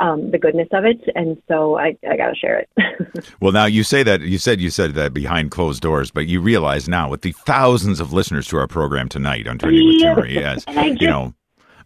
um, 0.00 0.30
the 0.30 0.38
goodness 0.38 0.68
of 0.72 0.84
it, 0.84 1.00
and 1.14 1.40
so 1.48 1.78
I, 1.78 1.96
I 2.08 2.16
got 2.16 2.30
to 2.30 2.36
share 2.36 2.58
it. 2.58 3.34
well, 3.40 3.52
now 3.52 3.66
you 3.66 3.84
say 3.84 4.02
that 4.02 4.20
you 4.22 4.38
said 4.38 4.60
you 4.60 4.70
said 4.70 4.94
that 4.94 5.14
behind 5.14 5.50
closed 5.50 5.82
doors, 5.82 6.10
but 6.10 6.26
you 6.26 6.40
realize 6.40 6.88
now 6.88 7.08
with 7.08 7.22
the 7.22 7.32
thousands 7.32 8.00
of 8.00 8.12
listeners 8.12 8.48
to 8.48 8.56
our 8.58 8.66
program 8.66 9.08
tonight 9.08 9.46
on 9.46 9.58
Trending 9.58 9.86
with 9.86 10.02
Timmerie, 10.02 10.34
yes, 10.34 10.64
just, 10.64 11.00
you 11.00 11.06
know, 11.06 11.34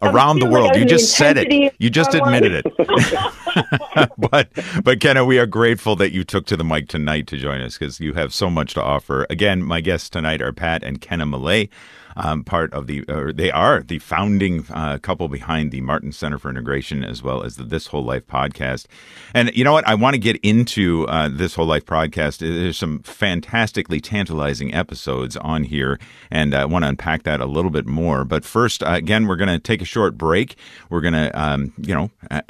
around 0.01 0.39
the 0.39 0.45
world. 0.45 0.69
Like 0.69 0.79
you 0.79 0.85
just 0.85 1.15
said 1.15 1.37
it. 1.37 1.73
You 1.79 1.89
just 1.89 2.13
admitted 2.13 2.63
it. 2.65 2.65
but 4.31 4.49
but 4.83 4.99
Kenna, 4.99 5.25
we 5.25 5.39
are 5.39 5.45
grateful 5.45 5.95
that 5.97 6.11
you 6.11 6.23
took 6.23 6.45
to 6.47 6.57
the 6.57 6.63
mic 6.63 6.87
tonight 6.87 7.27
to 7.27 7.37
join 7.37 7.61
us 7.61 7.77
because 7.77 7.99
you 7.99 8.13
have 8.13 8.33
so 8.33 8.49
much 8.49 8.73
to 8.75 8.83
offer. 8.83 9.25
Again, 9.29 9.63
my 9.63 9.81
guests 9.81 10.09
tonight 10.09 10.41
are 10.41 10.53
Pat 10.53 10.83
and 10.83 11.01
Kenna 11.01 11.25
Millea 11.25 11.69
um, 12.17 12.43
part 12.43 12.73
of 12.73 12.87
the, 12.87 13.03
or 13.07 13.31
they 13.31 13.51
are 13.51 13.81
the 13.81 13.99
founding 13.99 14.65
uh, 14.71 14.97
couple 14.97 15.27
behind 15.29 15.71
the 15.71 15.81
Martin 15.81 16.11
Center 16.11 16.37
for 16.37 16.49
Integration, 16.49 17.03
as 17.03 17.23
well 17.23 17.43
as 17.43 17.55
the 17.55 17.63
This 17.63 17.87
Whole 17.87 18.03
Life 18.03 18.27
podcast. 18.27 18.87
And 19.33 19.55
you 19.55 19.63
know 19.63 19.71
what? 19.71 19.87
I 19.87 19.95
want 19.95 20.15
to 20.15 20.19
get 20.19 20.37
into 20.37 21.07
uh, 21.07 21.29
This 21.29 21.55
Whole 21.55 21.67
Life 21.67 21.85
podcast. 21.85 22.39
There's 22.39 22.77
some 22.77 22.99
fantastically 23.03 24.01
tantalizing 24.01 24.73
episodes 24.73 25.37
on 25.37 25.63
here, 25.63 25.99
and 26.31 26.53
I 26.53 26.65
want 26.65 26.83
to 26.83 26.89
unpack 26.89 27.23
that 27.23 27.39
a 27.39 27.45
little 27.45 27.71
bit 27.71 27.85
more. 27.85 28.25
But 28.25 28.43
first, 28.43 28.83
uh, 28.83 28.93
again, 28.93 29.27
we're 29.27 29.35
going 29.35 29.49
to 29.49 29.59
take 29.59 29.81
a 29.81 29.85
short 29.85 30.17
break. 30.17 30.55
We're 30.89 31.01
going 31.01 31.13
to, 31.13 31.39
um, 31.39 31.73
you 31.77 31.93
know, 31.93 32.11
uh, 32.31 32.41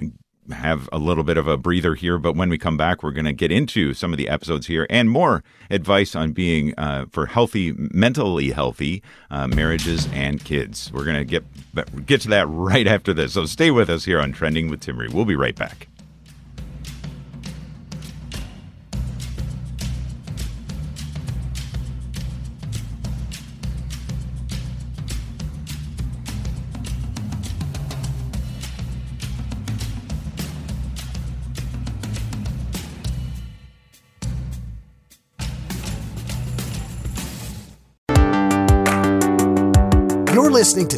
have 0.51 0.89
a 0.91 0.97
little 0.97 1.23
bit 1.23 1.37
of 1.37 1.47
a 1.47 1.57
breather 1.57 1.95
here, 1.95 2.17
but 2.17 2.35
when 2.35 2.49
we 2.49 2.57
come 2.57 2.77
back, 2.77 3.03
we're 3.03 3.11
going 3.11 3.25
to 3.25 3.33
get 3.33 3.51
into 3.51 3.93
some 3.93 4.13
of 4.13 4.17
the 4.17 4.29
episodes 4.29 4.67
here 4.67 4.87
and 4.89 5.09
more 5.09 5.43
advice 5.69 6.15
on 6.15 6.31
being 6.31 6.73
uh, 6.77 7.05
for 7.11 7.25
healthy, 7.25 7.73
mentally 7.73 8.51
healthy 8.51 9.03
uh, 9.29 9.47
marriages 9.47 10.07
and 10.13 10.43
kids. 10.43 10.91
We're 10.93 11.05
going 11.05 11.17
to 11.17 11.25
get 11.25 12.05
get 12.05 12.21
to 12.21 12.29
that 12.29 12.47
right 12.49 12.87
after 12.87 13.13
this. 13.13 13.33
So 13.33 13.45
stay 13.45 13.71
with 13.71 13.89
us 13.89 14.05
here 14.05 14.19
on 14.19 14.31
Trending 14.31 14.69
with 14.69 14.81
Timmerie. 14.81 15.11
We'll 15.11 15.25
be 15.25 15.35
right 15.35 15.55
back. 15.55 15.87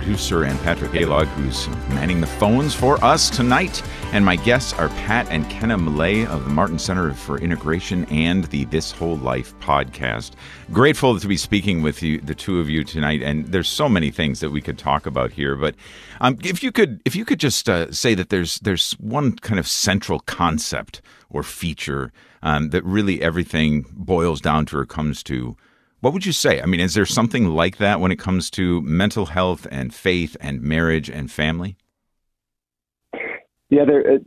producer 0.06 0.44
and 0.44 0.60
Patrick 0.60 0.92
Alog, 0.92 1.26
who's 1.30 1.68
manning 1.90 2.22
the 2.22 2.28
phones 2.28 2.76
for 2.76 3.04
us 3.04 3.28
tonight. 3.28 3.82
And 4.14 4.24
my 4.24 4.36
guests 4.36 4.72
are 4.74 4.90
Pat 4.90 5.28
and 5.32 5.50
Kenna 5.50 5.80
Millea 5.80 6.28
of 6.28 6.44
the 6.44 6.52
Martin 6.52 6.78
Center 6.78 7.12
for 7.16 7.40
Integration 7.40 8.06
and 8.06 8.44
the 8.46 8.66
This 8.66 8.92
Whole 8.92 9.18
Life 9.18 9.58
podcast. 9.62 10.34
Grateful 10.72 11.20
to 11.20 11.28
be 11.28 11.38
speaking 11.38 11.82
with 11.82 12.04
you, 12.04 12.22
the 12.22 12.36
two 12.36 12.60
of 12.60 12.70
you 12.70 12.84
tonight. 12.84 13.24
And 13.24 13.48
there's 13.48 13.68
so 13.68 13.90
many 13.90 14.12
things 14.12 14.42
that 14.42 14.52
we 14.52 14.62
could 14.62 14.78
talk 14.78 15.08
about 15.08 15.32
here, 15.32 15.56
but 15.56 15.74
um, 16.22 16.38
if 16.44 16.62
you 16.62 16.72
could, 16.72 17.02
if 17.04 17.16
you 17.16 17.26
could 17.26 17.40
just 17.40 17.68
uh, 17.68 17.92
say 17.92 18.14
that 18.14 18.30
there's 18.30 18.60
there's 18.60 18.92
one 19.00 19.36
kind 19.38 19.60
of 19.60 19.68
central 19.68 20.20
concept 20.20 21.02
or 21.32 21.42
feature 21.42 22.14
um, 22.44 22.70
that 22.70 22.86
really 22.86 23.24
everything 23.24 23.88
boils 23.92 24.40
down 24.40 24.68
to 24.68 24.78
or 24.78 24.86
comes 24.86 25.24
to 25.24 25.58
what 26.06 26.14
would 26.14 26.24
you 26.28 26.34
say? 26.34 26.62
I 26.62 26.68
mean, 26.68 26.82
is 26.82 26.94
there 26.94 27.08
something 27.08 27.48
like 27.48 27.78
that 27.78 28.00
when 28.00 28.12
it 28.12 28.20
comes 28.20 28.52
to 28.52 28.80
mental 28.82 29.26
health 29.26 29.66
and 29.72 29.92
faith 29.92 30.38
and 30.40 30.62
marriage 30.62 31.10
and 31.10 31.32
family? 31.32 31.78
Yeah, 33.72 33.86
there. 33.86 34.20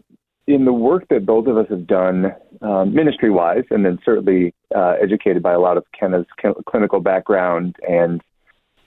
In 0.48 0.64
the 0.64 0.72
work 0.72 1.06
that 1.10 1.24
both 1.24 1.46
of 1.46 1.56
us 1.56 1.66
have 1.70 1.86
done, 1.86 2.34
um, 2.62 2.92
ministry-wise, 2.92 3.62
and 3.70 3.84
then 3.84 4.00
certainly 4.04 4.52
uh, 4.74 4.94
educated 5.00 5.40
by 5.40 5.52
a 5.52 5.60
lot 5.60 5.76
of 5.76 5.84
Kenna's 5.96 6.26
clinical 6.68 6.98
background 6.98 7.76
and 7.88 8.22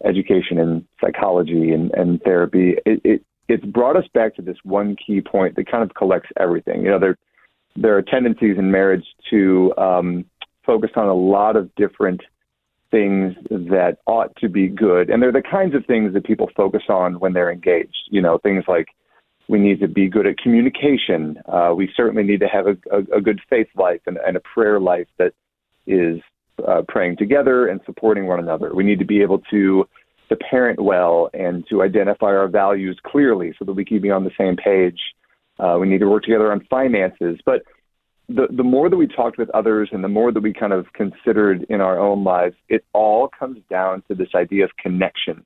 education 0.04 0.58
in 0.58 0.86
psychology 1.00 1.72
and, 1.72 1.94
and 1.94 2.22
therapy, 2.24 2.76
it, 2.86 3.00
it, 3.06 3.24
it's 3.48 3.64
brought 3.64 3.96
us 3.96 4.06
back 4.14 4.36
to 4.36 4.42
this 4.42 4.58
one 4.64 4.98
key 4.98 5.22
point 5.22 5.56
that 5.56 5.72
kind 5.72 5.82
of 5.82 5.94
collects 5.94 6.28
everything. 6.38 6.84
You 6.84 6.90
know, 6.90 7.00
there 7.00 7.18
there 7.78 7.96
are 7.96 8.02
tendencies 8.02 8.58
in 8.58 8.70
marriage 8.70 9.06
to 9.30 9.74
um, 9.78 10.26
focus 10.66 10.92
on 10.98 11.08
a 11.08 11.16
lot 11.16 11.56
of 11.56 11.74
different 11.76 12.20
things 12.92 13.36
that 13.50 13.98
ought 14.06 14.36
to 14.38 14.50
be 14.50 14.68
good. 14.68 15.10
And 15.10 15.24
they're 15.24 15.32
the 15.32 15.42
kinds 15.42 15.74
of 15.74 15.86
things 15.86 16.14
that 16.14 16.26
people 16.26 16.50
focus 16.56 16.84
on 16.90 17.20
when 17.20 17.34
they're 17.34 17.52
engaged. 17.52 18.10
You 18.10 18.22
know, 18.22 18.38
things 18.38 18.66
like 18.68 18.90
we 19.48 19.60
need 19.60 19.80
to 19.80 19.88
be 19.88 20.08
good 20.08 20.28
at 20.28 20.38
communication. 20.38 21.38
Uh, 21.48 21.74
we 21.76 21.92
certainly 21.96 22.24
need 22.24 22.42
to 22.42 22.48
have 22.48 22.68
a, 22.68 22.78
a, 22.92 23.18
a 23.18 23.22
good 23.22 23.40
faith 23.50 23.68
life 23.76 24.02
and, 24.06 24.18
and, 24.18 24.38
a 24.38 24.42
prayer 24.42 24.80
life 24.80 25.08
that 25.18 25.34
is 25.88 26.22
uh, 26.68 26.84
praying 26.88 27.18
together 27.18 27.68
and 27.68 27.82
supporting 27.86 28.28
one 28.28 28.40
another. 28.40 28.74
We 28.74 28.84
need 28.84 29.00
to 29.00 29.06
be 29.06 29.22
able 29.22 29.40
to 29.52 29.88
to 30.30 30.36
parent 30.38 30.80
well 30.80 31.30
and 31.34 31.68
to 31.68 31.82
identify 31.82 32.28
our 32.28 32.48
values 32.48 32.98
clearly 33.06 33.54
so 33.60 33.66
that 33.66 33.74
we 33.74 33.84
can 33.84 34.00
be 34.00 34.10
on 34.10 34.24
the 34.24 34.32
same 34.38 34.56
page. 34.56 35.00
Uh, 35.60 35.78
we 35.78 35.90
need 35.90 36.00
to 36.00 36.08
work 36.08 36.24
together 36.24 36.54
on 36.54 36.66
finances, 36.70 37.38
but 37.46 37.64
the 38.36 38.48
the 38.56 38.64
more 38.64 38.90
that 38.90 38.98
we 38.98 39.08
talked 39.08 39.38
with 39.38 39.50
others 39.52 39.90
and 39.92 40.04
the 40.04 40.10
more 40.10 40.32
that 40.32 40.42
we 40.42 40.54
kind 40.54 40.74
of 40.74 40.92
considered 40.94 41.66
in 41.70 41.82
our 41.82 42.00
own 42.00 42.24
lives, 42.24 42.56
it 42.70 42.86
all 42.94 43.30
comes 43.38 43.60
down 43.70 44.04
to 44.08 44.16
this 44.16 44.30
idea 44.36 44.64
of 44.64 44.72
connection 44.78 45.46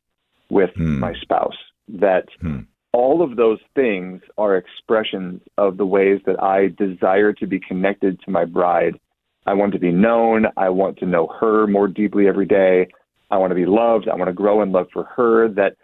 with 0.49 0.71
hmm. 0.75 0.99
my 0.99 1.13
spouse. 1.21 1.57
That 1.87 2.25
hmm. 2.41 2.61
all 2.93 3.21
of 3.21 3.35
those 3.35 3.59
things 3.75 4.21
are 4.37 4.57
expressions 4.57 5.41
of 5.57 5.77
the 5.77 5.85
ways 5.85 6.21
that 6.25 6.41
I 6.41 6.67
desire 6.77 7.33
to 7.33 7.47
be 7.47 7.59
connected 7.59 8.19
to 8.21 8.31
my 8.31 8.45
bride. 8.45 8.99
I 9.45 9.53
want 9.53 9.73
to 9.73 9.79
be 9.79 9.91
known. 9.91 10.45
I 10.57 10.69
want 10.69 10.97
to 10.99 11.05
know 11.05 11.27
her 11.39 11.67
more 11.67 11.87
deeply 11.87 12.27
every 12.27 12.47
day. 12.47 12.87
I 13.29 13.37
want 13.37 13.51
to 13.51 13.55
be 13.55 13.65
loved. 13.65 14.07
I 14.07 14.15
want 14.15 14.29
to 14.29 14.33
grow 14.33 14.61
in 14.61 14.71
love 14.71 14.87
for 14.93 15.03
her. 15.15 15.49
That 15.49 15.75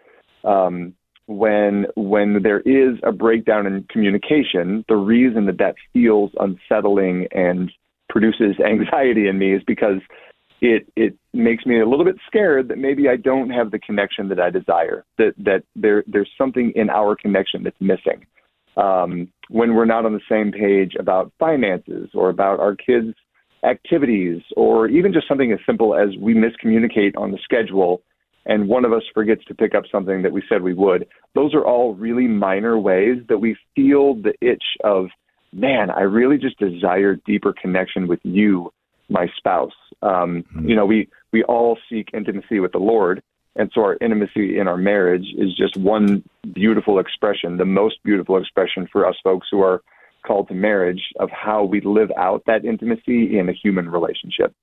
um, 0.48 0.94
when 1.26 1.86
when 1.96 2.42
there 2.42 2.60
is 2.60 2.98
a 3.02 3.12
breakdown 3.12 3.66
in 3.66 3.84
communication, 3.90 4.84
the 4.88 4.96
reason 4.96 5.46
that 5.46 5.58
that 5.58 5.74
feels 5.92 6.30
unsettling 6.38 7.26
and 7.32 7.70
produces 8.08 8.56
anxiety 8.64 9.28
in 9.28 9.38
me 9.38 9.54
is 9.54 9.62
because 9.66 10.00
it 10.60 10.86
it 10.96 11.16
makes 11.32 11.66
me 11.66 11.80
a 11.80 11.86
little 11.86 12.04
bit 12.04 12.16
scared 12.26 12.68
that 12.68 12.78
maybe 12.78 13.08
I 13.08 13.16
don't 13.16 13.50
have 13.50 13.70
the 13.70 13.78
connection 13.78 14.28
that 14.28 14.40
I 14.40 14.50
desire. 14.50 15.04
That 15.18 15.34
that 15.38 15.64
there 15.76 16.04
there's 16.06 16.30
something 16.38 16.72
in 16.74 16.90
our 16.90 17.16
connection 17.16 17.64
that's 17.64 17.80
missing. 17.80 18.26
Um, 18.76 19.30
when 19.50 19.74
we're 19.74 19.84
not 19.84 20.06
on 20.06 20.14
the 20.14 20.20
same 20.30 20.50
page 20.50 20.94
about 20.98 21.30
finances 21.38 22.08
or 22.14 22.30
about 22.30 22.58
our 22.58 22.74
kids' 22.74 23.14
activities, 23.64 24.40
or 24.56 24.88
even 24.88 25.12
just 25.12 25.28
something 25.28 25.52
as 25.52 25.58
simple 25.66 25.94
as 25.94 26.16
we 26.18 26.34
miscommunicate 26.34 27.16
on 27.16 27.32
the 27.32 27.38
schedule 27.44 28.02
and 28.46 28.68
one 28.68 28.84
of 28.84 28.92
us 28.92 29.02
forgets 29.14 29.44
to 29.46 29.54
pick 29.54 29.74
up 29.74 29.84
something 29.90 30.22
that 30.22 30.32
we 30.32 30.42
said 30.48 30.62
we 30.62 30.74
would. 30.74 31.06
Those 31.34 31.54
are 31.54 31.64
all 31.64 31.94
really 31.94 32.26
minor 32.26 32.78
ways 32.78 33.18
that 33.28 33.38
we 33.38 33.56
feel 33.74 34.14
the 34.14 34.34
itch 34.40 34.64
of, 34.84 35.06
man, 35.52 35.90
I 35.90 36.02
really 36.02 36.38
just 36.38 36.58
desire 36.58 37.16
deeper 37.26 37.54
connection 37.60 38.08
with 38.08 38.20
you, 38.22 38.72
my 39.08 39.28
spouse. 39.36 39.72
Um, 40.02 40.44
mm-hmm. 40.54 40.68
You 40.68 40.76
know, 40.76 40.86
we, 40.86 41.08
we 41.32 41.44
all 41.44 41.78
seek 41.88 42.08
intimacy 42.12 42.60
with 42.60 42.72
the 42.72 42.78
Lord. 42.78 43.22
And 43.54 43.70
so 43.74 43.82
our 43.82 43.98
intimacy 44.00 44.58
in 44.58 44.66
our 44.66 44.78
marriage 44.78 45.26
is 45.36 45.54
just 45.54 45.76
one 45.76 46.24
beautiful 46.54 46.98
expression, 46.98 47.58
the 47.58 47.66
most 47.66 48.02
beautiful 48.02 48.38
expression 48.38 48.88
for 48.90 49.06
us 49.06 49.14
folks 49.22 49.46
who 49.50 49.60
are 49.60 49.82
called 50.26 50.48
to 50.48 50.54
marriage 50.54 51.02
of 51.20 51.28
how 51.30 51.64
we 51.64 51.80
live 51.80 52.10
out 52.16 52.42
that 52.46 52.64
intimacy 52.64 53.38
in 53.38 53.48
a 53.48 53.52
human 53.52 53.90
relationship. 53.90 54.54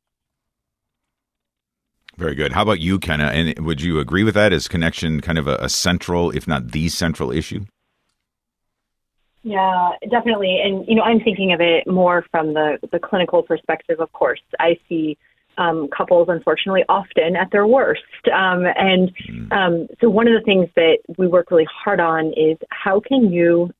Very 2.19 2.35
good. 2.35 2.51
How 2.51 2.63
about 2.63 2.81
you, 2.81 2.99
Kenna? 2.99 3.27
And 3.27 3.65
would 3.65 3.79
you 3.79 3.97
agree 3.99 4.25
with 4.25 4.35
that? 4.35 4.51
Is 4.51 4.67
connection 4.67 5.21
kind 5.21 5.37
of 5.37 5.47
a, 5.47 5.55
a 5.55 5.69
central, 5.69 6.31
if 6.31 6.49
not 6.49 6.71
the 6.73 6.89
central 6.89 7.31
issue? 7.31 7.63
Yeah, 9.43 9.91
definitely. 10.11 10.59
And 10.61 10.85
you 10.85 10.95
know, 10.95 11.01
I'm 11.03 11.21
thinking 11.21 11.53
of 11.53 11.61
it 11.61 11.87
more 11.87 12.25
from 12.29 12.53
the 12.53 12.77
the 12.91 12.99
clinical 12.99 13.41
perspective. 13.41 14.01
Of 14.01 14.11
course, 14.11 14.41
I 14.59 14.77
see 14.89 15.17
um, 15.57 15.87
couples, 15.95 16.27
unfortunately, 16.29 16.83
often 16.89 17.37
at 17.37 17.51
their 17.53 17.65
worst. 17.65 18.01
Um, 18.33 18.65
and 18.75 19.11
um, 19.51 19.87
so, 20.01 20.09
one 20.09 20.27
of 20.27 20.33
the 20.33 20.43
things 20.43 20.67
that 20.75 20.97
we 21.17 21.25
work 21.25 21.51
really 21.51 21.67
hard 21.71 22.01
on 22.01 22.33
is 22.35 22.57
how 22.69 22.99
can 22.99 23.31
you, 23.31 23.71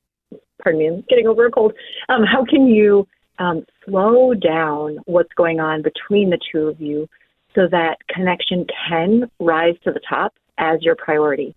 pardon 0.62 0.78
me, 0.78 0.88
I'm 0.88 1.04
getting 1.10 1.26
over 1.26 1.44
a 1.44 1.50
cold. 1.50 1.74
Um, 2.08 2.24
how 2.24 2.46
can 2.46 2.68
you 2.68 3.06
um, 3.38 3.66
slow 3.84 4.32
down 4.32 4.98
what's 5.04 5.32
going 5.34 5.60
on 5.60 5.82
between 5.82 6.30
the 6.30 6.38
two 6.50 6.68
of 6.68 6.80
you 6.80 7.06
so 7.54 7.66
that 7.70 7.96
connection 8.08 8.66
can 8.88 9.30
rise 9.38 9.74
to 9.84 9.92
the 9.92 10.00
top 10.08 10.34
as 10.58 10.82
your 10.82 10.96
priority? 10.96 11.54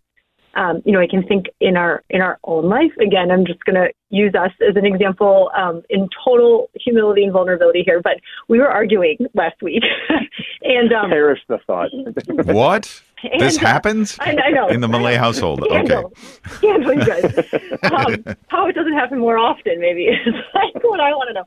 um, 0.56 0.82
you 0.86 0.92
know, 0.92 1.00
I 1.00 1.08
can 1.08 1.24
think 1.24 1.48
in 1.60 1.78
our 1.78 2.04
in 2.10 2.22
our 2.22 2.40
own 2.44 2.70
life. 2.70 2.92
Again, 3.02 3.32
I'm 3.32 3.46
just 3.46 3.64
going 3.66 3.76
to 3.76 3.90
use 4.10 4.34
us 4.36 4.52
as 4.68 4.76
an 4.76 4.86
example 4.86 5.50
um, 5.58 5.82
in 5.90 6.08
total 6.24 6.70
humility 6.76 7.24
and 7.24 7.34
vulnerability 7.34 7.84
here. 7.84 8.02
But 8.02 8.20
we 8.48 8.60
were 8.60 8.70
arguing 8.70 9.18
last 9.34 9.62
week, 9.62 9.84
and 10.62 10.94
um, 10.94 11.10
Perish 11.10 11.40
the 11.48 11.60
thought. 11.66 11.90
What? 12.54 13.02
And, 13.32 13.40
this 13.40 13.58
uh, 13.58 13.62
happens 13.62 14.18
I, 14.20 14.36
I 14.44 14.50
know 14.50 14.68
in 14.68 14.82
the 14.82 14.88
Millea 14.88 15.18
household. 15.18 15.62
Okay. 15.64 15.86
Scandal. 15.86 16.14
Scandal, 16.58 16.94
you 16.94 17.06
guys. 17.06 17.24
um, 17.84 18.36
how 18.50 18.68
it 18.68 18.74
doesn't 18.76 18.94
happen 18.94 19.18
more 19.20 19.38
often, 19.38 19.80
maybe 19.80 20.04
is 20.06 20.34
like 20.54 20.84
what 20.84 21.00
I 21.00 21.12
want 21.12 21.30
to 21.30 21.34
know 21.34 21.46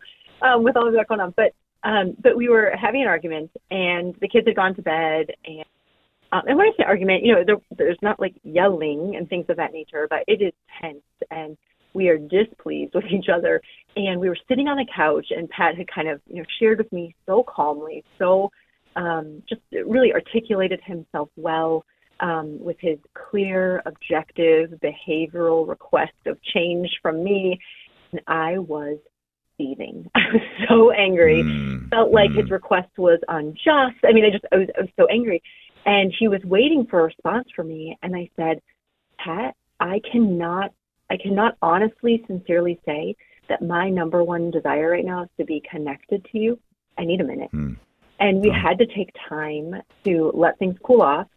um, 0.48 0.64
with 0.64 0.76
all 0.76 0.88
of 0.88 0.94
that 0.94 1.06
going 1.06 1.20
on. 1.20 1.34
But 1.36 1.52
um, 1.86 2.16
but 2.20 2.36
we 2.36 2.48
were 2.48 2.72
having 2.78 3.02
an 3.02 3.08
argument, 3.08 3.48
and 3.70 4.16
the 4.20 4.28
kids 4.28 4.46
had 4.46 4.56
gone 4.56 4.74
to 4.74 4.82
bed, 4.82 5.26
and 5.44 5.64
um, 6.32 6.42
and 6.48 6.58
when 6.58 6.66
I 6.66 6.72
say 6.76 6.82
argument, 6.82 7.24
you 7.24 7.32
know, 7.32 7.44
there, 7.46 7.56
there's 7.78 7.98
not 8.02 8.18
like 8.18 8.34
yelling 8.42 9.14
and 9.16 9.28
things 9.28 9.46
of 9.48 9.56
that 9.58 9.72
nature, 9.72 10.08
but 10.10 10.24
it 10.26 10.42
is 10.42 10.52
tense, 10.82 10.98
and 11.30 11.56
we 11.94 12.08
are 12.08 12.18
displeased 12.18 12.92
with 12.94 13.04
each 13.04 13.26
other. 13.32 13.62
And 13.94 14.20
we 14.20 14.28
were 14.28 14.36
sitting 14.48 14.66
on 14.66 14.76
the 14.76 14.86
couch, 14.94 15.28
and 15.30 15.48
Pat 15.48 15.76
had 15.76 15.86
kind 15.86 16.08
of 16.08 16.20
you 16.26 16.40
know 16.40 16.46
shared 16.58 16.78
with 16.78 16.92
me 16.92 17.14
so 17.24 17.44
calmly, 17.44 18.02
so 18.18 18.50
um, 18.96 19.44
just 19.48 19.62
really 19.86 20.12
articulated 20.12 20.80
himself 20.84 21.28
well 21.36 21.84
um, 22.18 22.58
with 22.60 22.78
his 22.80 22.98
clear, 23.30 23.80
objective, 23.86 24.74
behavioral 24.82 25.68
request 25.68 26.14
of 26.26 26.36
change 26.42 26.90
from 27.00 27.22
me. 27.22 27.60
And 28.10 28.20
I 28.26 28.58
was 28.58 28.98
seething. 29.58 30.08
I 30.14 30.20
was 30.32 30.42
so 30.68 30.90
angry. 30.92 31.42
Mm, 31.42 31.90
Felt 31.90 32.12
like 32.12 32.30
mm. 32.30 32.40
his 32.40 32.50
request 32.50 32.90
was 32.96 33.20
unjust. 33.28 33.96
I 34.04 34.12
mean, 34.12 34.24
I 34.24 34.30
just, 34.30 34.44
I 34.52 34.56
was, 34.56 34.68
I 34.76 34.80
was 34.82 34.90
so 34.98 35.06
angry. 35.06 35.42
And 35.84 36.12
he 36.18 36.28
was 36.28 36.40
waiting 36.44 36.86
for 36.90 37.00
a 37.00 37.04
response 37.04 37.48
from 37.54 37.68
me. 37.68 37.96
And 38.02 38.16
I 38.16 38.28
said, 38.36 38.60
Pat, 39.18 39.54
I 39.78 40.00
cannot, 40.10 40.72
I 41.10 41.16
cannot 41.16 41.56
honestly, 41.62 42.24
sincerely 42.26 42.80
say 42.84 43.14
that 43.48 43.62
my 43.62 43.88
number 43.88 44.24
one 44.24 44.50
desire 44.50 44.90
right 44.90 45.04
now 45.04 45.22
is 45.22 45.28
to 45.38 45.44
be 45.44 45.62
connected 45.70 46.26
to 46.32 46.38
you. 46.38 46.58
I 46.98 47.04
need 47.04 47.20
a 47.20 47.24
minute. 47.24 47.50
Hmm. 47.50 47.74
And 48.18 48.40
we 48.40 48.50
Oh. 48.50 48.54
had 48.54 48.78
to 48.78 48.86
take 48.86 49.10
time 49.28 49.82
to 50.04 50.32
let 50.34 50.58
things 50.58 50.76
cool 50.82 51.02
off. 51.02 51.28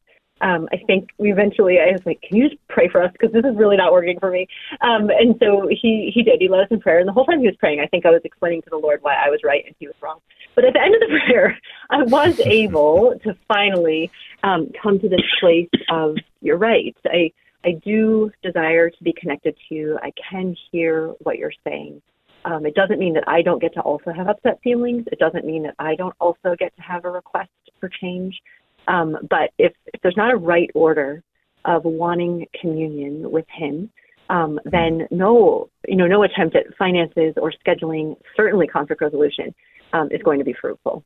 Um, 0.41 0.69
I 0.71 0.77
think 0.87 1.09
we 1.17 1.31
eventually, 1.31 1.79
I 1.79 1.91
was 1.91 2.05
like, 2.05 2.21
can 2.21 2.37
you 2.37 2.49
just 2.49 2.61
pray 2.67 2.87
for 2.87 3.03
us? 3.03 3.11
Because 3.11 3.31
this 3.31 3.43
is 3.45 3.55
really 3.55 3.77
not 3.77 3.91
working 3.91 4.19
for 4.19 4.31
me. 4.31 4.47
Um, 4.81 5.09
and 5.09 5.35
so 5.39 5.67
he, 5.69 6.11
he 6.13 6.23
did. 6.23 6.39
He 6.39 6.47
led 6.47 6.61
us 6.61 6.67
in 6.71 6.79
prayer. 6.79 6.99
And 6.99 7.07
the 7.07 7.13
whole 7.13 7.25
time 7.25 7.39
he 7.39 7.47
was 7.47 7.55
praying, 7.57 7.79
I 7.79 7.87
think 7.87 8.05
I 8.05 8.11
was 8.11 8.21
explaining 8.23 8.61
to 8.63 8.69
the 8.69 8.77
Lord 8.77 8.99
why 9.01 9.15
I 9.15 9.29
was 9.29 9.41
right 9.43 9.63
and 9.65 9.75
he 9.79 9.87
was 9.87 9.95
wrong. 10.01 10.19
But 10.55 10.65
at 10.65 10.73
the 10.73 10.81
end 10.81 10.95
of 10.95 11.01
the 11.01 11.19
prayer, 11.25 11.57
I 11.89 12.03
was 12.03 12.39
able 12.39 13.19
to 13.23 13.35
finally 13.47 14.11
um, 14.43 14.71
come 14.81 14.99
to 14.99 15.09
this 15.09 15.21
place 15.39 15.69
of, 15.89 16.17
you're 16.41 16.57
right. 16.57 16.95
I, 17.05 17.31
I 17.65 17.71
do 17.83 18.31
desire 18.41 18.89
to 18.89 19.03
be 19.03 19.13
connected 19.13 19.55
to 19.67 19.75
you. 19.75 19.99
I 20.01 20.11
can 20.29 20.55
hear 20.71 21.09
what 21.19 21.37
you're 21.37 21.53
saying. 21.65 22.01
Um, 22.45 22.65
it 22.65 22.73
doesn't 22.73 22.99
mean 22.99 23.13
that 23.13 23.27
I 23.27 23.41
don't 23.41 23.61
get 23.61 23.73
to 23.73 23.81
also 23.81 24.11
have 24.11 24.27
upset 24.27 24.59
feelings. 24.63 25.05
It 25.11 25.19
doesn't 25.19 25.45
mean 25.45 25.63
that 25.63 25.75
I 25.77 25.95
don't 25.95 26.15
also 26.19 26.55
get 26.57 26.75
to 26.77 26.81
have 26.81 27.05
a 27.05 27.11
request 27.11 27.49
for 27.79 27.89
change. 27.89 28.41
Um, 28.89 29.17
but 29.29 29.51
if, 29.57 29.71
if 29.93 30.01
there's 30.01 30.17
not 30.17 30.33
a 30.33 30.37
right 30.37 30.69
order 30.73 31.23
of 31.63 31.85
wanting 31.85 32.47
communion 32.59 33.31
with 33.31 33.45
Him, 33.49 33.89
um, 34.29 34.59
then 34.65 35.07
no, 35.11 35.69
you 35.87 35.95
know, 35.95 36.07
no 36.07 36.23
attempt 36.23 36.55
at 36.55 36.75
finances 36.77 37.33
or 37.37 37.53
scheduling, 37.65 38.15
certainly 38.35 38.67
conflict 38.67 39.01
resolution, 39.01 39.53
um, 39.93 40.09
is 40.11 40.21
going 40.21 40.39
to 40.39 40.45
be 40.45 40.53
fruitful. 40.59 41.03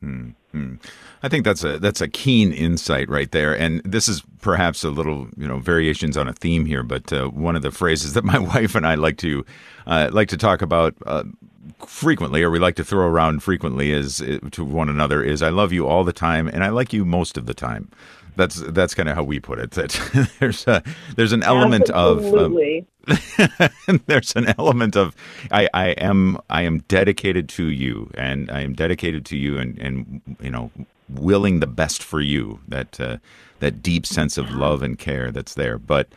Hmm, 0.00 0.30
hmm. 0.50 0.74
I 1.22 1.28
think 1.28 1.44
that's 1.44 1.62
a 1.62 1.78
that's 1.78 2.00
a 2.00 2.08
keen 2.08 2.52
insight 2.52 3.08
right 3.08 3.30
there, 3.30 3.56
and 3.56 3.80
this 3.84 4.08
is 4.08 4.22
perhaps 4.40 4.82
a 4.82 4.90
little 4.90 5.28
you 5.36 5.46
know 5.46 5.60
variations 5.60 6.16
on 6.16 6.26
a 6.26 6.32
theme 6.32 6.66
here, 6.66 6.82
but 6.82 7.12
uh, 7.12 7.28
one 7.28 7.54
of 7.54 7.62
the 7.62 7.70
phrases 7.70 8.14
that 8.14 8.24
my 8.24 8.38
wife 8.54 8.74
and 8.74 8.84
I 8.84 8.96
like 8.96 9.18
to 9.18 9.44
uh, 9.86 10.10
like 10.12 10.28
to 10.28 10.36
talk 10.36 10.60
about 10.60 10.94
uh, 11.06 11.22
frequently, 11.86 12.42
or 12.42 12.50
we 12.50 12.58
like 12.58 12.76
to 12.76 12.84
throw 12.84 13.06
around 13.06 13.42
frequently, 13.42 13.92
is 13.92 14.20
uh, 14.20 14.38
to 14.52 14.64
one 14.64 14.88
another 14.88 15.22
is 15.22 15.42
"I 15.42 15.50
love 15.50 15.72
you 15.72 15.86
all 15.86 16.04
the 16.04 16.12
time" 16.12 16.48
and 16.48 16.64
"I 16.64 16.68
like 16.68 16.92
you 16.92 17.04
most 17.04 17.36
of 17.36 17.46
the 17.46 17.54
time." 17.54 17.90
That's 18.36 18.56
that's 18.56 18.94
kind 18.94 19.08
of 19.08 19.14
how 19.14 19.22
we 19.22 19.40
put 19.40 19.58
it. 19.58 19.72
That 19.72 20.30
there's 20.40 20.66
a 20.66 20.82
there's 21.16 21.32
an 21.32 21.42
element 21.42 21.90
of 21.90 22.24
um, 22.34 22.58
there's 24.06 24.34
an 24.36 24.54
element 24.58 24.96
of 24.96 25.14
I, 25.50 25.68
I 25.74 25.88
am 25.90 26.38
I 26.48 26.62
am 26.62 26.80
dedicated 26.80 27.48
to 27.50 27.64
you 27.64 28.10
and 28.14 28.50
I 28.50 28.60
am 28.60 28.74
dedicated 28.74 29.26
to 29.26 29.36
you 29.36 29.58
and, 29.58 29.78
and 29.78 30.22
you 30.40 30.50
know 30.50 30.70
willing 31.08 31.60
the 31.60 31.66
best 31.66 32.02
for 32.02 32.20
you 32.20 32.60
that 32.68 33.00
uh, 33.00 33.18
that 33.58 33.82
deep 33.82 34.06
sense 34.06 34.38
of 34.38 34.50
love 34.50 34.82
and 34.82 34.98
care 34.98 35.30
that's 35.30 35.54
there 35.54 35.78
but 35.78 36.08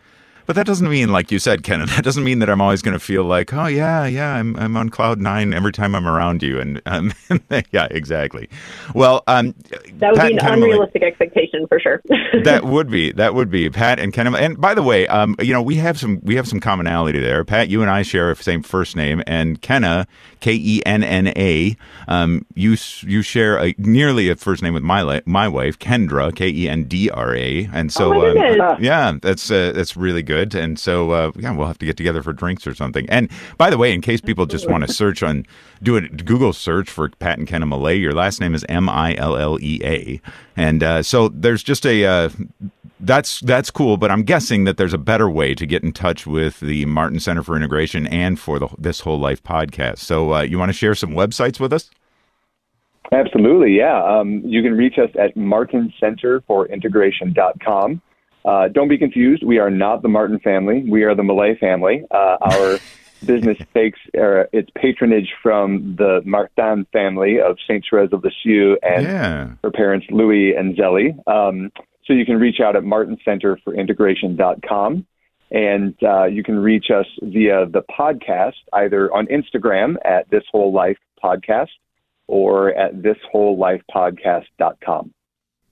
but 0.45 0.55
that 0.55 0.65
doesn't 0.65 0.89
mean 0.89 1.09
like 1.11 1.31
you 1.31 1.39
said 1.39 1.63
Ken 1.63 1.79
that 1.85 2.03
doesn't 2.03 2.23
mean 2.23 2.39
that 2.39 2.49
I'm 2.49 2.61
always 2.61 2.81
going 2.81 2.93
to 2.93 2.99
feel 2.99 3.23
like 3.23 3.53
oh 3.53 3.67
yeah 3.67 4.05
yeah 4.05 4.33
I'm 4.33 4.55
I'm 4.57 4.77
on 4.77 4.89
cloud 4.89 5.19
9 5.19 5.53
every 5.53 5.71
time 5.71 5.95
I'm 5.95 6.07
around 6.07 6.43
you 6.43 6.59
and 6.59 6.81
um, 6.85 7.13
yeah 7.71 7.87
exactly 7.91 8.49
well 8.93 9.23
um 9.27 9.53
that 9.99 10.11
would 10.11 10.19
Pat 10.19 10.29
be 10.29 10.37
an 10.37 10.45
unrealistic 10.45 11.03
expectation 11.03 11.67
for 11.67 11.79
sure. 11.79 12.01
that 12.43 12.65
would 12.65 12.89
be 12.89 13.11
that 13.13 13.33
would 13.33 13.49
be 13.49 13.69
Pat 13.69 13.99
and 13.99 14.13
Ken. 14.13 14.33
And 14.35 14.59
by 14.59 14.73
the 14.73 14.83
way, 14.83 15.07
um, 15.07 15.35
you 15.39 15.53
know 15.53 15.61
we 15.61 15.75
have 15.75 15.99
some 15.99 16.19
we 16.23 16.35
have 16.35 16.47
some 16.47 16.59
commonality 16.59 17.19
there. 17.19 17.43
Pat, 17.43 17.69
you 17.69 17.81
and 17.81 17.89
I 17.89 18.01
share 18.01 18.31
a 18.31 18.35
same 18.35 18.63
first 18.63 18.95
name, 18.95 19.23
and 19.27 19.61
Kenna, 19.61 20.07
K 20.39 20.53
E 20.53 20.81
N 20.85 21.03
N 21.03 21.27
A. 21.35 21.75
Um, 22.07 22.45
you 22.55 22.77
you 23.01 23.21
share 23.21 23.57
a 23.63 23.75
nearly 23.77 24.29
a 24.29 24.35
first 24.35 24.61
name 24.61 24.73
with 24.73 24.83
my 24.83 25.21
my 25.25 25.47
wife, 25.47 25.79
Kendra, 25.79 26.35
K 26.35 26.49
E 26.49 26.69
N 26.69 26.83
D 26.85 27.09
R 27.09 27.35
A. 27.35 27.69
And 27.73 27.91
so 27.91 28.13
oh 28.13 28.29
um, 28.29 28.83
yeah, 28.83 29.17
that's 29.21 29.49
uh, 29.49 29.71
that's 29.73 29.95
really 29.97 30.23
good. 30.23 30.34
And 30.35 30.77
so 30.77 31.11
uh, 31.11 31.31
yeah, 31.35 31.51
we'll 31.51 31.67
have 31.67 31.79
to 31.79 31.85
get 31.85 31.97
together 31.97 32.21
for 32.21 32.33
drinks 32.33 32.67
or 32.67 32.75
something. 32.75 33.09
And 33.09 33.29
by 33.57 33.69
the 33.69 33.77
way, 33.77 33.93
in 33.93 34.01
case 34.01 34.21
people 34.21 34.45
just 34.45 34.69
want 34.69 34.85
to 34.85 34.93
search 34.93 35.23
on 35.23 35.45
do 35.81 35.97
a 35.97 36.01
Google 36.01 36.53
search 36.53 36.89
for 36.89 37.09
Pat 37.09 37.37
and 37.37 37.47
Kenna 37.47 37.65
Millea, 37.65 37.99
your 37.99 38.13
last 38.13 38.41
name 38.41 38.55
is 38.55 38.65
M 38.69 38.89
I 38.89 39.15
L 39.15 39.37
L 39.37 39.59
E 39.61 39.81
A, 39.83 40.21
and 40.55 40.83
uh, 40.83 41.03
so 41.03 41.29
there's 41.29 41.63
just 41.63 41.85
a. 41.85 42.05
Uh, 42.05 42.29
that's 43.01 43.41
that's 43.41 43.71
cool, 43.71 43.97
but 43.97 44.09
I'm 44.09 44.23
guessing 44.23 44.63
that 44.63 44.77
there's 44.77 44.93
a 44.93 44.97
better 44.97 45.29
way 45.29 45.53
to 45.55 45.65
get 45.65 45.83
in 45.83 45.91
touch 45.91 46.25
with 46.25 46.61
the 46.61 46.85
Martin 46.85 47.19
Center 47.19 47.43
for 47.43 47.55
Integration 47.55 48.07
and 48.07 48.39
for 48.39 48.57
the 48.57 48.69
this 48.77 49.01
whole 49.01 49.19
life 49.19 49.43
podcast. 49.43 49.99
So 49.99 50.33
uh, 50.33 50.41
you 50.41 50.57
want 50.57 50.69
to 50.69 50.73
share 50.73 50.95
some 50.95 51.11
websites 51.11 51.59
with 51.59 51.73
us? 51.73 51.91
Absolutely, 53.11 53.77
yeah. 53.77 54.03
Um, 54.03 54.41
you 54.45 54.63
can 54.63 54.73
reach 54.73 54.97
us 54.97 55.11
at 55.19 55.35
martincenterforintegration.com. 55.35 58.01
Uh, 58.45 58.67
don't 58.67 58.87
be 58.87 58.97
confused. 58.97 59.43
We 59.43 59.59
are 59.59 59.71
not 59.71 60.01
the 60.01 60.07
Martin 60.07 60.39
family. 60.39 60.83
We 60.87 61.03
are 61.03 61.13
the 61.15 61.23
Millea 61.23 61.59
family. 61.59 62.05
Uh, 62.11 62.37
our 62.41 62.79
business 63.25 63.57
takes 63.73 63.99
uh, 64.17 64.43
its 64.53 64.69
patronage 64.75 65.33
from 65.41 65.95
the 65.97 66.21
Martin 66.25 66.85
family 66.93 67.39
of 67.39 67.57
Saint 67.67 67.83
Therese 67.89 68.13
of 68.13 68.23
Lisieux 68.23 68.77
and 68.83 69.03
yeah. 69.03 69.49
her 69.63 69.71
parents, 69.71 70.05
Louis 70.11 70.53
and 70.53 70.75
Zelie. 70.75 71.15
Um, 71.27 71.71
so 72.05 72.13
you 72.13 72.25
can 72.25 72.37
reach 72.37 72.59
out 72.59 72.75
at 72.75 72.83
martincenterforintegration.com. 72.83 75.07
And 75.51 75.93
uh, 76.03 76.25
you 76.25 76.43
can 76.43 76.57
reach 76.57 76.91
us 76.91 77.05
via 77.21 77.67
the 77.67 77.83
podcast, 77.83 78.55
either 78.73 79.13
on 79.13 79.27
Instagram 79.27 79.95
at 80.03 80.29
This 80.29 80.43
Whole 80.51 80.73
Life 80.73 80.97
Podcast 81.23 81.69
or 82.27 82.73
at 82.73 82.95
thiswholelifepodcast.com. 82.95 85.13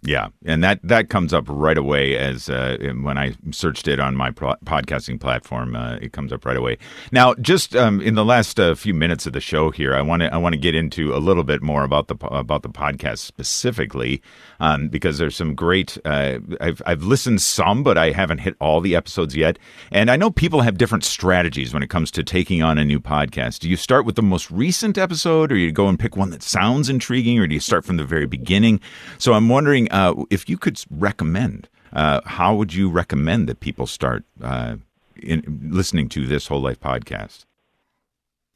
Yeah, 0.05 0.29
and 0.45 0.61
that 0.65 0.81
that 0.83 1.09
comes 1.09 1.33
up 1.33 1.45
right 1.47 1.77
away 1.77 2.17
as 2.17 2.49
uh, 2.49 2.77
when 3.01 3.17
I 3.17 3.35
searched 3.51 3.87
it 3.87 4.01
on 4.01 4.17
my 4.17 4.31
pro- 4.31 4.55
podcasting 4.65 5.17
platform. 5.17 5.77
Uh, 5.77 5.95
it 6.01 6.11
comes 6.11 6.33
up 6.33 6.45
right 6.45 6.57
away. 6.57 6.77
Now, 7.13 7.35
just 7.35 7.73
um, 7.73 8.01
in 8.01 8.15
the 8.15 8.25
last 8.25 8.59
uh, 8.59 8.75
few 8.75 8.93
minutes 8.93 9.25
of 9.25 9.31
the 9.31 9.39
show 9.39 9.71
here, 9.71 9.95
I 9.95 10.01
want 10.01 10.21
to 10.21 10.33
I 10.33 10.37
want 10.37 10.53
to 10.53 10.59
get 10.59 10.75
into 10.75 11.15
a 11.15 11.19
little 11.19 11.45
bit 11.45 11.61
more 11.61 11.85
about 11.85 12.09
the 12.09 12.15
about 12.27 12.63
the 12.63 12.69
podcast 12.69 13.19
specifically 13.19 14.21
um, 14.59 14.89
because 14.89 15.19
there's 15.19 15.37
some 15.37 15.55
great. 15.55 15.97
Uh, 16.03 16.39
I've 16.59 16.81
I've 16.85 17.03
listened 17.03 17.41
some, 17.41 17.81
but 17.81 17.97
I 17.97 18.11
haven't 18.11 18.39
hit 18.39 18.57
all 18.59 18.81
the 18.81 18.97
episodes 18.97 19.37
yet, 19.37 19.57
and 19.89 20.11
I 20.11 20.17
know 20.17 20.29
people 20.29 20.61
have 20.61 20.77
different 20.77 21.05
strategies 21.05 21.73
when 21.73 21.81
it 21.81 21.89
comes 21.89 22.11
to 22.11 22.23
taking 22.23 22.61
on 22.61 22.77
a 22.77 22.83
new 22.83 22.99
podcast. 22.99 23.59
Do 23.59 23.69
you 23.69 23.77
start 23.77 24.05
with 24.05 24.15
the 24.15 24.21
most 24.21 24.51
recent 24.51 24.97
episode, 24.97 25.49
or 25.49 25.55
you 25.55 25.71
go 25.71 25.87
and 25.87 25.97
pick 25.97 26.17
one 26.17 26.31
that 26.31 26.43
sounds 26.43 26.89
intriguing, 26.89 27.39
or 27.39 27.47
do 27.47 27.53
you 27.53 27.61
start 27.61 27.85
from 27.85 27.95
the 27.95 28.03
very 28.03 28.25
beginning? 28.25 28.81
So 29.17 29.31
I'm 29.31 29.47
wondering 29.47 29.87
uh, 29.93 30.13
if 30.29 30.49
you 30.49 30.57
could 30.57 30.77
recommend. 30.91 31.69
Uh, 31.93 32.19
how 32.25 32.55
would 32.55 32.73
you 32.73 32.89
recommend 32.89 33.47
that 33.47 33.59
people 33.59 33.85
start 33.85 34.23
uh, 34.41 34.75
in 35.15 35.69
listening 35.71 36.09
to 36.09 36.25
this 36.25 36.47
whole 36.47 36.61
life 36.61 36.79
podcast? 36.79 37.45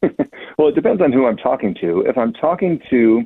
Well, 0.58 0.70
it 0.70 0.76
depends 0.76 1.04
on 1.04 1.12
who 1.14 1.28
I'm 1.28 1.38
talking 1.38 1.76
to. 1.82 2.02
If 2.08 2.18
I'm 2.18 2.34
talking 2.34 2.82
to 2.90 3.24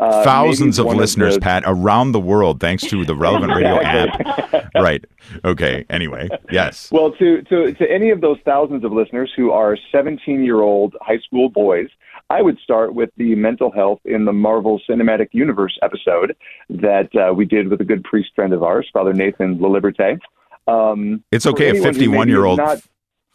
uh, 0.00 0.24
thousands 0.24 0.80
of 0.80 0.86
listeners, 0.86 1.34
the- 1.34 1.40
Pat, 1.40 1.62
around 1.64 2.10
the 2.10 2.18
world, 2.18 2.58
thanks 2.58 2.82
to 2.88 3.04
the 3.04 3.14
Relevant 3.14 3.52
Radio 3.56 3.80
app. 3.80 4.68
Right. 4.74 5.04
Okay. 5.44 5.84
Anyway, 5.88 6.28
yes. 6.50 6.90
Well, 6.90 7.12
to, 7.12 7.42
to, 7.42 7.72
to 7.74 7.88
any 7.88 8.10
of 8.10 8.20
those 8.20 8.38
thousands 8.44 8.84
of 8.84 8.90
listeners 8.92 9.32
who 9.36 9.52
are 9.52 9.78
17 9.92 10.42
year 10.42 10.60
old 10.60 10.96
high 11.00 11.18
school 11.18 11.48
boys, 11.48 11.86
I 12.32 12.40
would 12.40 12.58
start 12.60 12.94
with 12.94 13.10
the 13.18 13.34
mental 13.34 13.70
health 13.70 14.00
in 14.06 14.24
the 14.24 14.32
Marvel 14.32 14.80
Cinematic 14.88 15.28
Universe 15.32 15.78
episode 15.82 16.34
that 16.70 17.10
uh, 17.14 17.34
we 17.34 17.44
did 17.44 17.68
with 17.68 17.82
a 17.82 17.84
good 17.84 18.02
priest 18.04 18.30
friend 18.34 18.54
of 18.54 18.62
ours, 18.62 18.88
Father 18.90 19.12
Nathan 19.12 19.58
LaLiberte. 19.58 20.18
Um, 20.66 21.22
It's 21.30 21.44
okay 21.44 21.68
if 21.68 21.84
anyone 21.84 21.94
who 21.94 21.98
maybe 21.98 21.98
51 21.98 22.28
year 22.28 22.44
old 22.46 22.58
not- 22.58 22.82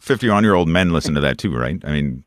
51 0.00 0.42
year 0.42 0.54
old 0.54 0.68
men 0.68 0.92
listen 0.92 1.14
to 1.14 1.20
that 1.20 1.38
too, 1.38 1.54
right? 1.56 1.80
I 1.84 1.92
mean, 1.92 2.24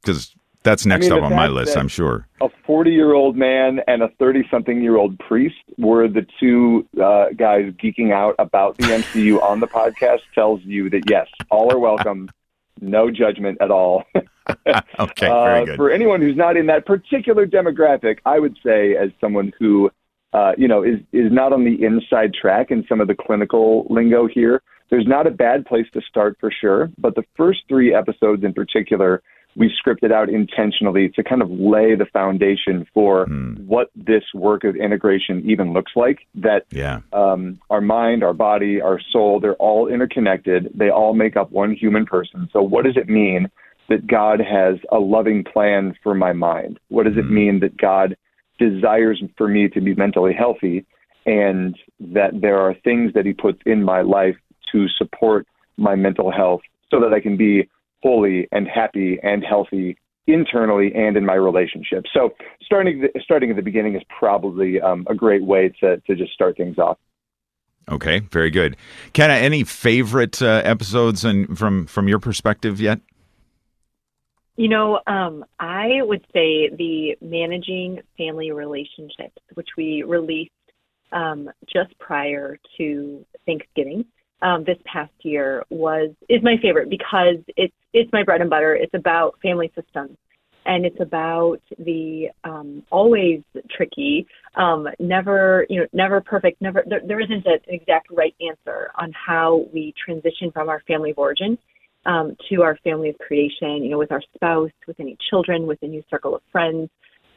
because 0.00 0.34
that's 0.62 0.86
next 0.86 1.10
mean, 1.10 1.18
up 1.18 1.24
on 1.24 1.36
my 1.36 1.46
list, 1.46 1.76
I'm 1.76 1.88
sure. 1.88 2.26
a 2.40 2.48
40 2.64 2.90
year 2.90 3.12
old 3.12 3.36
man 3.36 3.80
and 3.86 4.02
a 4.02 4.08
30 4.18 4.48
something 4.50 4.82
year 4.82 4.96
old 4.96 5.18
priest 5.18 5.56
were 5.76 6.08
the 6.08 6.26
two 6.40 6.88
uh, 7.02 7.26
guys 7.36 7.70
geeking 7.82 8.12
out 8.14 8.34
about 8.38 8.78
the 8.78 8.84
MCU 8.84 9.42
on 9.42 9.60
the 9.60 9.66
podcast 9.66 10.20
tells 10.34 10.62
you 10.62 10.88
that 10.88 11.02
yes, 11.10 11.26
all 11.50 11.70
are 11.70 11.78
welcome, 11.78 12.30
no 12.80 13.10
judgment 13.10 13.58
at 13.60 13.70
all. 13.70 14.04
Okay, 14.98 15.26
Uh, 15.28 15.44
very 15.44 15.66
good. 15.66 15.76
For 15.76 15.90
anyone 15.90 16.20
who's 16.20 16.36
not 16.36 16.56
in 16.56 16.66
that 16.66 16.86
particular 16.86 17.46
demographic, 17.46 18.18
I 18.26 18.38
would 18.38 18.56
say 18.64 18.96
as 18.96 19.10
someone 19.20 19.52
who, 19.58 19.90
uh, 20.32 20.52
you 20.58 20.68
know, 20.68 20.82
is 20.82 21.00
is 21.12 21.32
not 21.32 21.52
on 21.52 21.64
the 21.64 21.82
inside 21.82 22.34
track 22.34 22.70
in 22.70 22.84
some 22.88 23.00
of 23.00 23.08
the 23.08 23.14
clinical 23.14 23.86
lingo 23.90 24.26
here. 24.26 24.62
There's 24.90 25.06
not 25.06 25.26
a 25.26 25.30
bad 25.30 25.64
place 25.64 25.86
to 25.94 26.00
start 26.02 26.36
for 26.40 26.50
sure, 26.50 26.90
but 26.98 27.14
the 27.14 27.24
first 27.36 27.60
three 27.68 27.94
episodes 27.94 28.44
in 28.44 28.52
particular, 28.52 29.22
we 29.56 29.72
scripted 29.82 30.12
out 30.12 30.28
intentionally 30.28 31.08
to 31.10 31.22
kind 31.24 31.40
of 31.40 31.50
lay 31.50 31.94
the 31.94 32.06
foundation 32.06 32.86
for 32.92 33.24
Hmm. 33.26 33.54
what 33.66 33.90
this 33.96 34.24
work 34.34 34.62
of 34.64 34.76
integration 34.76 35.42
even 35.48 35.72
looks 35.72 35.92
like. 35.96 36.18
That 36.34 36.66
Yeah. 36.70 36.98
um, 37.12 37.58
our 37.70 37.80
mind, 37.80 38.22
our 38.22 38.34
body, 38.34 38.80
our 38.80 39.00
soul, 39.12 39.40
they're 39.40 39.54
all 39.54 39.88
interconnected. 39.88 40.70
They 40.74 40.90
all 40.90 41.14
make 41.14 41.36
up 41.36 41.50
one 41.50 41.72
human 41.72 42.04
person. 42.04 42.48
So, 42.52 42.62
what 42.62 42.84
does 42.84 42.96
it 42.96 43.08
mean 43.08 43.48
that 43.88 44.06
God 44.06 44.40
has 44.40 44.76
a 44.90 44.98
loving 44.98 45.44
plan 45.44 45.94
for 46.02 46.14
my 46.14 46.32
mind? 46.32 46.78
What 46.88 47.04
does 47.04 47.16
it 47.16 47.30
mean 47.30 47.60
that 47.60 47.76
God 47.76 48.16
desires 48.58 49.22
for 49.36 49.48
me 49.48 49.68
to 49.68 49.80
be 49.80 49.94
mentally 49.94 50.32
healthy 50.32 50.86
and 51.26 51.76
that 52.00 52.40
there 52.40 52.58
are 52.58 52.74
things 52.84 53.12
that 53.14 53.26
He 53.26 53.32
puts 53.32 53.58
in 53.66 53.82
my 53.82 54.02
life 54.02 54.36
to 54.72 54.88
support 54.88 55.46
my 55.76 55.94
mental 55.94 56.30
health 56.30 56.60
so 56.90 57.00
that 57.00 57.12
I 57.12 57.20
can 57.20 57.36
be 57.36 57.68
holy 58.02 58.48
and 58.52 58.68
happy 58.68 59.18
and 59.22 59.42
healthy 59.42 59.96
internally 60.26 60.92
and 60.94 61.16
in 61.16 61.24
my 61.24 61.34
relationship. 61.34 62.04
So 62.12 62.34
starting 62.62 63.08
starting 63.22 63.50
at 63.50 63.56
the 63.56 63.62
beginning 63.62 63.96
is 63.96 64.02
probably 64.18 64.80
um, 64.80 65.06
a 65.08 65.14
great 65.14 65.44
way 65.44 65.74
to 65.80 65.98
to 65.98 66.14
just 66.14 66.32
start 66.32 66.56
things 66.56 66.78
off. 66.78 66.98
Okay, 67.90 68.20
very 68.30 68.50
good. 68.50 68.76
Kenna, 69.12 69.34
any 69.34 69.62
favorite 69.64 70.40
uh, 70.40 70.62
episodes 70.64 71.24
and 71.24 71.58
from 71.58 71.86
from 71.86 72.08
your 72.08 72.18
perspective 72.18 72.80
yet? 72.80 73.00
You 74.56 74.68
know, 74.68 75.00
um, 75.08 75.44
I 75.58 76.00
would 76.00 76.24
say 76.32 76.68
the 76.68 77.16
managing 77.20 78.00
family 78.16 78.52
relationships, 78.52 79.36
which 79.54 79.68
we 79.76 80.04
released 80.04 80.52
um, 81.10 81.50
just 81.72 81.98
prior 81.98 82.58
to 82.78 83.24
Thanksgiving 83.46 84.04
um, 84.42 84.62
this 84.64 84.78
past 84.84 85.12
year, 85.22 85.64
was 85.70 86.10
is 86.28 86.40
my 86.42 86.56
favorite 86.62 86.88
because 86.88 87.38
it's 87.56 87.74
it's 87.92 88.12
my 88.12 88.22
bread 88.22 88.42
and 88.42 88.50
butter. 88.50 88.76
It's 88.76 88.94
about 88.94 89.40
family 89.42 89.72
systems, 89.74 90.16
and 90.66 90.86
it's 90.86 91.00
about 91.00 91.58
the 91.78 92.28
um, 92.44 92.84
always 92.90 93.40
tricky, 93.76 94.24
um, 94.54 94.86
never 95.00 95.66
you 95.68 95.80
know 95.80 95.86
never 95.92 96.20
perfect, 96.20 96.62
never 96.62 96.84
there, 96.86 97.00
there 97.04 97.20
isn't 97.20 97.44
an 97.44 97.58
exact 97.66 98.06
right 98.08 98.34
answer 98.40 98.92
on 99.00 99.12
how 99.12 99.66
we 99.72 99.92
transition 100.04 100.52
from 100.52 100.68
our 100.68 100.80
family 100.86 101.10
of 101.10 101.18
origin 101.18 101.58
um, 102.06 102.36
to 102.48 102.62
our 102.62 102.76
family 102.84 103.08
of 103.08 103.18
creation, 103.18 103.82
you 103.82 103.90
know, 103.90 103.98
with 103.98 104.12
our 104.12 104.22
spouse, 104.34 104.70
with 104.86 104.98
any 105.00 105.16
children, 105.30 105.66
with 105.66 105.78
a 105.82 105.86
new 105.86 106.02
circle 106.10 106.34
of 106.34 106.42
friends. 106.52 106.90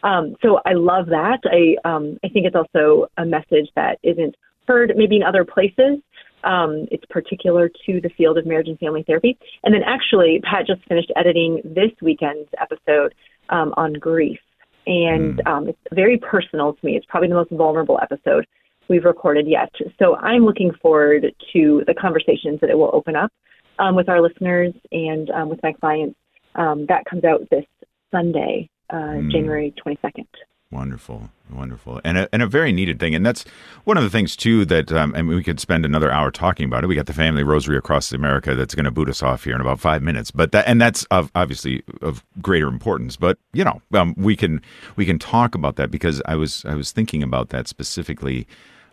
Um, 0.03 0.35
so 0.41 0.59
I 0.65 0.73
love 0.73 1.07
that. 1.07 1.39
I 1.45 1.87
um, 1.87 2.17
I 2.23 2.29
think 2.29 2.45
it's 2.45 2.55
also 2.55 3.07
a 3.17 3.25
message 3.25 3.69
that 3.75 3.97
isn't 4.03 4.35
heard 4.67 4.93
maybe 4.95 5.17
in 5.17 5.23
other 5.23 5.45
places. 5.45 5.99
Um, 6.43 6.87
it's 6.91 7.03
particular 7.09 7.69
to 7.85 8.01
the 8.01 8.09
field 8.15 8.37
of 8.37 8.45
marriage 8.45 8.67
and 8.67 8.77
family 8.77 9.03
therapy. 9.07 9.37
And 9.63 9.73
then 9.73 9.81
actually, 9.85 10.39
Pat 10.43 10.67
just 10.67 10.87
finished 10.87 11.11
editing 11.15 11.61
this 11.63 11.91
weekend's 12.01 12.49
episode 12.61 13.15
um, 13.49 13.73
on 13.75 13.93
grief, 13.93 14.39
and 14.85 15.41
um, 15.47 15.69
it's 15.69 15.79
very 15.93 16.17
personal 16.17 16.73
to 16.73 16.85
me. 16.85 16.95
It's 16.95 17.05
probably 17.09 17.29
the 17.29 17.35
most 17.35 17.51
vulnerable 17.51 17.99
episode 18.01 18.45
we've 18.89 19.03
recorded 19.03 19.47
yet. 19.47 19.69
So 19.99 20.15
I'm 20.17 20.45
looking 20.45 20.71
forward 20.81 21.33
to 21.53 21.83
the 21.87 21.93
conversations 21.93 22.59
that 22.61 22.69
it 22.69 22.77
will 22.77 22.91
open 22.93 23.15
up 23.15 23.31
um, 23.79 23.95
with 23.95 24.09
our 24.09 24.21
listeners 24.21 24.73
and 24.91 25.29
um, 25.31 25.49
with 25.49 25.61
my 25.63 25.73
clients. 25.73 26.17
Um, 26.55 26.85
that 26.87 27.05
comes 27.05 27.23
out 27.23 27.47
this 27.51 27.65
Sunday, 28.11 28.69
uh, 28.89 29.21
January 29.29 29.73
22nd. 29.85 30.25
Wonderful, 30.69 31.29
wonderful, 31.49 32.01
and 32.03 32.17
a, 32.17 32.29
and 32.33 32.41
a 32.41 32.47
very 32.47 32.73
needed 32.73 32.99
thing, 32.99 33.15
and 33.15 33.25
that's 33.25 33.45
one 33.85 33.95
of 33.95 34.03
the 34.03 34.09
things 34.09 34.35
too 34.35 34.65
that 34.65 34.91
um, 34.91 35.13
I 35.15 35.21
mean 35.21 35.37
we 35.37 35.43
could 35.43 35.61
spend 35.61 35.85
another 35.85 36.11
hour 36.11 36.29
talking 36.29 36.65
about 36.65 36.83
it. 36.83 36.87
We 36.87 36.95
got 36.95 37.05
the 37.05 37.13
family 37.13 37.41
rosary 37.41 37.77
across 37.77 38.11
America 38.11 38.53
that's 38.53 38.75
going 38.75 38.83
to 38.83 38.91
boot 38.91 39.07
us 39.07 39.23
off 39.23 39.45
here 39.45 39.55
in 39.55 39.61
about 39.61 39.79
five 39.79 40.03
minutes, 40.03 40.29
but 40.29 40.51
that 40.51 40.67
and 40.67 40.81
that's 40.81 41.05
of, 41.05 41.31
obviously 41.35 41.83
of 42.01 42.21
greater 42.41 42.67
importance. 42.67 43.15
But 43.15 43.37
you 43.53 43.63
know, 43.63 43.81
um, 43.93 44.13
we 44.17 44.35
can 44.35 44.61
we 44.97 45.05
can 45.05 45.17
talk 45.17 45.55
about 45.55 45.77
that 45.77 45.89
because 45.89 46.21
I 46.25 46.35
was 46.35 46.65
I 46.65 46.75
was 46.75 46.91
thinking 46.91 47.23
about 47.23 47.47
that 47.49 47.69
specifically. 47.69 48.45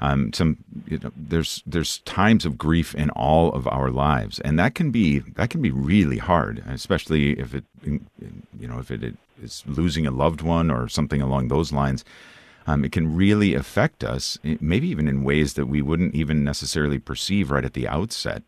Um, 0.04 0.32
some 0.32 0.58
you 0.86 0.98
know, 0.98 1.12
there's 1.16 1.62
there's 1.66 1.98
times 2.00 2.44
of 2.44 2.58
grief 2.58 2.94
in 2.94 3.10
all 3.10 3.52
of 3.52 3.66
our 3.68 3.90
lives, 3.90 4.38
and 4.40 4.58
that 4.58 4.74
can 4.74 4.90
be 4.90 5.20
that 5.36 5.50
can 5.50 5.62
be 5.62 5.70
really 5.70 6.18
hard, 6.18 6.62
especially 6.68 7.38
if 7.38 7.54
it 7.54 7.64
you 7.84 8.68
know 8.68 8.78
if 8.78 8.90
it 8.90 9.16
is 9.42 9.62
losing 9.66 10.06
a 10.06 10.10
loved 10.10 10.42
one 10.42 10.70
or 10.70 10.88
something 10.88 11.22
along 11.22 11.48
those 11.48 11.72
lines. 11.72 12.04
Um, 12.66 12.84
it 12.84 12.92
can 12.92 13.14
really 13.14 13.54
affect 13.54 14.02
us, 14.02 14.38
eh, 14.44 14.56
maybe 14.60 14.88
even 14.88 15.08
in 15.08 15.22
ways 15.22 15.54
that 15.54 15.66
we 15.66 15.82
wouldn't 15.82 16.14
even 16.14 16.44
necessarily 16.44 16.98
perceive 16.98 17.50
right 17.50 17.64
at 17.64 17.74
the 17.74 17.86
outset. 17.86 18.42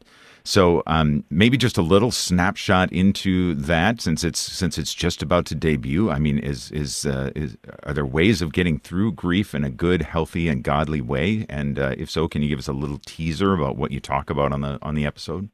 So 0.46 0.84
um, 0.86 1.24
maybe 1.28 1.56
just 1.56 1.76
a 1.76 1.82
little 1.82 2.12
snapshot 2.12 2.92
into 2.92 3.54
that, 3.56 4.00
since 4.00 4.22
it's 4.22 4.38
since 4.38 4.78
it's 4.78 4.94
just 4.94 5.20
about 5.20 5.44
to 5.46 5.56
debut. 5.56 6.08
I 6.08 6.20
mean, 6.20 6.38
is 6.38 6.70
is 6.70 7.04
uh, 7.04 7.32
is 7.34 7.56
are 7.82 7.92
there 7.92 8.06
ways 8.06 8.40
of 8.42 8.52
getting 8.52 8.78
through 8.78 9.12
grief 9.12 9.56
in 9.56 9.64
a 9.64 9.70
good, 9.70 10.02
healthy, 10.02 10.48
and 10.48 10.62
godly 10.62 11.00
way? 11.00 11.46
And 11.48 11.80
uh, 11.80 11.96
if 11.98 12.08
so, 12.08 12.28
can 12.28 12.42
you 12.42 12.48
give 12.48 12.60
us 12.60 12.68
a 12.68 12.72
little 12.72 13.00
teaser 13.04 13.54
about 13.54 13.76
what 13.76 13.90
you 13.90 13.98
talk 13.98 14.30
about 14.30 14.52
on 14.52 14.60
the 14.60 14.78
on 14.82 14.94
the 14.94 15.04
episode? 15.04 15.50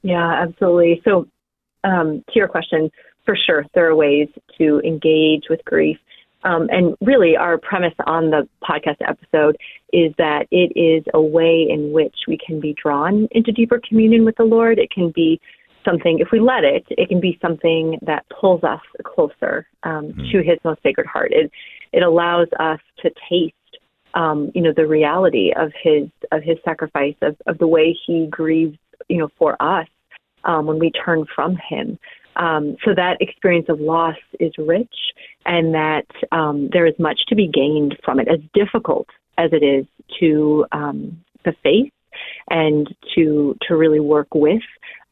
Yeah, 0.00 0.42
absolutely. 0.42 1.02
So, 1.04 1.28
um, 1.84 2.24
to 2.28 2.32
your 2.34 2.48
question, 2.48 2.90
for 3.26 3.36
sure, 3.36 3.66
there 3.74 3.90
are 3.90 3.94
ways 3.94 4.28
to 4.56 4.80
engage 4.86 5.50
with 5.50 5.62
grief. 5.66 5.98
Um, 6.46 6.68
and 6.70 6.94
really, 7.00 7.36
our 7.36 7.58
premise 7.58 7.94
on 8.06 8.30
the 8.30 8.48
podcast 8.62 8.98
episode 9.00 9.56
is 9.92 10.14
that 10.16 10.46
it 10.52 10.70
is 10.78 11.04
a 11.12 11.20
way 11.20 11.66
in 11.68 11.90
which 11.92 12.14
we 12.28 12.38
can 12.38 12.60
be 12.60 12.74
drawn 12.80 13.26
into 13.32 13.50
deeper 13.50 13.80
communion 13.86 14.24
with 14.24 14.36
the 14.36 14.44
Lord. 14.44 14.78
It 14.78 14.92
can 14.92 15.10
be 15.10 15.40
something, 15.84 16.18
if 16.20 16.28
we 16.30 16.38
let 16.38 16.62
it, 16.62 16.84
it 16.90 17.08
can 17.08 17.20
be 17.20 17.36
something 17.42 17.98
that 18.02 18.24
pulls 18.28 18.62
us 18.62 18.80
closer 19.04 19.66
um, 19.82 20.14
to 20.30 20.38
His 20.38 20.58
most 20.64 20.82
sacred 20.84 21.06
heart. 21.06 21.32
It 21.32 21.50
it 21.92 22.02
allows 22.02 22.48
us 22.60 22.80
to 23.02 23.10
taste, 23.28 23.54
um, 24.14 24.52
you 24.54 24.62
know, 24.62 24.72
the 24.74 24.86
reality 24.86 25.52
of 25.56 25.72
His 25.82 26.08
of 26.30 26.44
His 26.44 26.58
sacrifice, 26.64 27.16
of 27.22 27.36
of 27.46 27.58
the 27.58 27.66
way 27.66 27.96
He 28.06 28.28
grieves, 28.30 28.78
you 29.08 29.18
know, 29.18 29.28
for 29.36 29.60
us 29.60 29.88
um, 30.44 30.66
when 30.66 30.78
we 30.78 30.92
turn 30.92 31.26
from 31.34 31.56
Him. 31.68 31.98
Um, 32.36 32.76
so 32.84 32.94
that 32.94 33.16
experience 33.20 33.66
of 33.68 33.80
loss 33.80 34.16
is 34.40 34.52
rich, 34.58 34.94
and 35.44 35.74
that 35.74 36.06
um, 36.32 36.68
there 36.72 36.86
is 36.86 36.94
much 36.98 37.20
to 37.28 37.34
be 37.34 37.48
gained 37.48 37.96
from 38.04 38.20
it. 38.20 38.28
As 38.28 38.40
difficult 38.54 39.08
as 39.38 39.50
it 39.52 39.64
is 39.64 39.86
to 40.20 40.66
um, 40.72 41.24
the 41.44 41.54
faith 41.62 41.92
and 42.48 42.94
to 43.14 43.56
to 43.68 43.76
really 43.76 44.00
work 44.00 44.28
with, 44.34 44.62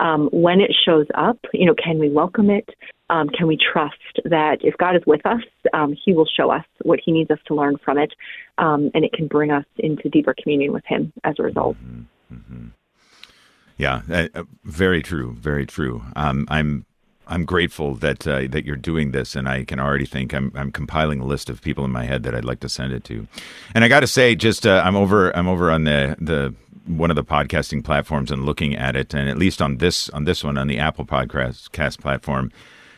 um, 0.01 0.29
when 0.33 0.61
it 0.61 0.71
shows 0.85 1.07
up, 1.15 1.39
you 1.53 1.67
know, 1.67 1.75
can 1.75 1.99
we 1.99 2.11
welcome 2.11 2.51
it? 2.51 2.69
Um, 3.11 3.29
can 3.29 3.47
we 3.47 3.59
trust 3.59 3.95
that 4.25 4.59
if 4.63 4.77
God 4.79 4.97
is 4.97 5.03
with 5.07 5.25
us, 5.27 5.43
um, 5.75 5.95
He 6.05 6.15
will 6.15 6.27
show 6.27 6.51
us 6.51 6.65
what 6.83 7.01
He 7.05 7.13
needs 7.13 7.31
us 7.31 7.39
to 7.47 7.55
learn 7.55 7.77
from 7.85 7.99
it, 7.99 8.13
um, 8.59 8.91
and 8.95 9.05
it 9.05 9.13
can 9.13 9.27
bring 9.27 9.51
us 9.51 9.67
into 9.79 10.09
deeper 10.09 10.35
communion 10.43 10.73
with 10.73 10.85
Him 10.87 11.13
as 11.23 11.35
a 11.39 11.43
result. 11.43 11.77
Yeah, 13.77 14.03
uh, 14.11 14.29
uh, 14.35 14.45
very 14.65 15.03
true, 15.03 15.37
very 15.39 15.67
true. 15.67 16.03
Um, 16.15 16.47
I'm 16.49 16.87
I'm 17.27 17.45
grateful 17.45 17.95
that 17.97 18.27
uh, 18.27 18.47
that 18.51 18.65
you're 18.65 18.77
doing 18.77 19.13
this, 19.13 19.35
and 19.35 19.49
I 19.49 19.65
can 19.65 19.81
already 19.81 20.07
think 20.07 20.35
I'm 20.35 20.53
I'm 20.55 20.71
compiling 20.71 21.21
a 21.21 21.25
list 21.25 21.51
of 21.51 21.61
people 21.63 21.85
in 21.85 21.91
my 21.91 22.05
head 22.05 22.23
that 22.25 22.35
I'd 22.35 22.45
like 22.45 22.61
to 22.61 22.69
send 22.69 22.93
it 22.93 23.05
to. 23.05 23.27
And 23.75 23.85
I 23.85 23.89
got 23.89 24.01
to 24.01 24.07
say, 24.07 24.35
just 24.35 24.67
uh, 24.67 24.83
I'm 24.85 24.97
over 24.97 25.35
I'm 25.37 25.49
over 25.49 25.71
on 25.71 25.85
the 25.85 26.17
the 26.21 26.55
one 26.87 27.11
of 27.11 27.17
the 27.17 27.25
podcasting 27.25 27.83
platforms 27.83 28.31
and 28.31 28.45
looking 28.45 28.77
at 28.77 28.95
it, 28.97 29.15
and 29.15 29.29
at 29.29 29.39
least 29.39 29.63
on 29.63 29.79
this 29.79 30.11
on 30.11 30.25
this 30.25 30.45
one 30.45 30.59
on 30.59 30.67
the 30.67 30.79
Apple 30.79 31.07
Podcast 31.07 32.01
platform, 32.01 32.53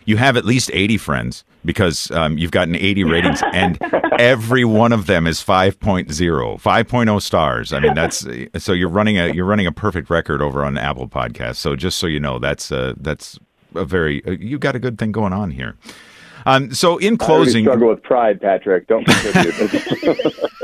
you 0.06 0.16
have 0.16 0.36
at 0.36 0.44
least 0.44 0.70
80 0.72 0.96
friends 0.98 1.44
because 1.64 2.10
um, 2.12 2.38
you've 2.38 2.52
gotten 2.52 2.76
80 2.76 3.04
ratings 3.04 3.42
and 3.52 3.78
every 4.18 4.64
one 4.64 4.92
of 4.92 5.06
them 5.06 5.26
is 5.26 5.42
5.0 5.42 6.06
5.0 6.06 7.22
stars 7.22 7.72
i 7.72 7.80
mean 7.80 7.92
that's 7.94 8.24
so 8.56 8.72
you're 8.72 8.88
running 8.88 9.18
a 9.18 9.34
you're 9.34 9.44
running 9.44 9.66
a 9.66 9.72
perfect 9.72 10.08
record 10.08 10.40
over 10.40 10.64
on 10.64 10.78
apple 10.78 11.08
podcast 11.08 11.56
so 11.56 11.76
just 11.76 11.98
so 11.98 12.06
you 12.06 12.20
know 12.20 12.38
that's 12.38 12.72
uh, 12.72 12.94
that's 12.98 13.38
a 13.76 13.84
very 13.84 14.24
uh, 14.26 14.32
you 14.32 14.58
got 14.58 14.74
a 14.74 14.78
good 14.78 14.98
thing 14.98 15.12
going 15.12 15.32
on 15.32 15.50
here 15.50 15.76
um, 16.46 16.72
so 16.72 16.96
in 16.98 17.16
closing 17.16 17.64
struggle 17.64 17.88
with 17.88 18.02
pride 18.02 18.40
patrick 18.40 18.86
don't 18.86 19.06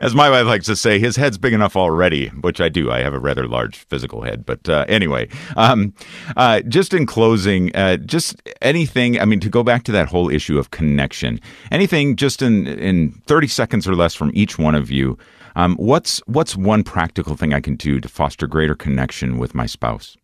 As 0.00 0.14
my 0.14 0.30
wife 0.30 0.46
likes 0.46 0.66
to 0.66 0.76
say, 0.76 0.98
his 0.98 1.16
head's 1.16 1.38
big 1.38 1.52
enough 1.52 1.76
already, 1.76 2.28
which 2.28 2.60
I 2.60 2.68
do. 2.68 2.90
I 2.90 3.00
have 3.00 3.14
a 3.14 3.18
rather 3.18 3.46
large 3.46 3.76
physical 3.76 4.22
head. 4.22 4.44
But 4.44 4.68
uh, 4.68 4.84
anyway, 4.88 5.28
um, 5.56 5.94
uh, 6.36 6.60
just 6.62 6.94
in 6.94 7.06
closing, 7.06 7.74
uh, 7.74 7.96
just 7.98 8.36
anything, 8.62 9.20
I 9.20 9.24
mean, 9.24 9.40
to 9.40 9.48
go 9.48 9.62
back 9.62 9.84
to 9.84 9.92
that 9.92 10.08
whole 10.08 10.30
issue 10.30 10.58
of 10.58 10.70
connection, 10.70 11.40
anything 11.70 12.16
just 12.16 12.42
in, 12.42 12.66
in 12.66 13.12
30 13.26 13.48
seconds 13.48 13.88
or 13.88 13.94
less 13.94 14.14
from 14.14 14.30
each 14.34 14.58
one 14.58 14.74
of 14.74 14.90
you, 14.90 15.18
um, 15.56 15.76
what's, 15.76 16.18
what's 16.26 16.56
one 16.56 16.84
practical 16.84 17.36
thing 17.36 17.52
I 17.52 17.60
can 17.60 17.76
do 17.76 18.00
to 18.00 18.08
foster 18.08 18.46
greater 18.46 18.74
connection 18.74 19.38
with 19.38 19.54
my 19.54 19.66
spouse? 19.66 20.16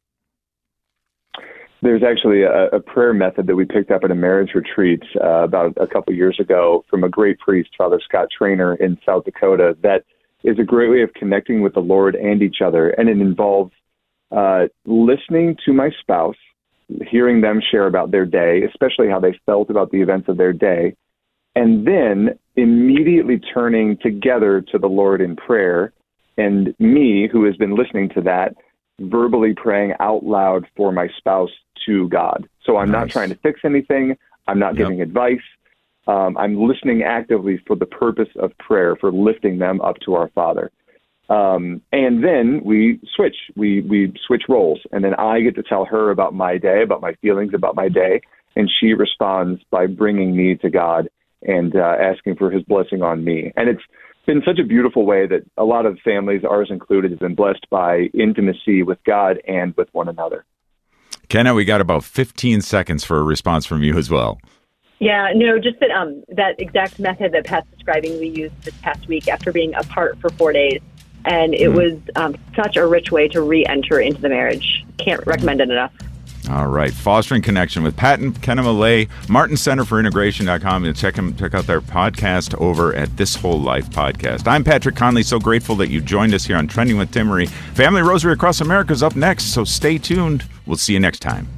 There's 1.83 2.03
actually 2.03 2.43
a, 2.43 2.69
a, 2.69 2.81
prayer 2.81 3.13
method 3.13 3.47
that 3.47 3.55
we 3.55 3.67
picked 3.67 3.91
up 3.91 4.03
at 4.03 4.11
a 4.11 4.15
marriage 4.15 4.53
retreat 4.55 5.03
uh, 5.23 5.45
about 5.45 5.75
a 5.77 5.87
couple 5.87 6.15
years 6.15 6.39
ago 6.41 6.85
from 6.89 7.05
a 7.05 7.09
great 7.09 7.39
priest, 7.39 7.71
Father 7.77 8.01
Scott 8.03 8.29
Traynor 8.37 8.77
in 8.77 8.99
South 9.05 9.25
Dakota, 9.25 9.77
that 9.83 10.05
is 10.43 10.59
a 10.59 10.65
great 10.65 10.91
way 10.91 11.03
of 11.03 11.13
connecting 11.13 11.61
with 11.61 11.75
the 11.75 11.81
Lord 11.81 12.15
and 12.15 12.41
each 12.41 12.59
other. 12.65 12.91
And 12.91 13.09
it 13.09 13.21
involves 13.21 13.73
uh, 14.31 14.67
listening 14.87 15.57
to 15.67 15.73
my 15.73 15.91
spouse, 16.01 16.37
hearing 17.09 17.41
them 17.43 17.61
share 17.71 17.87
about 17.87 18.11
their 18.11 18.25
day, 18.25 18.63
especially 18.63 19.09
how 19.09 19.21
they 19.21 19.39
felt 19.45 19.69
about 19.69 19.91
the 19.91 20.01
events 20.01 20.29
of 20.29 20.39
their 20.39 20.53
day, 20.53 20.95
and 21.55 21.87
then 21.87 22.39
immediately 22.57 23.39
turning 23.39 23.99
together 23.99 24.63
to 24.73 24.79
the 24.79 24.89
Lord 24.89 25.21
in 25.21 25.37
prayer. 25.37 25.93
And 26.39 26.75
me, 26.79 27.29
who 27.31 27.45
has 27.45 27.57
been 27.57 27.77
listening 27.77 28.11
to 28.11 28.21
that, 28.23 28.55
verbally 29.01 29.55
praying 29.55 29.95
out 30.01 30.25
loud 30.25 30.67
for 30.77 30.93
my 30.93 31.09
spouse 31.19 31.51
to 31.87 32.09
God. 32.09 32.49
So 32.65 32.77
I'm 32.77 32.91
nice. 32.91 33.01
not 33.01 33.11
trying 33.11 33.29
to 33.31 33.37
fix 33.37 33.61
anything. 33.65 34.17
I'm 34.47 34.59
not 34.59 34.75
yep. 34.75 34.89
giving 34.89 35.01
advice. 35.01 35.41
Um, 36.07 36.37
I'm 36.37 36.57
listening 36.69 37.03
actively 37.03 37.61
for 37.67 37.77
the 37.77 37.87
purpose 37.87 38.29
of 38.37 38.57
prayer, 38.59 38.97
for 38.97 39.11
lifting 39.13 39.59
them 39.59 39.81
up 39.81 39.97
to 40.05 40.15
our 40.15 40.29
Father. 40.35 40.71
Um, 41.29 41.83
and 41.93 42.23
then 42.23 42.61
we 42.65 43.01
switch. 43.17 43.35
We 43.57 43.81
we 43.81 44.13
switch 44.27 44.45
roles, 44.49 44.81
and 44.93 45.05
then 45.05 45.15
I 45.15 45.41
get 45.41 45.57
to 45.57 45.63
tell 45.65 45.85
her 45.85 46.11
about 46.11 46.35
my 46.35 46.57
day, 46.57 46.83
about 46.83 47.01
my 47.01 47.15
feelings 47.15 47.53
about 47.53 47.75
my 47.75 47.89
day, 47.89 48.21
and 48.55 48.71
she 48.81 48.93
responds 48.93 49.61
by 49.71 49.89
bringing 49.89 50.37
me 50.37 50.55
to 50.57 50.71
God 50.71 51.09
and 51.43 51.75
uh, 51.75 51.97
asking 52.01 52.37
for 52.37 52.53
His 52.53 52.63
blessing 52.63 53.03
on 53.03 53.25
me. 53.25 53.53
And 53.57 53.69
it's 53.69 53.83
been 54.27 54.43
such 54.45 54.59
a 54.59 54.65
beautiful 54.65 55.07
way 55.07 55.27
that 55.27 55.43
a 55.57 55.65
lot 55.65 55.87
of 55.87 55.99
families, 56.01 56.43
ours 56.45 56.69
included, 56.71 57.13
have 57.13 57.21
been 57.21 57.35
blessed 57.35 57.67
by 57.71 58.11
intimacy 58.13 58.83
with 58.83 58.99
God 59.05 59.41
and 59.47 59.75
with 59.77 59.89
one 59.93 60.09
another. 60.09 60.45
Kenna, 61.29 61.55
we 61.55 61.65
got 61.65 61.81
about 61.81 62.05
15 62.05 62.61
seconds 62.61 63.05
for 63.05 63.19
a 63.19 63.23
response 63.23 63.67
from 63.67 63.83
you 63.83 63.97
as 63.97 64.11
well. 64.11 64.39
Yeah, 64.99 65.33
no, 65.35 65.59
just 65.59 65.79
that 65.81 65.91
um, 65.91 66.25
that 66.29 66.59
exact 66.59 66.99
method 66.99 67.33
that 67.33 67.45
Pat's 67.45 67.69
describing 67.71 68.19
we 68.19 68.29
used 68.29 68.55
this 68.63 68.75
past 68.79 69.07
week 69.09 69.29
after 69.29 69.53
being 69.53 69.75
apart 69.75 70.19
for 70.21 70.31
four 70.31 70.53
days. 70.53 70.81
And 71.27 71.55
it 71.55 71.71
mm 71.71 71.75
was 71.75 72.01
um, 72.15 72.37
such 72.55 72.77
a 72.77 72.87
rich 72.87 73.11
way 73.11 73.29
to 73.29 73.43
re 73.43 73.67
enter 73.67 74.01
into 74.01 74.21
the 74.21 74.29
marriage. 74.29 74.85
Can't 74.97 75.27
recommend 75.27 75.61
it 75.61 75.69
enough. 75.69 75.93
All 76.49 76.69
right. 76.69 76.93
Fostering 76.93 77.43
Connection 77.43 77.83
with 77.83 77.97
Pat 77.97 78.21
and 78.21 78.41
Kenna 78.41 78.63
Millea, 78.63 79.09
Martin 79.29 79.57
Center 79.57 79.85
for 79.85 79.99
Integration.com. 79.99 80.85
And 80.85 80.97
check, 80.97 81.15
them, 81.15 81.37
check 81.37 81.55
out 81.55 81.67
their 81.67 81.81
podcast 81.81 82.55
over 82.61 82.95
at 82.95 83.17
This 83.17 83.35
Whole 83.35 83.61
Life 83.61 83.91
podcast. 83.91 84.47
I'm 84.47 84.65
Patrick 84.65 84.97
Conley. 84.97 85.23
So 85.23 85.39
grateful 85.39 85.77
that 85.77 85.91
you 85.91 86.01
joined 86.01 86.35
us 86.35 86.45
here 86.45 86.57
on 86.57 86.69
Trending 86.69 86.99
with 86.99 87.11
Timmerie. 87.11 87.49
Family 87.75 88.03
Rosary 88.03 88.33
Across 88.33 88.61
America 88.61 88.93
is 88.93 89.03
up 89.03 89.17
next, 89.17 89.53
so 89.53 89.65
stay 89.65 89.99
tuned. 89.99 90.45
We'll 90.67 90.77
see 90.77 90.93
you 90.93 91.01
next 91.01 91.21
time. 91.21 91.49